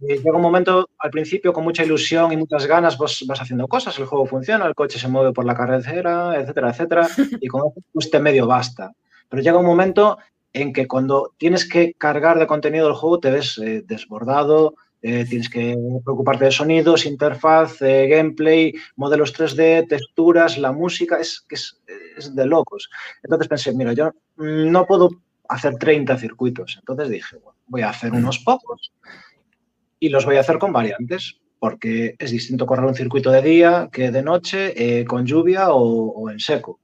[0.00, 3.68] eh, llega un momento al principio con mucha ilusión y muchas ganas vas, vas haciendo
[3.68, 7.08] cosas, el juego funciona, el coche se mueve por la carretera, etcétera, etcétera,
[7.40, 8.92] y con eso pues te medio basta.
[9.28, 10.18] Pero llega un momento
[10.52, 14.74] en que cuando tienes que cargar de contenido el juego te ves eh, desbordado,
[15.06, 21.44] eh, tienes que preocuparte de sonidos, interfaz, eh, gameplay, modelos 3D, texturas, la música, es
[21.46, 21.78] que es,
[22.16, 22.88] es de locos.
[23.22, 25.10] Entonces pensé, mira, yo mm, no puedo
[25.46, 26.76] hacer 30 circuitos.
[26.78, 28.92] Entonces dije, bueno, voy a hacer unos pocos
[30.00, 33.90] y los voy a hacer con variantes, porque es distinto correr un circuito de día
[33.92, 36.80] que de noche, eh, con lluvia o, o en seco.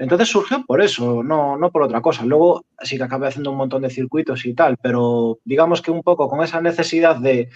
[0.00, 2.24] Entonces surgió por eso, no, no por otra cosa.
[2.24, 6.02] Luego sí que acabé haciendo un montón de circuitos y tal, pero digamos que un
[6.02, 7.50] poco con esa necesidad de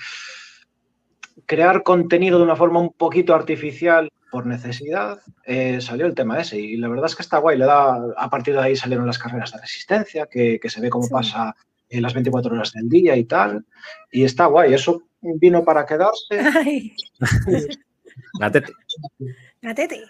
[1.46, 6.58] crear contenido de una forma un poquito artificial por necesidad, eh, salió el tema ese.
[6.60, 7.56] Y la verdad es que está guay.
[7.56, 10.90] Le da, a partir de ahí salieron las carreras de resistencia, que, que se ve
[10.90, 11.12] cómo Sí.
[11.12, 11.54] pasa
[11.88, 13.64] en las 24 horas del día y tal.
[14.10, 14.74] Y está guay.
[14.74, 16.28] Eso vino para quedarse.
[16.66, 16.94] Ay,
[18.38, 18.72] Gatete.
[19.62, 20.02] gatete.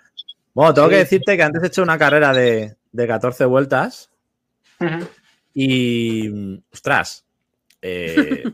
[0.54, 4.10] Bueno, tengo que decirte que antes he hecho una carrera de, de 14 vueltas
[5.52, 7.24] y, ostras,
[7.82, 8.44] eh,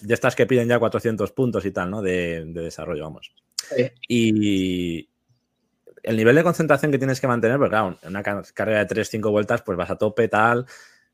[0.00, 2.02] de estas que piden ya 400 puntos y tal, ¿no?
[2.02, 3.34] De, de desarrollo, vamos.
[3.74, 3.90] Sí.
[4.08, 5.08] Y
[6.02, 8.86] el nivel de concentración que tienes que mantener, porque claro, en una ca- carrera de
[8.86, 10.66] 3-5 vueltas, pues vas a tope, tal,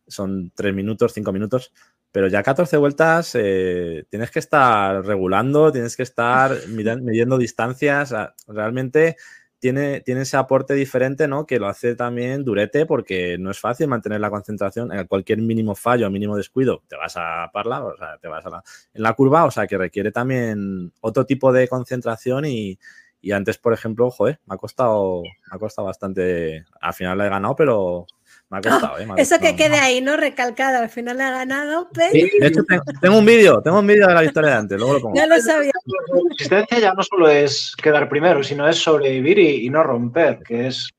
[0.07, 1.73] son 3 minutos, 5 minutos,
[2.11, 8.13] pero ya 14 vueltas eh, tienes que estar regulando, tienes que estar midiendo distancias,
[8.47, 9.17] realmente
[9.63, 11.47] tiene, tiene ese aporte diferente, ¿no?
[11.47, 14.93] Que lo hace también durete porque no es fácil mantener la concentración.
[14.93, 18.51] En cualquier mínimo fallo, mínimo descuido, te vas a parla, o sea, te vas a
[18.51, 22.77] la, en la curva, o sea, que requiere también otro tipo de concentración y,
[23.21, 26.65] y antes, por ejemplo, joder, me ha costado, me ha costado bastante.
[26.81, 28.09] Al final la he ganado, pero
[28.53, 29.07] me ha costado, ¿eh?
[29.07, 29.57] Me ha Eso que costado.
[29.57, 30.17] quede ahí, ¿no?
[30.17, 30.79] Recalcado.
[30.83, 34.07] Al final ha ganado, pero Sí, De hecho, tengo, tengo un vídeo, tengo un vídeo
[34.07, 35.17] de la victoria de antes, luego lo pongo.
[35.17, 35.73] ya lo sabía.
[35.87, 40.41] La resistencia ya no solo es quedar primero, sino es sobrevivir y, y no romper,
[40.47, 40.91] que es,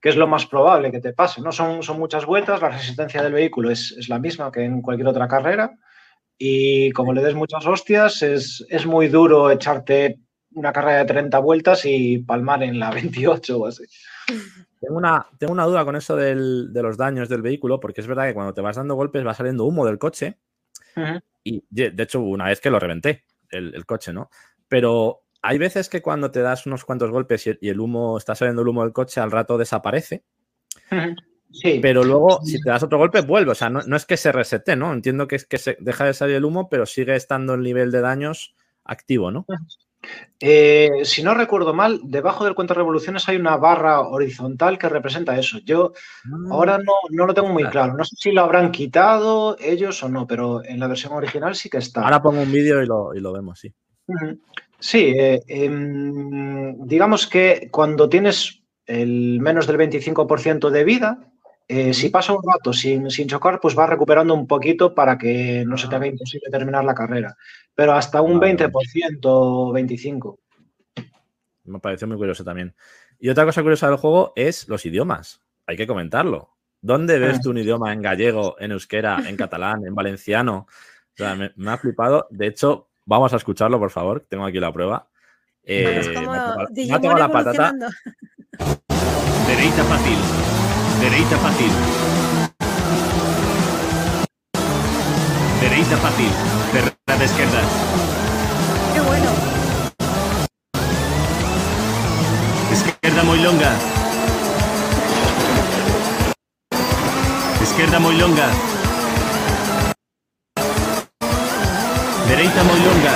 [0.00, 1.40] que es lo más probable que te pase.
[1.40, 1.52] ¿no?
[1.52, 5.08] Son, son muchas vueltas, la resistencia del vehículo es, es la misma que en cualquier
[5.08, 5.72] otra carrera
[6.38, 10.18] y como le des muchas hostias, es, es muy duro echarte
[10.52, 13.84] una carrera de 30 vueltas y palmar en la 28 o así.
[14.80, 18.06] Tengo una, tengo una duda con eso del- de los daños del vehículo, porque es
[18.06, 20.38] verdad que cuando te vas dando golpes va saliendo humo del coche.
[21.44, 24.30] Y de hecho, una vez que lo reventé, el, el coche, ¿no?
[24.68, 28.62] Pero hay veces que cuando te das unos cuantos golpes y, el humo, está saliendo
[28.62, 30.24] el humo del coche, al rato desaparece.
[31.52, 33.52] Sí, Pero luego, si te das otro golpe, vuelve.
[33.52, 34.92] O sea, no, no es que se resete, ¿no?
[34.92, 37.90] Entiendo que es que se deja de salir el humo, pero sigue estando el nivel
[37.90, 38.54] de daños
[38.84, 39.46] activo, ¿no?
[40.42, 45.38] Eh, si no recuerdo mal, debajo del cuento revoluciones hay una barra horizontal que representa
[45.38, 45.58] eso.
[45.58, 45.92] Yo
[46.50, 47.72] ahora no, no lo tengo muy Claro.
[47.72, 47.94] claro.
[47.98, 51.68] No sé si lo habrán quitado ellos o no, pero en la versión original sí
[51.68, 52.02] que está.
[52.04, 53.72] Ahora pongo un vídeo y lo, y lo vemos, sí.
[54.78, 61.29] Sí, eh, em, digamos que cuando tienes el menos del 25% de vida,
[61.72, 65.64] eh, si pasa un rato sin, sin chocar, pues va recuperando un poquito para que
[65.66, 67.36] no se te haga imposible terminar la carrera.
[67.74, 68.56] Pero hasta un Vale.
[68.56, 70.38] 20%, 25%.
[71.64, 72.74] Me pareció muy curioso también.
[73.18, 75.42] Y otra cosa curiosa del juego es los idiomas.
[75.66, 76.56] Hay que comentarlo.
[76.80, 77.40] ¿Dónde ves Ah.
[77.42, 80.66] tú un idioma en gallego, en euskera, en catalán, en valenciano?
[81.12, 82.26] O sea, me, me ha flipado.
[82.30, 84.24] De hecho, vamos a escucharlo, por favor.
[84.28, 85.08] Tengo aquí la prueba.
[85.62, 87.72] Eh, es como me ha tocado la patata.
[89.46, 90.39] Derecha fácil.
[91.00, 91.72] Derecha fácil.
[95.60, 96.30] Derecha fácil.
[96.72, 97.64] Cerrada de izquierdas.
[98.92, 99.30] Qué bueno.
[102.70, 103.72] Izquierda muy longa.
[107.62, 108.48] Izquierda muy longa.
[112.28, 113.14] Derecha muy longa.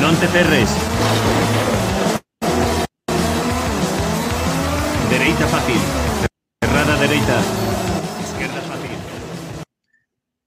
[0.00, 0.70] Non te cerres.
[5.40, 5.76] Derecha fácil.
[6.62, 7.40] Cerrada derecha.
[8.20, 8.90] Izquierda fácil.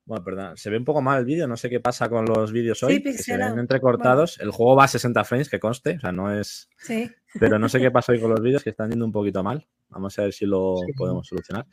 [0.05, 2.51] Bueno, perdón, se ve un poco mal el vídeo, no sé qué pasa con los
[2.51, 4.39] vídeos Sí, hoy, que se ven entrecortados.
[4.39, 6.69] El juego va a 60 frames, que conste, o sea, no es...
[6.77, 7.09] Sí.
[7.39, 9.65] Pero no sé qué pasa hoy con los vídeos, que están yendo un poquito mal.
[9.89, 10.93] Vamos a ver si lo Sí.
[10.93, 11.65] podemos solucionar.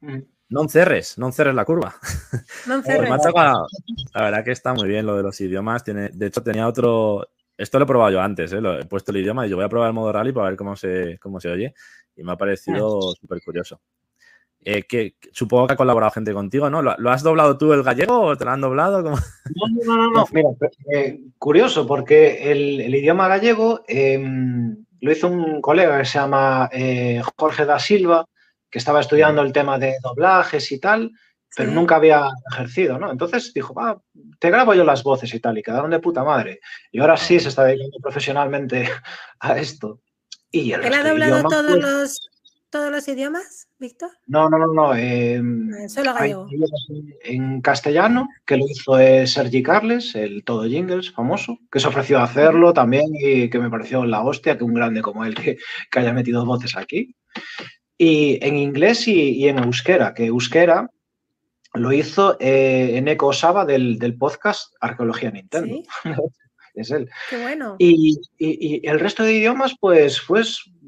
[0.00, 0.18] Mm.
[0.48, 1.94] No cerres, no cerres la curva.
[2.66, 3.08] No cerres.
[3.08, 3.68] me ha tocado-
[4.14, 5.84] la verdad que está muy bien lo de los idiomas.
[5.84, 7.28] Tiene, de hecho, tenía otro.
[7.56, 8.60] Esto lo he probado yo antes, ¿eh?
[8.62, 10.56] lo he puesto el idioma y yo voy a probar el modo rally para ver
[10.56, 11.74] cómo se, cómo se oye.
[12.16, 13.80] Y me ha parecido súper curioso.
[14.62, 16.82] Eh, que, que- supongo que ha colaborado gente contigo, ¿no?
[16.82, 19.02] ¿Lo, lo has doblado tú el gallego o te lo han doblado?
[19.02, 19.16] ¿Cómo?
[19.16, 20.26] No, no, no, no, no.
[20.32, 20.50] Mira,
[20.94, 24.22] eh, curioso, porque el, el idioma gallego eh,
[25.00, 28.26] lo hizo un colega que se llama eh, Jorge da Silva,
[28.68, 31.10] que estaba estudiando el tema de doblajes y tal,
[31.56, 31.74] pero Sí.
[31.74, 33.10] nunca había ejercido, ¿no?
[33.10, 33.98] Entonces dijo, va,
[34.38, 36.60] te grabo yo las voces y tal, y quedaron de puta madre.
[36.92, 38.88] Y ahora sí se está dedicando profesionalmente
[39.40, 40.00] a esto.
[40.50, 42.30] Y el ¿Él ha doblado idiomas, todos pues, los,
[42.70, 44.10] todos los idiomas, Víctor?
[44.26, 44.94] No, no, no, no.
[44.96, 46.48] eh, Eh, Solo gallego.
[47.24, 52.18] en- castellano, que lo hizo eh, Sergi Carles, el Todo Jingles famoso, que se ofreció
[52.18, 55.56] a hacerlo también y que me pareció la hostia que un grande como él que,
[55.90, 57.14] que haya metido voces aquí.
[57.96, 60.90] Y en inglés y, y en euskera, que euskera
[61.74, 65.76] lo hizo eh, en Eco Osaba del, del podcast Arqueología Nintendo.
[65.76, 65.84] Sí,
[66.74, 67.08] Es él.
[67.28, 67.76] qué bueno.
[67.78, 70.42] Y, y- y el resto de idiomas, pues, fue,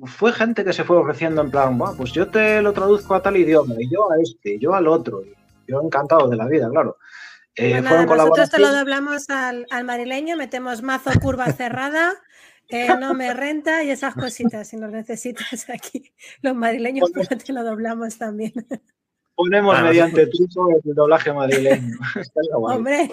[0.07, 3.23] fue gente que se fue ofreciendo en plan, "Buah, pues yo te lo traduzco a
[3.23, 5.23] tal idioma, y yo a este, y yo al otro.
[5.25, 5.35] Y
[5.67, 6.97] yo encantado de la vida, claro.
[7.57, 12.15] Eh, Pues fueron nada, nosotros te lo doblamos al, al marileño, metemos mazo curva cerrada,
[12.69, 16.13] eh, no me renta y esas cositas si nos necesitas aquí.
[16.41, 18.53] Los madrileños Pues pues, te lo doblamos también.
[19.35, 21.99] ponemos mediante truco el doblaje madrileño.
[22.21, 22.77] Estaría guay.
[22.79, 23.11] Hombre,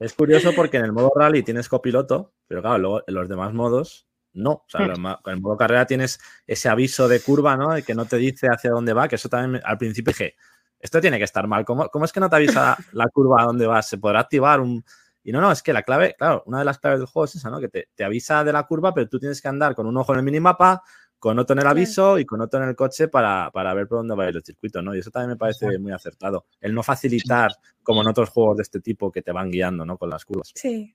[0.00, 3.52] Es curioso porque en el modo rally tienes copiloto, pero claro, luego en los demás
[3.52, 4.50] modos no.
[4.52, 7.76] O sea, en ma- en el modo carrera tienes ese aviso de curva, ¿no?
[7.76, 10.36] Y que no te dice hacia dónde va, que eso también al principio dije,
[10.78, 11.64] esto tiene que estar mal.
[11.64, 13.88] ¿Cómo, cómo es que no te avisa la curva a dónde vas?
[13.88, 14.84] ¿Se podrá activar un...?
[15.22, 17.34] Y no, no, es que la clave, claro, una de las claves del juego es
[17.34, 17.60] esa, ¿no?
[17.60, 20.12] Que te, te avisa de la curva, pero tú tienes que andar con un ojo
[20.14, 20.82] en el minimapa,
[21.20, 23.98] con otro en el aviso y con otro en el coche para, para ver por
[23.98, 24.94] dónde va a ir el circuito, ¿no?
[24.94, 26.46] Y eso también me parece muy acertado.
[26.60, 27.52] El no facilitar,
[27.82, 29.96] como en otros juegos de este tipo, que te van guiando, ¿no?
[29.98, 30.50] Con las curvas.
[30.56, 30.94] sí.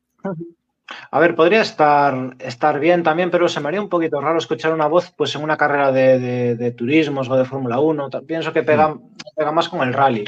[1.11, 4.71] A ver, podría estar, estar bien también, pero se me haría un poquito raro escuchar
[4.71, 8.09] una voz pues, en una carrera de, de- de turismos o de Fórmula 1.
[8.11, 8.95] Ta- Pienso que pega,
[9.35, 10.25] pega más con el rally.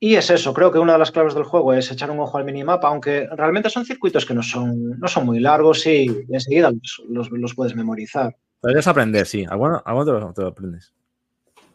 [0.00, 2.38] Y es eso, creo que una de las claves del juego es echar un ojo
[2.38, 6.70] al minimapa, aunque realmente son circuitos que no son, no son muy largos y enseguida
[6.72, 8.36] los, los- los puedes memorizar.
[8.60, 9.44] Podrías aprender, sí.
[9.48, 10.92] Algunos alguno te, lo, te lo aprendes.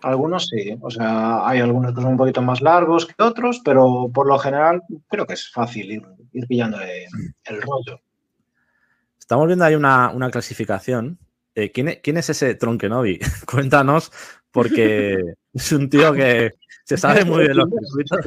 [0.01, 4.11] Algunos sí, o sea, hay algunos que son un poquito más largos que otros, pero
[4.13, 6.01] por lo general creo que es fácil ir,
[6.33, 7.07] ir pillando eh,
[7.45, 8.01] el rollo.
[9.17, 11.17] Estamos viendo ahí una, una clasificación.
[11.55, 13.19] Eh, ¿quién, es, quién es ese Tronkenovi?
[13.49, 14.11] Cuéntanos,
[14.51, 16.51] porque es un tío que
[16.83, 18.19] se sabe muy bien los circuitos.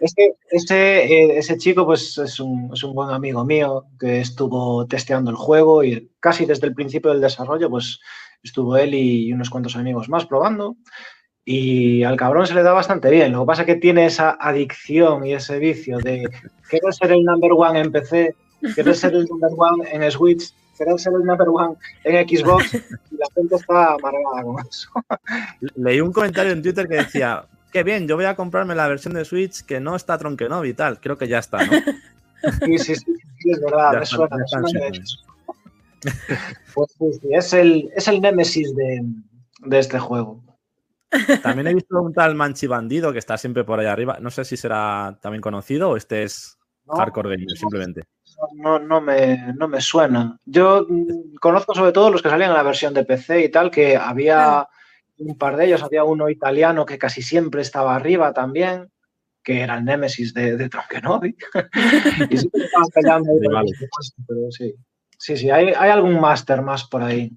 [0.00, 5.30] Es que ese, chico pues es un, es un buen amigo mío que estuvo testeando
[5.30, 8.00] el juego y casi desde el principio del desarrollo pues
[8.42, 10.76] estuvo él y unos cuantos amigos más probando
[11.44, 13.32] y al cabrón se le da bastante bien.
[13.32, 16.28] Lo que pasa es que tiene esa adicción y ese vicio de
[16.70, 18.34] querer ser el number one en PC,
[18.74, 23.16] querer ser el number one en Switch, querer ser el number one en Xbox y
[23.16, 24.90] la gente está amargada con eso.
[25.76, 29.14] Leí un comentario en Twitter que decía, qué bien, yo voy a comprarme la versión
[29.14, 31.00] de Switch que no está Tronkenovi y tal.
[31.00, 31.72] Creo que ya está, ¿no?
[32.64, 35.16] Sí, sí, sí, sí, es verdad, me suena, me suena de hecho.
[36.72, 39.02] Pues sí, sí, es el, es el némesis de,
[39.66, 40.42] de este juego.
[41.42, 44.18] También he visto un tal Manchi Bandido que está siempre por ahí arriba.
[44.20, 46.56] No sé si será también conocido o este es
[46.86, 46.94] ¿no?
[46.94, 48.02] hardcore gamer, simplemente.
[48.54, 50.36] No, no, me, no me suena.
[50.44, 53.70] Yo mm, conozco sobre todo los que salían en la versión de PC y tal,
[53.70, 54.66] que había.
[55.20, 58.90] Un par de ellos, había uno italiano que casi siempre estaba arriba también,
[59.42, 60.64] que era el némesis de, de
[62.30, 63.70] y siempre estaban peleando Vale.
[63.78, 64.74] puesto, pero sí.
[65.18, 67.30] Sí, sí, hay, hay algún máster más por ahí.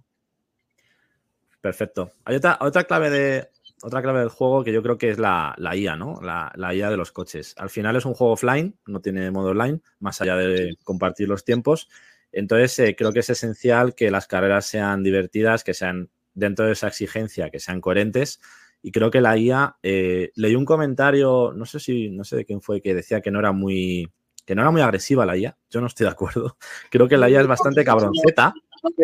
[1.60, 2.12] Perfecto.
[2.24, 3.50] Hay otra, otra clave de.
[3.82, 6.22] otra clave del juego que yo creo que es la, la IA, ¿no?
[6.22, 7.54] La, la IA de los coches.
[7.58, 11.44] Al final es un juego offline, no tiene modo online, más allá de compartir los
[11.44, 11.90] tiempos.
[12.32, 16.74] Entonces, eh, creo que es esencial que las carreras sean divertidas, que sean dentro de
[16.74, 18.40] esa exigencia, que sean coherentes.
[18.82, 22.46] Y creo que la IA, eh, leí un comentario, no sé si, no sé de
[22.46, 24.12] quién fue, que decía que no era muy,
[24.46, 25.58] que no era muy agresiva la IA.
[25.70, 26.58] Yo no estoy de acuerdo.
[26.90, 28.54] Creo que la IA es bastante cabronceta.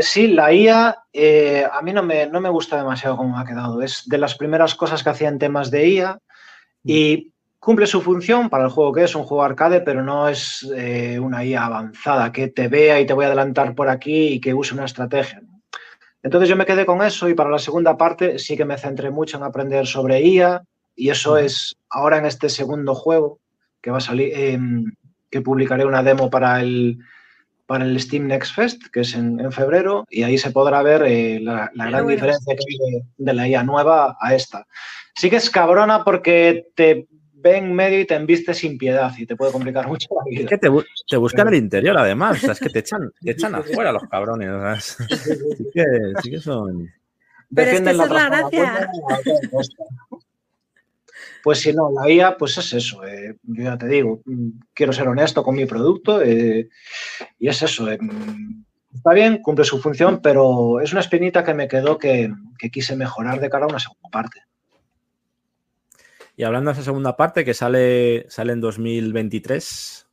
[0.01, 3.81] Sí, la IA eh, a mí no me, no me gusta demasiado cómo ha quedado.
[3.81, 6.19] Es de las primeras cosas que hacía en temas de IA
[6.83, 10.69] y cumple su función para el juego que es un juego arcade, pero no es
[10.75, 14.41] eh, una IA avanzada que te vea y te voy a adelantar por aquí y
[14.41, 15.41] que use una estrategia.
[16.21, 19.09] Entonces yo me quedé con eso y para la segunda parte sí que me centré
[19.09, 20.63] mucho en aprender sobre IA
[20.95, 23.39] y eso es ahora en este segundo juego
[23.81, 24.59] que va a salir, eh,
[25.29, 26.99] que publicaré una demo para el,
[27.65, 31.03] para el Steam Next Fest, que es en, en febrero, y ahí se podrá ver
[31.03, 32.15] eh, la, la, gran bueno.
[32.15, 34.67] diferencia que hay de, de, la IA nueva a esta.
[35.15, 37.07] Sí que es cabrona porque te
[37.41, 40.41] ve en medio y te embiste sin piedad y te puede complicar mucho la vida.
[40.43, 40.69] Es que te,
[41.07, 42.37] te buscan el interior, además.
[42.37, 44.49] O sea, es que te echan, te echan afuera los cabrones.
[44.49, 45.83] O sea, sí, que,
[46.21, 46.89] sí que son...
[47.53, 48.89] Pero es que esa es la gracia.
[51.43, 53.05] Pues si no, la IA, pues es eso.
[53.05, 54.21] Eh, yo ya te digo,
[54.73, 56.69] quiero ser honesto con mi producto eh,
[57.37, 57.89] y es eso.
[57.89, 57.97] Eh,
[58.93, 62.95] está bien, cumple su función, pero es una espinita que me quedó que, que, quise
[62.95, 64.41] mejorar de cara a una segunda parte.
[66.39, 70.07] Y hablando de esa segunda parte que sale, sale en 2023,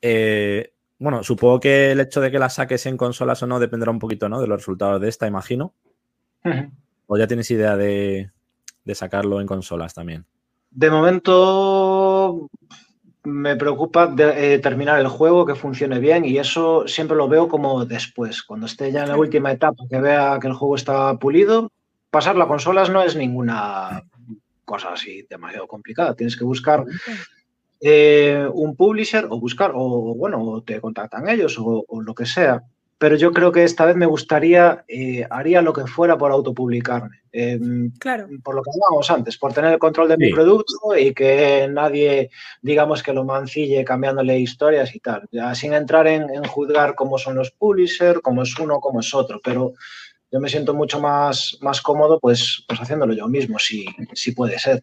[0.00, 3.90] eh, bueno, supongo que el hecho de que la saques en consolas o no dependerá
[3.90, 4.40] un poquito ¿no?
[4.40, 5.74] de los resultados de esta, imagino.
[6.42, 6.70] Uh -huh.
[7.06, 8.30] ¿O ya tienes idea de,
[8.82, 10.24] de sacarlo en consolas también?
[10.70, 12.48] De momento
[13.24, 17.46] me preocupa de, eh, terminar el juego, que funcione bien y eso siempre lo veo
[17.46, 21.18] como después, cuando esté ya en la última etapa, que vea que el juego está
[21.18, 21.70] pulido.
[22.08, 24.02] Pasarlo a consolas no es ninguna
[24.68, 26.14] cosa así demasiado complicada.
[26.14, 26.84] Tienes que buscar
[27.80, 32.26] eh, un publisher o buscar, o bueno, o te contactan ellos o, o, lo que
[32.26, 32.62] sea.
[32.98, 37.20] Pero yo creo que esta vez me gustaría, eh, haría lo que fuera por autopublicarme.
[37.32, 37.60] Eh,
[38.00, 38.26] claro.
[38.42, 40.24] Por lo que hablábamos antes, por tener el control de sí.
[40.24, 42.30] mi producto y que nadie,
[42.60, 45.28] digamos, que lo mancille cambiándole historias y tal.
[45.30, 49.14] Ya, sin entrar en, en juzgar cómo son los publishers, cómo es uno, cómo es
[49.14, 49.40] otro.
[49.44, 49.74] Pero
[50.30, 54.58] yo me siento mucho más, más cómodo pues, pues haciéndolo yo mismo, si, si puede
[54.58, 54.82] ser.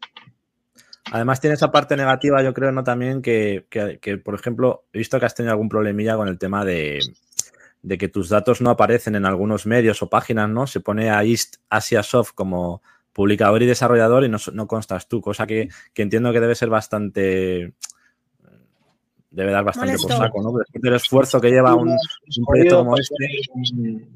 [1.11, 2.83] Además tiene esa parte negativa, yo creo, ¿no?
[2.83, 6.65] También que, que, por ejemplo, he visto que has tenido algún problemilla con el tema
[6.65, 6.99] de,
[7.83, 10.65] de que tus datos no aparecen en algunos medios o páginas, ¿no?
[10.65, 12.81] Se pone a East Asia Soft como
[13.13, 16.69] publicador y desarrollador y no, no constas tú, cosa que, que, entiendo que debe ser
[16.69, 17.73] bastante...
[19.35, 20.07] Debe dar bastante Molesto.
[20.07, 20.57] por saco, ¿no?
[20.57, 23.15] Después del esfuerzo que lleva un, un proyecto como este.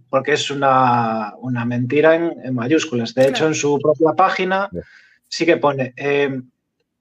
[0.09, 3.13] Porque es una, una mentira en, en, mayúsculas.
[3.13, 4.69] De hecho, en su propia página
[5.27, 6.41] sí que pone eh,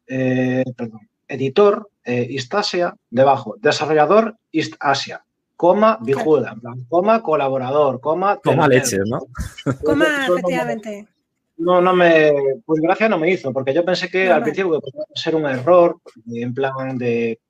[0.09, 5.23] eh, perdón, editor eh, East Asia, debajo, desarrollador East Asia
[5.59, 8.37] coma, bijuda, en plan, coma, colaborador, coma...
[8.37, 9.19] Coma leches, ¿no?
[9.85, 11.09] Coma, efectivamente.
[11.57, 12.33] No, no me...
[12.65, 15.35] Pues gracia no me hizo, porque yo pensé que no, al principio que podía ser
[15.35, 15.97] un error,
[16.33, 17.41] en plan de...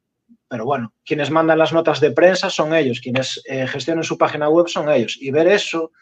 [0.49, 4.49] Pero bueno, quienes mandan las notas de prensa son ellos, quienes eh, gestionan su página
[4.49, 5.19] web son ellos.
[5.21, 5.93] Y ver eso,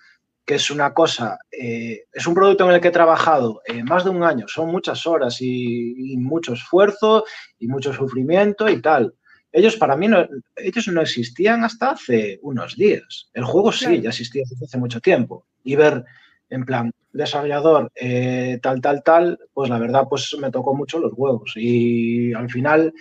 [0.44, 4.04] que es una cosa, eh, es un producto en el que he trabajado eh, más
[4.04, 7.24] de un año, son muchas horas y, y mucho esfuerzo
[7.58, 9.14] y mucho sufrimiento y tal
[9.56, 13.30] ellos para mí no, ellos no existían hasta hace unos días.
[13.32, 14.02] El juego sí, claro.
[14.02, 15.46] ya existía desde hace mucho tiempo.
[15.64, 16.04] Y ver
[16.50, 21.12] en plan desarrollador eh, tal, tal, tal, pues la verdad pues me tocó mucho los
[21.16, 21.54] huevos.
[21.56, 22.92] Y al final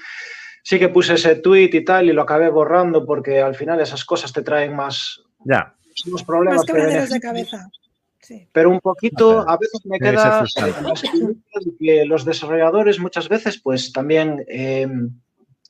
[0.66, 4.04] sí que puse ese tweet y tal y lo acabé borrando porque al final esas
[4.04, 5.76] cosas te traen más, ya.
[6.26, 6.68] problemas.
[6.68, 7.70] Más de cabeza.
[8.20, 8.50] Sí.
[8.52, 10.44] Pero un poquito, a veces me queda
[11.80, 14.44] que los desarrolladores muchas veces pues también...
[14.48, 14.88] Eh,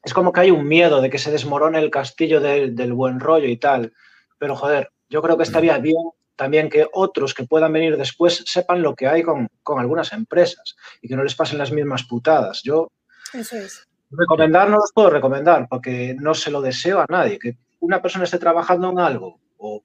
[0.01, 3.19] es como que hay un miedo de que se desmorone el castillo de, del buen
[3.19, 3.91] rollo y tal.
[4.37, 5.97] Pero joder, yo creo que estaría bien
[6.35, 10.75] también que otros que puedan venir después sepan lo que hay con, con algunas empresas
[11.01, 12.61] y que no les pasen las mismas putadas.
[12.63, 12.91] Yo
[13.33, 13.84] Eso es.
[14.11, 17.39] Recomendar no los puedo recomendar porque no se lo deseo a nadie.
[17.39, 19.83] Que una persona esté trabajando en algo o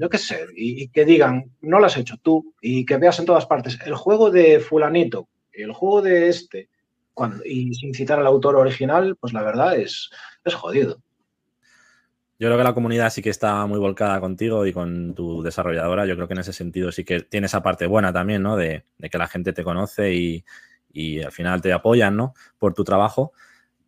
[0.00, 3.18] yo qué sé, y, y que digan, no lo has hecho tú y que veas
[3.18, 6.68] en todas partes el juego de fulanito, el juego de este,
[7.14, 10.10] cuando, y sin citar al autor original, pues la verdad es,
[10.44, 11.02] es jodido.
[12.38, 16.06] Yo creo que la comunidad sí que está muy volcada contigo y con tu desarrolladora.
[16.06, 18.56] Yo creo que en ese sentido sí que tiene esa parte buena también, ¿no?
[18.56, 20.44] De, de que la gente te conoce y,
[20.92, 22.34] y, al final te apoyan, ¿no?
[22.58, 23.32] Por tu trabajo.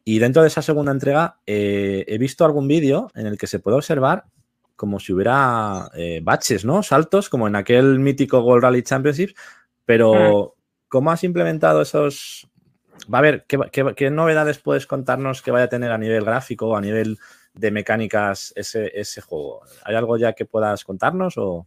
[0.04, 3.58] Y dentro de esa segunda entrega eh, he visto algún vídeo en el que se
[3.58, 4.24] puede observar
[4.76, 6.82] como si hubiera eh, baches, ¿no?
[6.82, 9.36] Saltos, como en aquel mítico World Rally Championship,
[9.84, 10.54] pero...
[10.88, 12.48] ¿cómo has implementado esos...
[13.12, 16.24] Va a ver, ¿qué, qué- qué novedades puedes contarnos que vaya a tener a nivel
[16.24, 17.18] gráfico a nivel
[17.52, 19.62] de mecánicas ese, ese juego?
[19.84, 21.66] ¿Hay algo ya que puedas contarnos o...?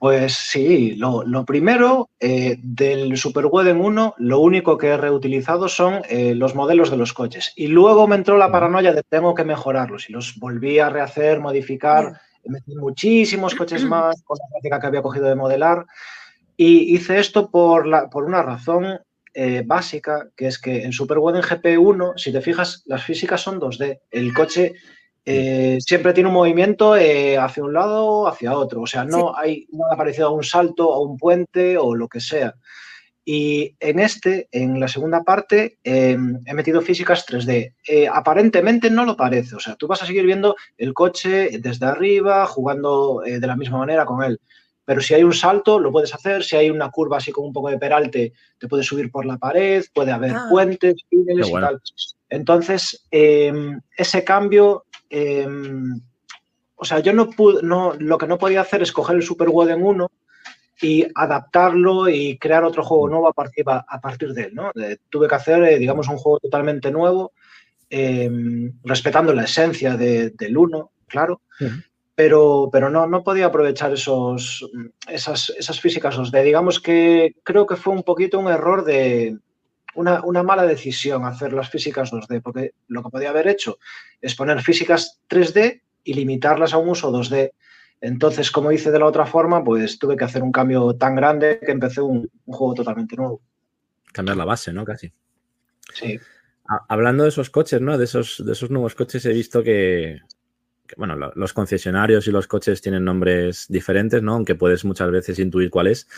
[0.00, 5.68] Pues sí, lo, lo primero, eh, del Super Weden 1, lo único que he reutilizado
[5.68, 7.52] son eh, los modelos de los coches.
[7.54, 11.40] Y luego me entró la paranoia de tengo que mejorarlos y los volví a rehacer,
[11.40, 15.84] modificar, metí muchísimos coches más con la práctica que había cogido de modelar.
[16.56, 19.00] Y hice esto por, la, por una razón
[19.34, 23.60] eh, básica, que es que en Super Weden GP1, si te fijas, las físicas son
[23.60, 24.00] 2D.
[24.10, 24.76] El coche
[25.24, 28.82] eh, siempre tiene un movimiento eh, hacia un lado o hacia otro.
[28.82, 32.20] O sea, no hay nada parecido a un salto, a un puente o lo que
[32.20, 32.54] sea.
[33.24, 36.16] Y en este, en la segunda parte, eh,
[36.46, 37.74] he metido físicas 3D.
[37.86, 39.54] Eh, aparentemente no lo parece.
[39.56, 43.56] O sea, tú vas a seguir viendo el coche desde arriba, jugando eh, de la
[43.56, 44.40] misma manera con él.
[44.86, 46.42] Pero si hay un salto, lo puedes hacer.
[46.42, 49.36] Si hay una curva así con un poco de peralte, te puedes subir por la
[49.36, 50.46] pared, puede haber Ah.
[50.50, 51.66] puentes, túneles bueno.
[51.66, 51.80] y tal.
[52.30, 53.52] Entonces, eh,
[53.96, 55.46] ese cambio, eh,
[56.76, 59.48] o sea, yo no pude, no, lo que no podía hacer es coger el Super
[59.50, 60.10] Wooden 1
[60.82, 64.70] y adaptarlo y crear otro juego nuevo a partir, a partir de él, ¿no?
[64.82, 67.32] Eh, tuve que hacer, eh, digamos, un juego totalmente nuevo,
[67.90, 68.30] eh,
[68.84, 71.42] respetando la esencia de- del 1, claro,
[72.14, 74.66] pero, pero no, no podía aprovechar esos,
[75.08, 76.42] esas, esas físicas 2D.
[76.44, 79.36] Digamos que creo que fue un poquito un error de
[79.94, 83.78] una, una mala decisión hacer las físicas 2D, porque lo que podía haber hecho
[84.20, 87.52] es poner físicas 3D y limitarlas a un uso 2D.
[88.00, 91.60] Entonces, como hice de la otra forma, pues tuve que hacer un cambio tan grande
[91.64, 93.42] que empecé un, un juego totalmente nuevo.
[94.12, 94.84] Cambiar la base, ¿no?
[94.84, 95.12] Casi.
[95.92, 96.18] Sí.
[96.68, 97.98] Ha- Hablando de esos coches, ¿no?
[97.98, 100.20] De esos, de esos nuevos coches he visto que,
[100.86, 104.32] que, bueno, lo- los concesionarios y los coches tienen nombres diferentes, ¿no?
[104.34, 106.08] Aunque puedes muchas veces intuir cuál es.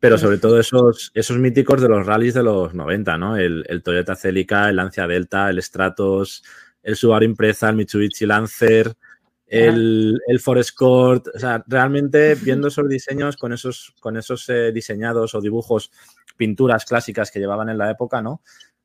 [0.00, 3.36] Pero sobre todo esos, esos míticos de los rallies de los 90, ¿no?
[3.36, 6.44] El, el Toyota Celica, el Lancia Delta, el Stratos,
[6.82, 8.94] el Subaru Impreza, el Mitsubishi Lancer,
[9.48, 11.28] el, el Ford Escort.
[11.34, 15.90] O sea, realmente viendo esos diseños con esos, con esos eh, diseñados o dibujos,
[16.36, 18.42] pinturas clásicas que llevaban en la época, ¿no?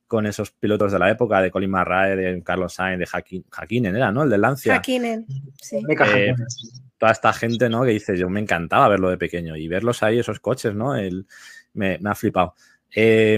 [0.07, 4.11] Con esos pilotos de la época, de Colin McRae, de Carlos Sainz, de Hakkinen, era,
[4.11, 4.23] ¿no?
[4.23, 4.76] El de Lancia.
[4.76, 5.26] Hakkinen,
[5.61, 5.77] sí.
[5.77, 6.35] Eh.
[7.04, 7.84] Toda esta gente, ¿no?
[7.84, 10.96] Que dice, yo me encantaba verlo de pequeño y verlos ahí, esos coches, ¿no?
[10.96, 11.26] El,
[11.74, 12.56] me, me ha flipado.
[12.96, 13.38] Eh,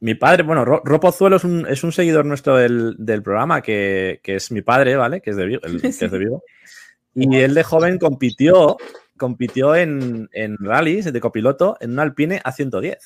[0.00, 3.60] mi padre, bueno, Ro, Ro Pozuelo es un, es un seguidor nuestro del, del programa,
[3.60, 5.20] que, que es mi padre, ¿vale?
[5.20, 5.60] Que es de Vigo.
[5.64, 6.42] el- que es de Vigo.
[7.14, 8.78] Y él de joven compitió,
[9.18, 12.96] compitió en, en rallies de copiloto en un Alpine A110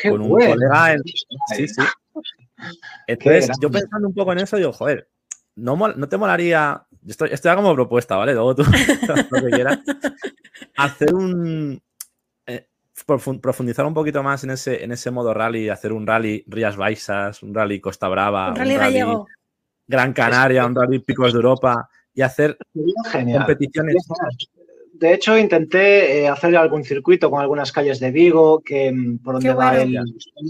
[0.00, 0.54] Qué con un bueno.
[0.54, 1.02] colega en-
[1.54, 1.82] Sí, sí.
[3.06, 5.06] Entonces, yo pensando un poco en eso, digo, joder,
[5.56, 6.82] ¿no, no te molaría?
[7.06, 8.32] Esto, esto ya como propuesta, ¿vale?
[8.34, 8.62] Luego tú
[9.30, 9.78] lo que quieras.
[10.76, 11.80] Hacer un.
[12.46, 12.66] eh,
[13.06, 16.76] profu- profundizar un poquito más en ese, en ese modo rally, hacer un rally Rías
[16.76, 19.26] Baixas, un rally Costa Brava, Un rally gallego.
[19.86, 22.58] Gran Canaria, un rally Picos de Europa y hacer
[23.12, 23.38] genial.
[23.40, 23.94] competiciones.
[24.94, 29.34] De hecho, intenté eh, hacer algún circuito con algunas calles de Vigo, que, mm, por
[29.34, 29.96] donde Qué va el,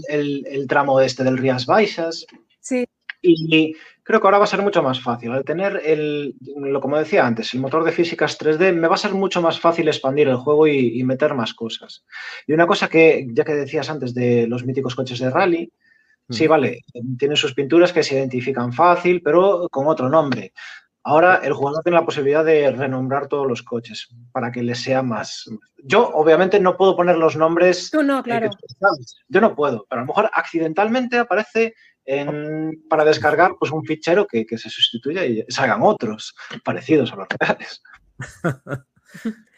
[0.09, 2.25] el- el tramo este del Rías Baixas.
[2.61, 2.85] Sí.
[3.21, 3.75] Y
[4.07, 5.31] creo que ahora va a ser mucho más fácil.
[5.33, 8.97] Al tener el, lo como decía antes, el motor de físicas 3D, me va a
[8.97, 12.05] ser mucho más fácil expandir el juego y, y meter más cosas.
[12.47, 15.71] Y una cosa que, ya que decías antes de los míticos coches de rally,
[16.29, 16.49] sí, Mm.
[16.49, 16.81] vale,
[17.19, 20.53] tienen sus pinturas que se identifican fácil, pero con otro nombre.
[21.03, 25.01] Ahora el jugador tiene la posibilidad de renombrar todos los coches para que les sea
[25.01, 25.49] más.
[25.83, 27.89] Yo, obviamente, no puedo poner los nombres.
[27.91, 28.49] Tú no, eh, claro.
[28.49, 29.15] que tú sabes.
[29.29, 31.75] Yo no puedo, pero a lo mejor accidentalmente aparece
[32.07, 37.17] en- para descargar pues, un fichero que, que se sustituya y salgan otros parecidos a
[37.17, 37.83] los reales.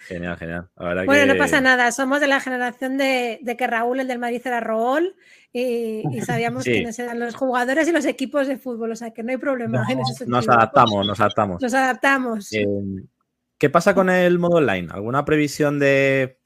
[0.08, 0.70] Genial, genial.
[1.06, 1.92] Bueno, no pasa nada.
[1.92, 5.16] Somos de la generación de, de que Raúl, el del Madrid, era Rool
[5.52, 6.72] y, y sabíamos Sí.
[6.72, 8.92] quiénes eran los jugadores y los equipos de fútbol.
[8.92, 10.38] O sea, que no hay problema en ese sentido.
[10.38, 11.62] Nos adaptamos, nos adaptamos.
[11.62, 12.54] Nos adaptamos.
[12.54, 12.66] Eh,
[13.58, 14.88] ¿Qué pasa con el modo online?
[14.92, 16.39] ¿Alguna previsión de,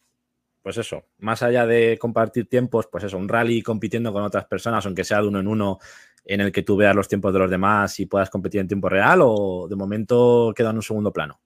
[0.63, 4.85] pues eso, más allá de compartir tiempos, pues eso, un rally compitiendo con otras personas,
[4.85, 5.77] aunque sea de uno en uno,
[6.25, 8.87] en el que tú veas los tiempos de los demás y puedas competir en tiempo
[8.87, 11.41] real o de momento queda en un segundo plano?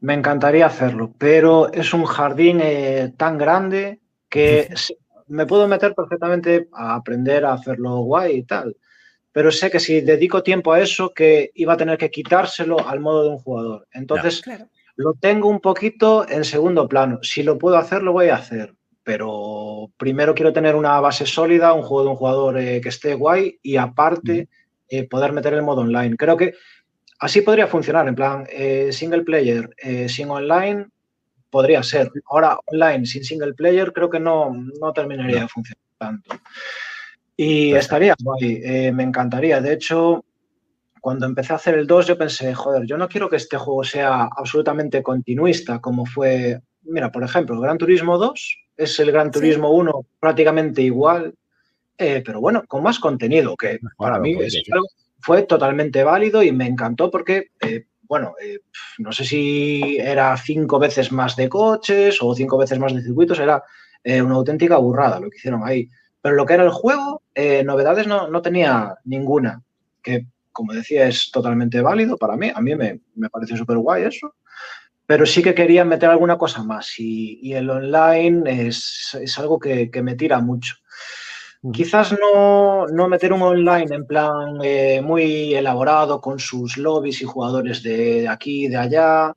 [0.00, 4.68] Me encantaría hacerlo, pero es un jardín eh, tan grande que
[5.28, 8.76] me puedo meter perfectamente a aprender a hacerlo guay y tal.
[9.32, 13.00] Pero sé que si dedico tiempo a eso, que iba a tener que quitárselo al
[13.00, 13.86] modo de un jugador.
[13.92, 14.68] Entonces, Claro.
[15.00, 17.20] Lo tengo un poquito en segundo plano.
[17.22, 18.74] Si lo puedo hacer, lo voy a hacer.
[19.02, 23.14] Pero primero quiero tener una base sólida, un juego de un jugador eh, que esté
[23.14, 24.50] guay y aparte
[24.90, 26.16] eh, poder meter el modo online.
[26.16, 26.52] Creo que
[27.18, 29.70] así podría funcionar, en plan, eh, single player,
[30.06, 30.88] sin online,
[31.48, 32.10] podría ser.
[32.26, 36.36] Ahora, online, sin single player, creo que no, no terminaría de funcionar tanto.
[37.38, 39.62] Y estaría guay, me encantaría.
[39.62, 40.26] De hecho,
[41.00, 43.84] cuando empecé a hacer el 2, yo pensé, joder, yo no quiero que este juego
[43.84, 49.26] sea absolutamente continuista, como fue, mira, por ejemplo, el Gran Turismo 2 es el Gran
[49.32, 49.40] Sí.
[49.40, 51.34] Turismo 1 prácticamente igual,
[51.98, 54.62] eh, pero bueno, con más contenido, que para Claro, mí es sí.
[55.20, 58.60] fue totalmente válido y me encantó porque, eh, bueno, eh,
[58.98, 63.38] no sé si era cinco veces más de coches o cinco veces más de circuitos,
[63.38, 63.62] era
[64.02, 65.88] eh, una auténtica burrada lo que hicieron ahí.
[66.22, 69.62] Pero lo que era el juego, eh, novedades no, no tenía ninguna,
[70.02, 70.26] que
[70.60, 74.34] como decía es totalmente válido para mí, a mí me, me pareció súper guay eso,
[75.06, 79.58] pero sí que quería meter alguna cosa más y, y el online es, es algo
[79.58, 80.74] que, que me tira mucho.
[81.72, 87.24] Quizás no, no meter un online en plan eh, muy elaborado con sus lobbies y
[87.24, 89.32] jugadores de aquí y de allá,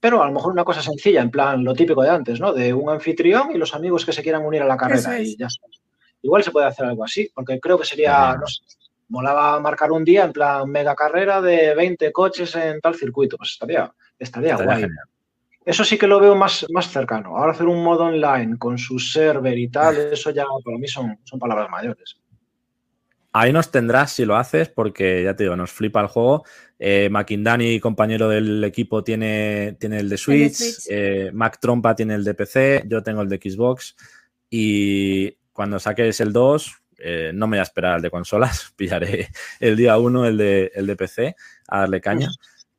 [0.00, 2.54] pero a lo mejor una cosa sencilla, en plan lo típico de antes, ¿no?
[2.54, 5.28] De un anfitrión y los amigos que se quieran unir a la carrera es.
[5.28, 5.66] y ya está.
[6.22, 8.40] Igual se puede hacer algo así, porque creo que sería, Genial.
[8.40, 8.62] no sé,
[9.08, 13.50] molaba marcar un día en plan mega carrera de 20 coches en tal circuito, pues
[13.52, 14.80] estaría, estaría, Estaría guay.
[14.82, 15.04] genial.
[15.66, 17.36] Eso sí que lo veo más, más cercano.
[17.38, 21.18] Ahora hacer un modo online con su server y tal, eso ya para mí son,
[21.24, 22.16] son palabras mayores.
[23.32, 26.44] Ahí nos tendrás si lo haces, porque ya te digo, nos flipa el juego.
[26.78, 30.54] Eh, Makindani, compañero del equipo, tiene, tiene el de Switch.
[30.54, 30.86] Switch.
[30.88, 32.84] eh, Mac Trompa tiene el de PC.
[32.86, 33.96] Yo tengo el de Xbox.
[34.50, 38.72] Y cuando saques el 2, eh, no me voy a esperar al de consolas.
[38.76, 39.28] Pillaré
[39.60, 41.36] el día 1 el de, el de PC
[41.68, 42.28] a darle caña.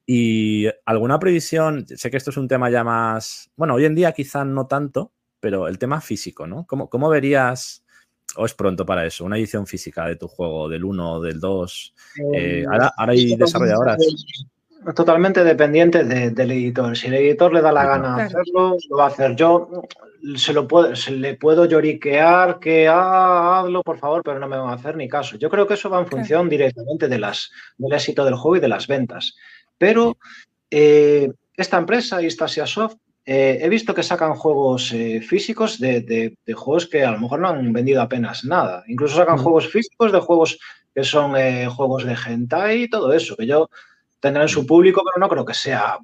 [0.07, 4.11] Y alguna previsión, sé que esto es un tema ya más, bueno, hoy en día
[4.11, 6.65] quizá no tanto, pero el tema físico, ¿no?
[6.67, 7.83] ¿Cómo, cómo verías,
[8.35, 11.39] o es pronto para eso, una edición física de tu juego, del 1 o del
[11.39, 11.95] 2?
[12.35, 13.97] Eh, ahora, ahora hay desarrolladoras.
[14.93, 16.95] Totalmente dependiente de- del editor.
[16.95, 18.03] Si el editor le da la Claro.
[18.03, 18.25] gana Claro.
[18.41, 19.35] hacerlo, lo va a hacer.
[19.35, 19.69] Yo
[20.35, 24.57] se lo puedo, se le puedo lloriquear que ah, hazlo, por favor, pero no me
[24.57, 25.37] va a hacer ni caso.
[25.37, 28.59] Yo creo que eso va en función directamente de las, del éxito del juego y
[28.59, 29.35] de las ventas.
[29.77, 30.17] Pero
[30.69, 32.95] eh, esta empresa, Istasia Soft,
[33.25, 37.19] eh, he visto que sacan juegos eh, físicos de, de- de juegos que a lo
[37.19, 38.83] mejor no han vendido apenas nada.
[38.87, 39.43] Incluso sacan Ujú.
[39.45, 40.59] juegos físicos de juegos
[40.93, 43.69] que son eh, juegos de hentai y todo eso, que yo
[44.25, 45.97] tendrán su público, pero no creo que sea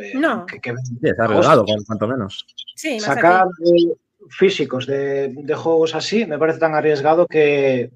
[0.00, 0.44] eh, No.
[0.46, 2.46] que, que Sí, está arriesgado, cuanto menos.
[2.76, 3.88] Sí, más sacar aquí.
[3.90, 3.94] eh,
[4.28, 7.90] físicos de, de juegos así me parece tan arriesgado que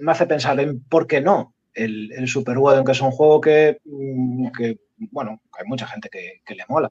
[0.00, 3.40] me hace pensar en por qué no el, el Super Wedding, que es un juego
[3.40, 4.78] que, mm, que,
[5.10, 6.88] bueno, hay mucha gente que, que le mola.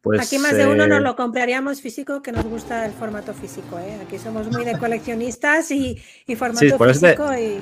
[0.00, 3.34] Pues, Aquí más de uno eh, nos lo compraríamos físico, que nos gusta el formato
[3.34, 3.78] físico.
[3.78, 3.98] ¿eh?
[4.06, 7.60] Aquí somos muy de coleccionistas y, y formato por eso te- físico y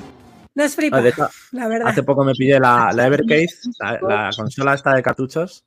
[0.57, 1.87] nos flipa, de hecho, la verdad.
[1.87, 3.47] Hace poco me pillé la, la Evercade,
[3.79, 5.65] la, la consola esta de cartuchos,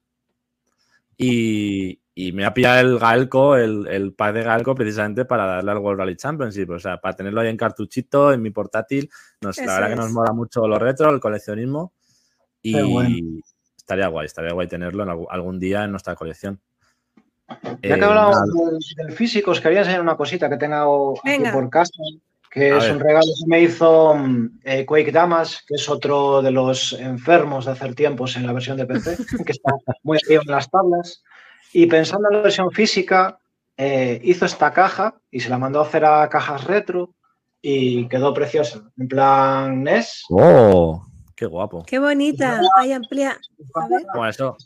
[1.16, 5.70] y, y me ha pillado el Gaelco, el, el pack de Gaelco, precisamente para darle
[5.70, 6.70] al World Rally Championship.
[6.70, 9.08] O sea, para tenerlo ahí en cartuchito, en mi portátil.
[9.42, 11.92] Nos, la verdad que nos mola mucho lo retro, el coleccionismo.
[12.62, 13.42] Y bueno.
[13.76, 16.60] estaría guay, estaría guay tenerlo en algún, día en nuestra colección.
[17.48, 21.14] Ya Eh, que hablamos nada, del, del físico, os quería enseñar una cosita que tengo
[21.24, 21.92] aquí por casa,
[22.51, 22.93] que A es ver.
[22.94, 27.64] un regalo que me hizo mm, eh, Quake Damas, que es otro de los enfermos
[27.64, 29.16] de hacer tiempos en la versión de PC,
[29.47, 29.72] que está
[30.02, 31.22] muy arriba en las tablas.
[31.72, 33.39] Y pensando en la versión física,
[33.77, 37.14] eh, hizo esta caja y se la mandó a hacer a cajas retro
[37.62, 38.82] y quedó preciosa.
[38.98, 40.24] En plan NES.
[40.31, 41.02] ¡Oh!
[41.36, 41.85] ¡Qué guapo!
[41.86, 42.60] Qué bonita.
[42.77, 43.39] Ahí amplía.
[43.74, 44.02] A ver.
[44.12, 44.56] Bueno, eso,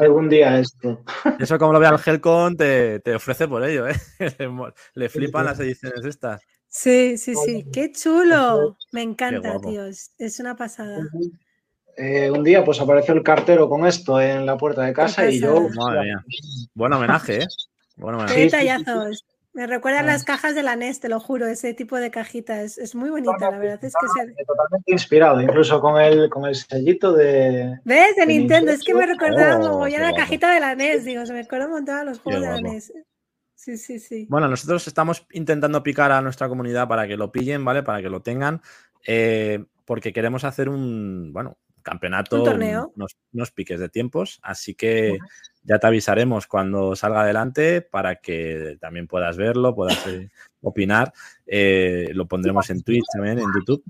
[0.00, 1.02] Algún día esto.
[1.38, 3.96] eso como lo vea el Helcon, te, te ofrece por ello, ¿eh?
[4.94, 6.40] Le flipan las ediciones estas.
[6.80, 7.66] Sí, sí, sí.
[7.72, 8.76] Qué chulo.
[8.92, 10.12] Me encanta, tíos.
[10.16, 11.00] Es una pasada.
[11.96, 15.40] Eh, un día pues apareció el cartero con esto en la puerta de casa y
[15.40, 15.68] yo...
[15.74, 16.24] Madre mía.
[16.74, 17.46] Buen homenaje, ¿eh?
[17.96, 18.40] Buen Qué homenaje.
[18.42, 19.24] Detallazos.
[19.54, 22.62] Me recuerdan las cajas de la NES, te lo juro, ese tipo de cajita.
[22.62, 24.44] Es, es muy bonita, la verdad es que se...
[24.44, 27.76] Totalmente inspirado, incluso con el, con el sellito de...
[27.84, 28.14] ¿Ves?
[28.14, 31.04] De De Nintendo, es que me recordaba Oh, mogollón qué la cajita de la NES,
[31.04, 32.60] digo, se me acuerda un montón de los juegos de la.
[32.60, 32.92] NES.
[33.68, 34.26] Sí, sí, sí.
[34.30, 37.82] Bueno, nosotros estamos intentando picar a nuestra comunidad para que lo pillen, ¿vale?
[37.82, 38.62] Para que lo tengan,
[39.06, 42.92] eh, porque queremos hacer un, bueno, campeonato, Un torneo.
[42.96, 45.18] unos, unos piques de tiempos, así que
[45.64, 50.30] ya te avisaremos cuando salga adelante para que también puedas verlo, puedas eh,
[50.62, 51.12] opinar.
[51.46, 53.84] Eh, lo pondremos en Twitch también, en YouTube.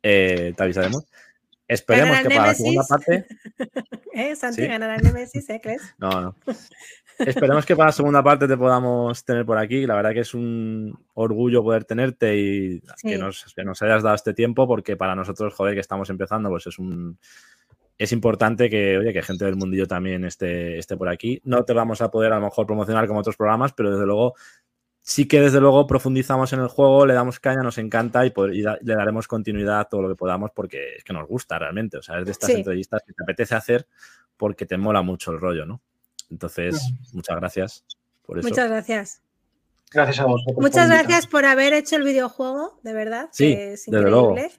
[0.00, 1.04] Te avisaremos.
[1.72, 3.26] Esperemos que para la segunda parte
[4.14, 4.36] ¿Eh?
[4.36, 4.68] Santi Sí.
[4.68, 5.60] ganará el Nemesis, ¿eh?
[5.62, 5.82] ¿Crees?
[5.98, 6.34] No, no.
[7.18, 9.86] Esperemos que para la segunda parte te podamos tener por aquí.
[9.86, 13.08] La verdad que es un orgullo poder tenerte y Sí.
[13.08, 16.48] que, nos, que nos hayas dado este tiempo, porque para nosotros, joder, que estamos empezando,
[16.50, 17.18] pues es un,
[17.98, 21.40] es importante que, oye, que gente del mundillo también esté, esté por aquí.
[21.44, 24.34] No te vamos a poder a lo mejor promocionar como otros programas, pero desde luego
[25.12, 28.54] sí que desde luego profundizamos en el juego, le damos caña, nos encanta y, poder-
[28.54, 31.58] y da- le daremos continuidad a todo lo que podamos porque es que nos gusta
[31.58, 31.98] realmente.
[31.98, 32.56] O sea, es de estas Sí.
[32.56, 33.86] entrevistas que te apetece hacer
[34.36, 35.80] porque te mola mucho el rollo, ¿no?
[36.30, 36.80] Entonces,
[37.12, 37.84] muchas gracias
[38.22, 38.48] por eso.
[38.48, 39.22] Muchas gracias.
[39.92, 40.54] Gracias a vosotros.
[40.54, 43.28] por Muchas gracias por haber hecho el videojuego, de verdad.
[43.32, 44.30] Sí, que es desde luego.
[44.30, 44.56] increíble.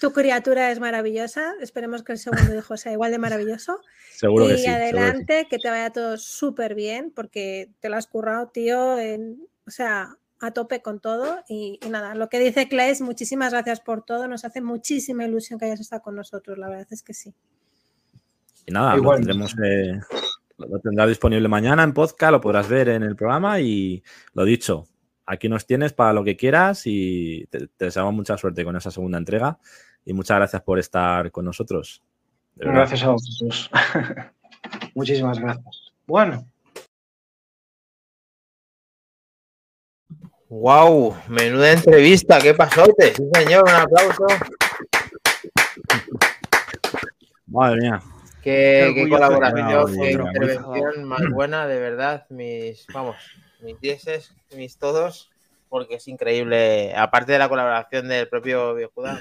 [0.00, 1.52] Tu criatura es maravillosa.
[1.60, 3.78] Esperemos que el segundo hijo sea igual de maravilloso.
[4.16, 4.64] Seguro que y sí.
[4.64, 4.74] que sí.
[4.74, 8.98] adelante, que, te vaya todo súper bien, porque te lo has currado, tío.
[8.98, 11.42] en- o sea, a tope con todo.
[11.48, 14.28] Y, y nada, lo que dice Claes, muchísimas gracias por todo.
[14.28, 16.58] Nos hace muchísima ilusión que hayas estado con nosotros.
[16.58, 17.34] La verdad es que sí.
[18.66, 19.98] Y nada, lo tendremos, eh,
[20.58, 24.02] lo tendrás disponible mañana en podcast, lo podrás ver en el programa y
[24.34, 24.86] lo dicho,
[25.26, 28.90] aquí nos tienes para lo que quieras y te, te deseamos mucha suerte con esa
[28.92, 29.58] segunda entrega
[30.04, 32.02] y muchas gracias por estar con nosotros.
[32.56, 33.70] Gracias a vosotros.
[34.94, 35.92] Muchísimas gracias.
[36.06, 36.51] Bueno,
[40.52, 41.16] ¡Wow!
[41.28, 43.14] Menuda entrevista, ¿qué pasote?
[43.14, 44.26] Sí, señor, un aplauso.
[47.46, 48.02] Madre mía.
[48.42, 52.26] Qué, colaboración, qué intervención más buena, de verdad.
[52.28, 53.16] Mis, vamos,
[53.62, 55.30] mis dieces, mis todos,
[55.70, 56.94] porque es increíble.
[56.96, 59.20] Aparte de la colaboración del propio Viejuda,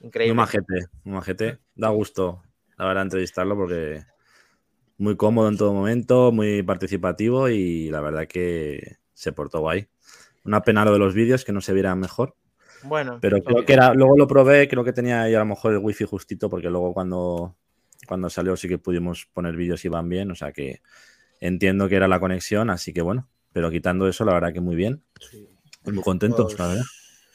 [0.00, 0.34] increíble.
[0.34, 1.60] majete, muy majete.
[1.76, 2.42] Da gusto,
[2.76, 4.02] la verdad, entrevistarlo porque
[4.98, 9.86] muy cómodo en todo momento, muy participativo y la verdad que se portó guay.
[10.44, 12.36] Una pena lo de los vídeos que no se vieran mejor.
[12.84, 13.66] Bueno, Pero creo obvio.
[13.66, 16.50] que era, luego lo probé, creo que tenía ahí a lo mejor el wifi justito,
[16.50, 17.56] porque luego cuando,
[18.08, 20.82] cuando salió sí que pudimos poner vídeos y van bien, o sea que
[21.40, 24.74] entiendo que era la conexión, así que bueno, pero quitando eso, la verdad que muy
[24.74, 25.48] bien, Sí.
[25.84, 26.84] muy contentos, Los- la verdad.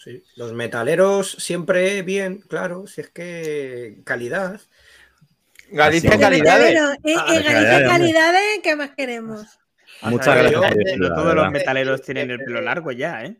[0.03, 0.21] sí.
[0.35, 4.59] Los metaleros siempre bien, claro, si es que calidad.
[5.71, 6.77] Galicia calidades.
[7.03, 9.45] Y, y Ah, Galicia calidades, ¿qué más queremos?
[10.01, 10.95] Muchas O sea, gracias.
[10.97, 13.37] yo- No todos los metaleros tienen el pelo largo ya, ¿eh?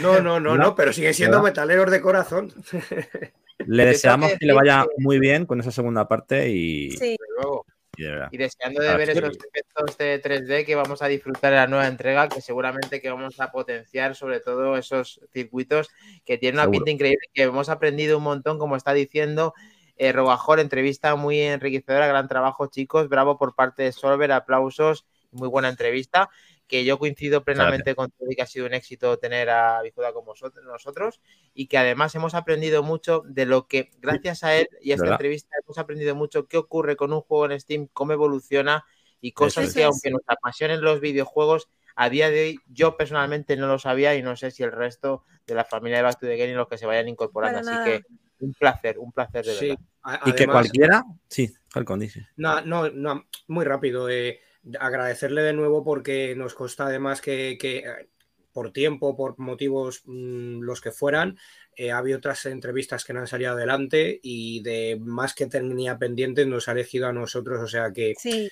[0.00, 1.50] No, no, no, no, pero siguen siendo ¿verdad?
[1.50, 2.52] metaleros de corazón.
[3.66, 7.66] Le deseamos que le vaya muy bien con esa segunda parte y, Sí, Desde luego.
[7.96, 8.28] y de verdad.
[8.30, 11.66] Y deseando de Ah, ver esos efectos de 3D que vamos a disfrutar en la
[11.66, 15.88] nueva entrega, que seguramente que vamos a potenciar sobre todo esos circuitos
[16.24, 16.78] que tienen una Seguro.
[16.78, 19.54] pinta increíble, que hemos aprendido un montón, como está diciendo
[19.96, 25.48] eh, Robajor, entrevista muy enriquecedora, gran trabajo chicos, bravo por parte de Solver, aplausos, muy
[25.48, 26.28] buena entrevista,
[26.66, 30.12] que yo coincido plenamente con todo y que ha sido un éxito tener a Bijuda
[30.12, 31.20] con vosotros, nosotros
[31.54, 35.04] y que además hemos aprendido mucho de lo que, gracias a él y a esta
[35.04, 35.18] ¿Verdad?
[35.20, 38.84] entrevista, hemos aprendido mucho qué ocurre con un juego en Steam, cómo evoluciona
[39.20, 39.86] y cosas Eso que, es.
[39.86, 44.22] aunque nos apasionen los videojuegos, a día de hoy yo personalmente no lo sabía y
[44.22, 46.68] no sé si el resto de la familia de Back to the Game y los
[46.68, 47.58] que se vayan incorporando.
[47.58, 48.02] Así que
[48.40, 49.68] un placer, un placer de Sí.
[50.04, 50.20] verdad.
[50.26, 52.28] Y que cualquiera, sí, Falcon dice.
[52.36, 54.08] No, no, no, muy rápido.
[54.08, 54.38] eh,
[54.80, 58.08] agradecerle de nuevo porque nos consta además que, que, eh,
[58.52, 61.38] por tiempo, por motivos mm, los que fueran,
[61.76, 65.96] eh, ha habido otras entrevistas que no han salido adelante y de más que tenía
[65.98, 67.60] pendientes nos ha elegido a nosotros.
[67.62, 68.50] O sea que sí.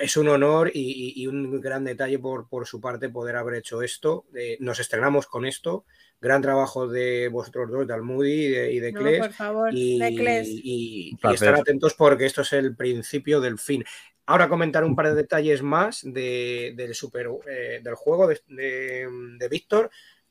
[0.00, 0.80] es un honor y,
[1.16, 4.24] y- y un gran detalle por, por su parte poder haber hecho esto.
[4.34, 5.84] Eh, nos estrenamos con esto.
[6.20, 9.70] Gran trabajo de vosotros dos, de Almudi y de, y de No, Kles por favor,
[9.72, 10.48] y, Decles.
[10.50, 13.84] y- estar atentos porque esto es el principio del fin.
[14.26, 19.08] Ahora comentar un par de detalles más de- del, super, eh, del juego de, de-
[19.38, 19.90] de Víctor,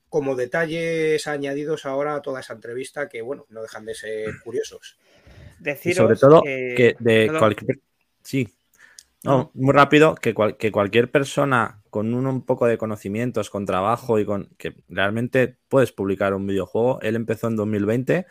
[0.10, 4.98] como detalles añadidos ahora a toda esa entrevista que, bueno, no dejan de ser curiosos.
[5.60, 7.80] Y Deciros sobre todo que, que de cualquier...
[8.22, 8.48] Sí.
[9.24, 13.66] No, muy rápido, que, cual- que cualquier persona con un, un poco de conocimientos, con
[13.66, 17.00] trabajo y con que realmente puedes publicar un videojuego.
[17.02, 18.26] Él empezó en 2020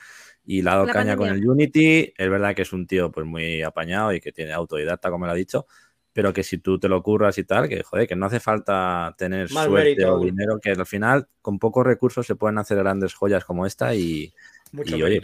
[0.44, 2.14] y le ha dado La caña con el Unity.
[2.16, 5.32] Es verdad que es un tío pues muy apañado y que tiene autodidacta, como lo
[5.32, 5.66] ha dicho,
[6.12, 9.14] pero que si tú te lo curras y tal, que joder, que no hace falta
[9.16, 10.14] tener suerte mérito.
[10.14, 13.94] o dinero, que al final con pocos recursos se pueden hacer grandes joyas como esta
[13.94, 14.32] y
[14.72, 15.20] Mucho Y, oye,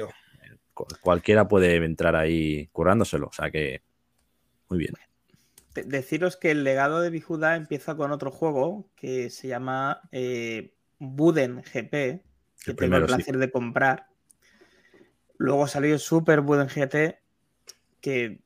[1.00, 3.26] cualquiera puede entrar ahí currándoselo.
[3.28, 3.82] O sea que
[4.68, 4.92] muy bien.
[5.74, 10.74] de- deciros que el legado de Bijuda empieza con otro juego que se llama eh,
[10.98, 12.20] Buden GP, que
[12.64, 13.16] tengo primero, el sí.
[13.16, 14.07] placer de comprar.
[15.38, 17.18] Luego salió Super Buden GT,
[18.00, 18.40] que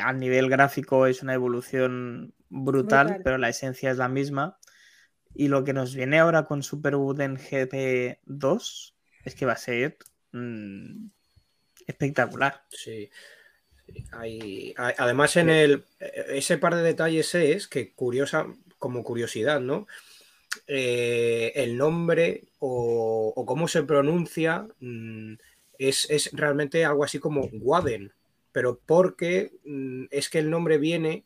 [0.00, 3.22] a nivel gráfico es una evolución brutal, Brutal.
[3.22, 4.58] pero la esencia es la misma.
[5.34, 8.94] Y lo que nos viene ahora con Super Buden GP 2
[9.24, 9.96] es que va a ser
[10.32, 11.06] mm,
[11.86, 12.64] espectacular.
[12.70, 13.10] Sí.
[14.12, 18.46] Hay- hay- además, en el ese par de detalles es que curiosa,
[18.78, 19.86] como curiosidad, ¿no?
[20.66, 25.34] Eh, el nombre o, o cómo se pronuncia mm,
[25.78, 28.12] es, es realmente algo así como Waden,
[28.52, 31.24] pero porque mm, es que el nombre viene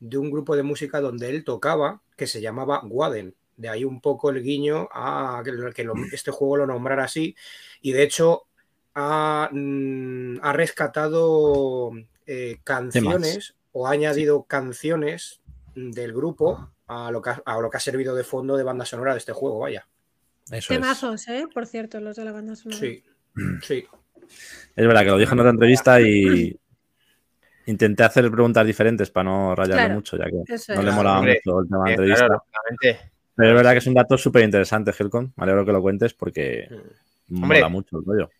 [0.00, 3.34] de un grupo de música donde él tocaba que se llamaba Waden.
[3.56, 7.04] De ahí un poco el guiño a que, lo- que lo- este juego lo nombrara
[7.04, 7.34] así.
[7.80, 8.42] Y de hecho
[8.94, 11.90] ha, mm, ha rescatado
[12.26, 15.40] eh, canciones o ha añadido canciones
[15.74, 18.84] del grupo a lo, que ha, a lo que ha servido de fondo de banda
[18.84, 19.86] sonora de este juego, vaya.
[20.46, 20.68] Eso es.
[20.68, 21.46] Temazos, ¿eh?
[21.52, 22.78] Por cierto, los de la banda sonora.
[22.78, 23.02] Sí,
[23.62, 23.86] sí.
[24.76, 26.58] Es verdad que lo dijo en otra entrevista y
[27.66, 30.68] intenté hacer preguntas diferentes para no rayarle Claro, mucho, ya que no es.
[30.68, 32.26] le molaba Hombre, mucho el tema de la Eh, entrevista.
[32.26, 32.44] claro.
[33.36, 35.32] Pero es verdad que es un dato súper interesante, Helcon.
[35.36, 36.68] Me alegro que lo cuentes porque
[37.32, 37.58] Hombre.
[37.60, 38.30] mola mucho el rollo.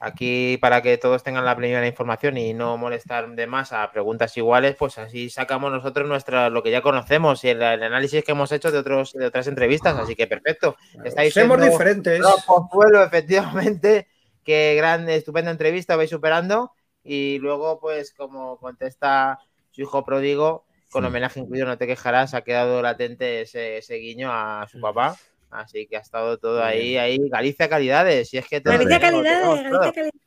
[0.00, 4.36] Aquí, para que todos tengan la plena información y no molestar de más a preguntas
[4.36, 8.32] iguales, pues así sacamos nosotros nuestra, lo que ya conocemos y el, el análisis que
[8.32, 9.96] hemos hecho de, otros, de otras entrevistas.
[9.98, 10.76] Así que perfecto.
[11.04, 12.20] Estáis Somos diferentes.
[12.46, 14.08] Consuelo, efectivamente.
[14.44, 16.72] Qué gran, estupenda entrevista, vais superando.
[17.02, 19.38] Y luego, pues, como contesta
[19.70, 21.08] su hijo pródigo, con Sí.
[21.08, 25.16] homenaje incluido, no te quejarás, ha quedado latente ese, ese guiño a su papá.
[25.50, 27.18] Así que ha estado todo ahí, ahí.
[27.28, 28.32] Galicia Calidades.
[28.34, 29.80] Y es que todo Galicia tenemos, calidad, tenemos todo.
[29.80, 30.24] Galicia calidad.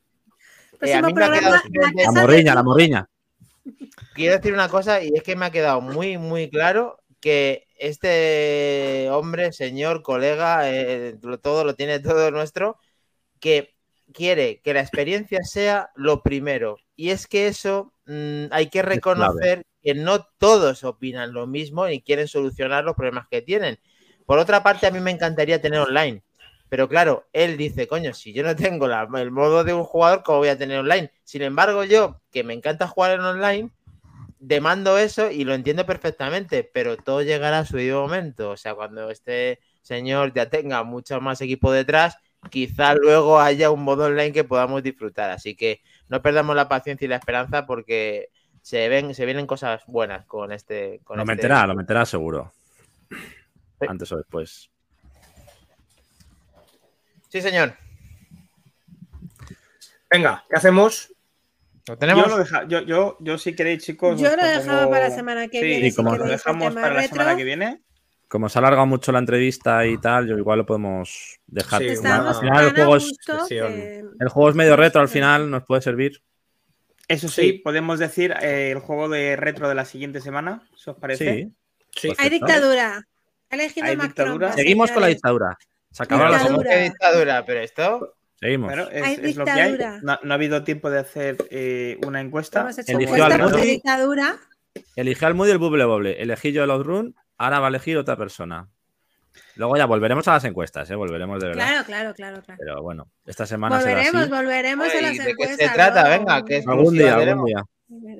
[0.81, 3.10] Eh, a Próximo mí me ha programa, quedado la La morriña, la morriña.
[4.14, 9.07] Quiero decir una cosa, y es que me ha quedado muy, muy claro que este
[9.11, 12.77] hombre, señor, colega, eh, todo lo tiene todo nuestro,
[13.39, 13.76] que
[14.13, 16.77] quiere que la experiencia sea lo primero.
[16.95, 22.01] Y es que eso mm, hay que reconocer que no todos opinan lo mismo y
[22.01, 23.79] quieren solucionar los problemas que tienen.
[24.25, 26.23] Por otra parte, a mí me encantaría tener online.
[26.69, 30.23] Pero claro, él dice, coño, si yo no tengo la- el modo de un jugador,
[30.23, 31.11] ¿cómo voy a tener online?
[31.23, 33.69] Sin embargo, yo, que me encanta jugar en online,
[34.39, 38.51] demando eso y lo entiendo perfectamente, pero todo llegará a su debido momento.
[38.51, 42.17] O sea, cuando este señor ya tenga mucho más equipo detrás,
[42.49, 45.30] quizá luego haya un modo online que podamos disfrutar.
[45.31, 48.30] Así que no perdamos la paciencia y la esperanza porque
[48.61, 50.99] se ven, se vienen cosas buenas con este.
[51.03, 52.51] Con Lo este- meterá, lo meterá seguro.
[53.09, 53.85] Sí.
[53.88, 54.69] Antes o después.
[57.30, 57.73] Sí, señor.
[60.09, 61.14] Venga, ¿qué hacemos?
[61.88, 62.26] ¿Lo tenemos?
[62.26, 64.19] Yo, lo deja- yo, yo, yo, si queréis, chicos.
[64.19, 65.88] Yo lo dejaba para la semana que Sí, viene.
[65.88, 67.81] y como si lo el dejamos para la semana que viene.
[68.27, 71.81] Como se ha alargado mucho la entrevista y tal, yo igual lo podemos dejar.
[71.81, 73.17] Sí, al final el juego, es,
[73.47, 76.21] que- el juego es medio retro, al final nos puede servir.
[77.07, 77.53] Eso sí, Sí.
[77.53, 81.33] podemos decir eh, el juego de retro de la siguiente semana, si os parece.
[81.35, 81.51] Sí.
[81.95, 82.07] Sí.
[82.09, 83.01] Pues Hay dictadura.
[83.49, 84.51] Ha elegido Hay dictadura.
[84.51, 85.57] Seguimos con la dictadura.
[85.89, 86.57] Se acaba la Dictadura.
[86.57, 87.45] ¿Cómo que dictadura?
[87.45, 88.13] Pero esto.
[88.39, 88.67] Seguimos.
[88.67, 89.77] Bueno, es, Hay es lo que hay.
[90.03, 92.69] No, no ha habido tiempo de hacer eh, una encuesta.
[92.85, 93.81] Eligió encuesta al Moody.
[95.25, 96.21] al Moody el Bubble Bobble.
[96.21, 97.15] Elegí yo el Outrun.
[97.38, 98.68] Ahora va a elegir otra persona.
[99.55, 100.95] Luego ya volveremos a las encuestas, ¿eh?
[100.95, 101.68] Volveremos de verdad.
[101.68, 102.57] Claro, claro, claro, claro.
[102.59, 104.31] Pero bueno, esta semana será Volveremos, así.
[104.31, 105.57] volveremos a las ¿de qué encuestas.
[105.69, 106.09] se trata?
[106.09, 107.64] Venga, que es- Algún día, algún día.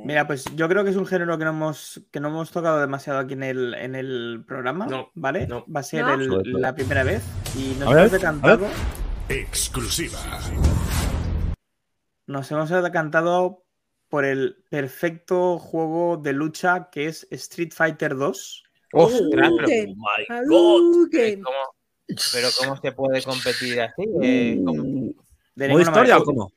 [0.06, 2.80] Mira, pues yo creo que es un género que no hemos, que no hemos tocado
[2.80, 4.86] demasiado aquí en el, en el programa.
[4.86, 5.48] No, ¿Vale?
[5.48, 5.66] no.
[5.74, 6.14] Va a ser No.
[6.40, 7.24] el- la primera vez.
[7.56, 8.68] Y nos hemos decantado.
[9.28, 10.20] Exclusiva.
[12.28, 13.64] Nos hemos decantado
[14.10, 18.64] por el perfecto juego de lucha que es Street Fighter 2.
[18.94, 19.52] ¡Ostras!
[19.66, 21.42] pero- my Hadouken.
[21.42, 21.76] ¿Cómo-
[22.34, 24.04] pero ¿cómo se puede competir así?
[24.22, 24.84] Eh, ¿cómo?
[24.84, 26.18] De ¿Modo ninguna historia manera.
[26.20, 26.54] o cómo?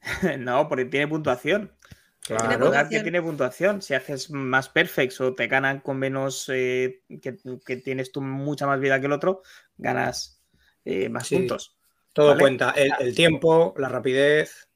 [0.38, 1.72] no, porque tiene puntuación.
[2.20, 2.48] Claro.
[2.48, 3.02] Que puntuación.
[3.02, 3.82] tiene puntuación.
[3.82, 8.66] Si haces más perfects o te ganan con menos, eh, que, que tienes tú mucha
[8.66, 9.42] más vida que el otro,
[9.76, 10.40] ganas
[10.86, 11.36] eh, más Sí.
[11.36, 11.76] puntos.
[12.14, 12.40] Todo Vale.
[12.40, 12.70] cuenta.
[12.76, 14.68] El, el tiempo, la rapidez,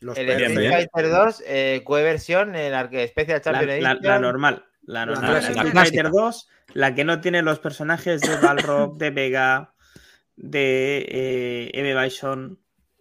[0.00, 0.28] los El.
[0.30, 0.88] Street.
[0.92, 2.54] Fighter 2, eh, ¿qué versión?
[2.54, 2.74] El
[3.08, 4.02] Special La, Champion la- Edition.
[4.02, 4.64] la normal.
[4.86, 5.32] La normal.
[5.32, 5.72] La clásica.
[5.72, 9.74] Fighter 2, la que no tiene los personajes de Balrog, de Vega,
[10.36, 12.58] de eh, Eve Bison.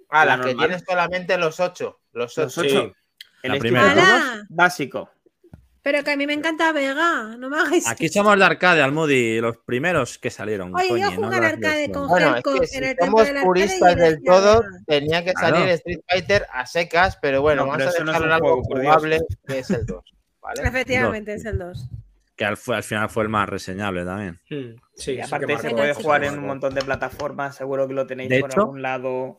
[0.10, 2.00] Ah, la la que tiene solamente los 8.
[2.14, 2.42] Los 8.
[2.46, 2.94] Los ocho.
[3.42, 3.86] El La Street primera.
[3.86, 4.44] Fighter 2 ¡Hala!
[4.50, 5.10] básico.
[5.82, 7.86] Pero que a mí me encanta Vega, no me hagáis.
[7.90, 10.74] Aquí somos de arcade, Almudi, los primeros que salieron.
[10.74, 12.84] Oye, yo coño, no jugar las arcade con- Bueno, es Helco que en si el
[12.96, 15.58] tiempo somos del puristas del todo, tenía que Claro.
[15.58, 18.28] salir Street Fighter a secas, pero bueno, No, vamos pero a eso no es dejarlo
[18.28, 20.04] en algo jugable, que es el 2.
[20.44, 20.62] ¿Vale?
[20.68, 21.90] Efectivamente, es el 2.
[22.36, 24.40] Que al, final fue el más reseñable también.
[24.50, 28.06] Mm, Sí, Y aparte se puede jugar en un montón de plataformas, seguro que lo
[28.08, 29.38] tenéis De por hecho- algún lado.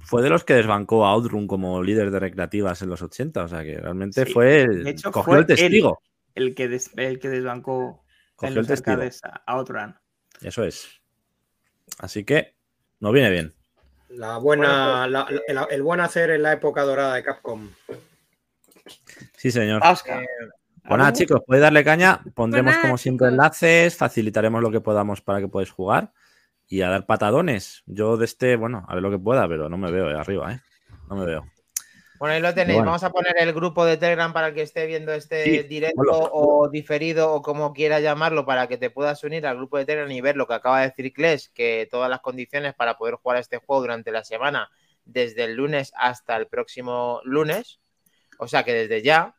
[0.00, 3.44] Fue de los que desbancó a Outrun como líder de recreativas en los 80.
[3.44, 4.84] O sea que realmente Sí, fue el.
[4.84, 6.00] de hecho, cogió fue el testigo.
[6.34, 8.04] El que, des- el que desbancó
[8.36, 8.92] Cogió en el los testigo.
[8.94, 9.96] arcades a Outrun.
[10.40, 10.88] Eso es.
[11.98, 12.54] Así que
[13.00, 13.54] nos viene bien.
[14.10, 17.68] La buena, Bueno, la- el, el buen hacer en la época dorada de Capcom.
[19.36, 19.82] Sí, señor.
[19.84, 20.24] Oscar.
[20.88, 22.20] Pues nada, chicos, podéis darle caña.
[22.34, 23.32] Pondremos nada, como siempre chicos.
[23.32, 26.12] enlaces, facilitaremos lo que podamos para que podáis jugar
[26.66, 27.82] y a dar patadones.
[27.86, 30.52] Yo de este, bueno, a ver lo que pueda, pero no me veo eh, arriba,
[30.52, 30.60] ¿eh?
[31.08, 31.46] No me veo.
[32.18, 32.76] Bueno, ahí lo tenéis.
[32.76, 32.90] Bueno.
[32.90, 36.30] Vamos a poner el grupo de Telegram para el que esté viendo este Sí, directo
[36.32, 40.10] o diferido o como quiera llamarlo para que te puedas unir al grupo de Telegram
[40.10, 43.36] y ver lo que acaba de decir Kles, que todas las condiciones para poder jugar
[43.36, 44.70] a este juego durante la semana,
[45.04, 47.78] desde el lunes hasta el próximo lunes.
[48.38, 49.34] O sea que desde ya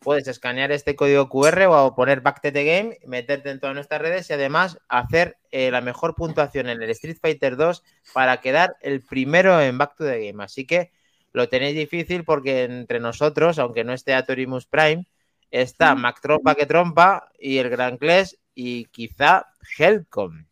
[0.00, 4.00] puedes escanear este código QR o poner Back to the Game, meterte en todas nuestras
[4.00, 7.82] redes y además hacer eh, la mejor puntuación en el Street Fighter 2
[8.12, 10.44] para quedar el primero en Back to the Game.
[10.44, 10.92] Así que
[11.32, 15.06] lo tenéis difícil porque entre nosotros, aunque no esté Atorimus Prime,
[15.50, 19.46] está Mac Trompa que trompa y el Gran Clash y quizá
[19.78, 20.46] Helcom.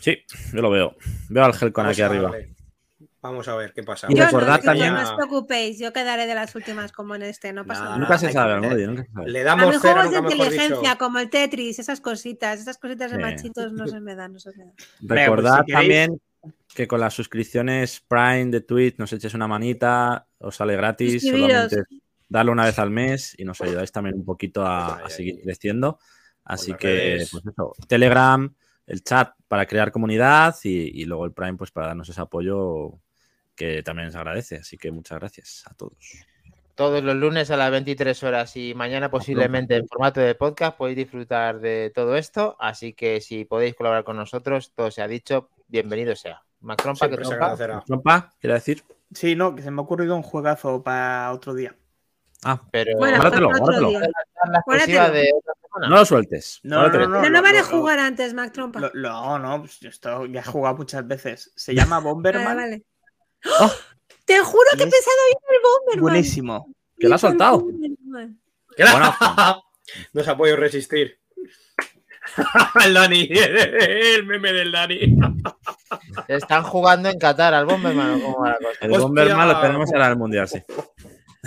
[0.00, 0.18] Sí,
[0.52, 0.96] yo lo veo.
[1.28, 2.32] Veo al Helcon Vamos aquí arriba.
[3.22, 4.06] Vamos a ver qué pasa.
[4.08, 7.22] Y Yo recordad no, también- No os preocupéis, yo quedaré de las últimas como en
[7.22, 8.00] este, no pasa Nada, nada.
[8.02, 9.30] Nunca se sabe, que- nunca se sabe.
[9.30, 10.98] Le A damos mí cero, juegos de inteligencia dicho.
[10.98, 13.22] como el Tetris, esas cositas, esas cositas de Sí.
[13.22, 14.74] machitos no se me dan, no se me dan.
[15.02, 15.78] Recordad pues si queréis-
[16.08, 16.20] también
[16.74, 21.82] que con las suscripciones Prime de Twitch nos eches una manita, os sale gratis, solamente
[22.26, 25.98] darle una vez al mes y nos ayudáis también un poquito a, a seguir creciendo.
[26.44, 28.50] Así las que, pues eso, Telegram,
[28.86, 32.98] el chat para crear comunidad y, y luego el Prime pues para darnos ese apoyo
[33.60, 34.56] que también se agradece.
[34.56, 35.92] Así que muchas gracias a todos.
[36.74, 40.96] Todos los lunes a las 23 horas y mañana posiblemente en formato de podcast podéis
[40.96, 42.56] disfrutar de todo esto.
[42.58, 46.42] Así que si podéis colaborar con nosotros, todo se ha dicho, bienvenido sea.
[46.60, 48.30] Mac Trompa que trompa.
[48.40, 48.82] ¿Quiere decir?
[49.12, 51.76] Sí, no, que se me ha ocurrido un juegazo para otro día.
[52.44, 53.88] Ah, Pero Bueno, guárdatelo, guárdatelo.
[53.90, 54.00] día.
[54.00, 55.12] la exclusiva guárdatelo.
[55.12, 55.88] de otra semana.
[55.88, 56.60] no lo sueltes.
[56.62, 58.90] No, no, no, no vale lo- jugar antes, Mac Trompa.
[58.94, 61.52] No, no, pues yo esto ya he jugado muchas veces.
[61.56, 62.84] Se llama Vale, Bomberman.
[63.60, 63.72] ¡Oh!
[64.24, 66.02] Te juro que he pensado ir al Bomberman.
[66.02, 66.74] Buenísimo.
[66.98, 67.60] Que lo ha soltado.
[67.60, 68.40] Bomberman.
[68.76, 69.16] Bueno,
[70.12, 71.18] No se ha podido resistir.
[72.84, 75.18] el Dani, el meme del Dani.
[76.28, 78.70] Están jugando en Qatar al Bomberman o cómo va la cosa.
[78.80, 79.06] el Hostia.
[79.06, 80.62] Bomberman lo tenemos ahora en el Mundial, sí.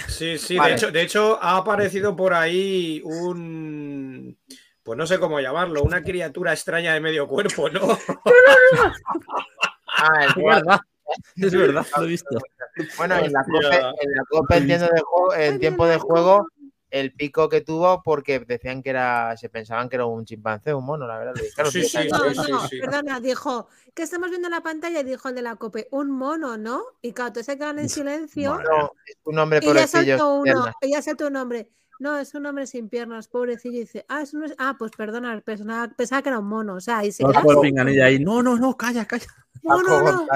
[0.07, 0.72] Sí, sí, Vale.
[0.72, 4.38] de, hecho, de hecho ha aparecido por ahí un...
[4.82, 7.98] Pues no sé cómo llamarlo, una criatura extraña de medio cuerpo, ¿no?
[9.88, 10.80] Ah, el Es verdad.
[11.35, 12.38] Es verdad, lo he visto.
[12.97, 13.43] Bueno, en la.
[13.43, 16.47] COPE, en la COPE entiendo de juego, en tiempo de juego,
[16.93, 20.85] el pico que tuvo porque decían que era, se pensaban que era un chimpancé, un
[20.85, 21.34] mono, la verdad.
[21.55, 22.80] Claro, Sí, sí, No, sí, no, sí.
[22.80, 24.99] perdona, dijo, ¿qué estamos viendo en la pantalla?
[24.99, 26.84] Y dijo el de la COPE, un mono, ¿no?
[27.01, 28.59] Y claro, todos se quedan en silencio.
[28.59, 30.17] no, es un hombre y ya pobrecillo.
[30.17, 31.71] saltó uno, ya saltó un hombre.
[31.99, 33.77] No, es un hombre sin piernas, pobrecillo.
[33.77, 34.53] Y dice, ah, es un...
[34.59, 36.75] ah pues perdona, pensaba, pensaba que era un mono.
[36.75, 38.19] O sea, y se por pinganilla ahí.
[38.19, 39.25] No, no, no, calla, calla.
[39.63, 40.27] No, no, no.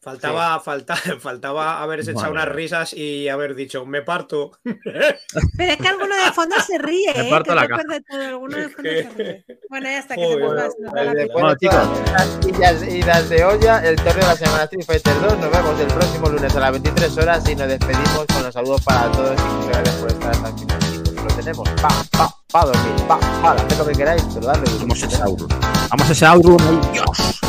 [0.00, 4.52] Faltaba, falta, faltaba haberse echado unas risas y haber dicho, me parto.
[4.64, 7.30] Pero es que alguno de fondo se ríe, Me ¿eh?
[7.30, 7.82] parto que la no caja.
[7.82, 9.44] pierde todo, alguno de Es fondo que- se ríe.
[9.68, 10.92] Bueno, ya está, que Joder, se la.
[11.32, 15.38] Bueno, todas estas sillas idas de olla, el torneo de la semana Street Fighter 2.
[15.38, 18.80] Nos vemos el próximo lunes a las 23 horas y nos despedimos con los saludos
[18.84, 20.78] para todos y muchas gracias por estar hasta el final.
[20.80, 21.68] Chicos, lo tenemos.
[21.82, 22.94] Pa, pa, pa dormir.
[23.08, 24.70] Pa, pa, haced lo que queráis, pero dadle.
[24.78, 25.48] Vamos a ese Aurum.
[25.90, 26.56] Vamos a ese Aurum.
[26.60, 27.40] ¡Ay, Dios!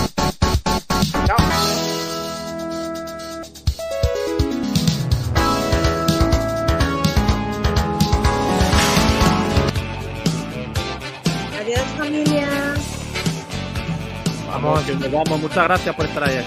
[14.61, 15.40] Vamos, que nos vamos.
[15.40, 16.45] Muchas gracias por estar ahí.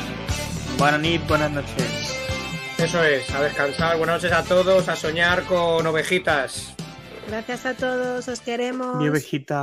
[0.78, 2.18] Buenas noches, buenas noches.
[2.78, 3.96] Eso es, a descansar.
[3.96, 6.74] Buenas noches a todos, a soñar con ovejitas.
[7.28, 8.96] Gracias a todos, os queremos.
[8.96, 9.60] Mi ovejita.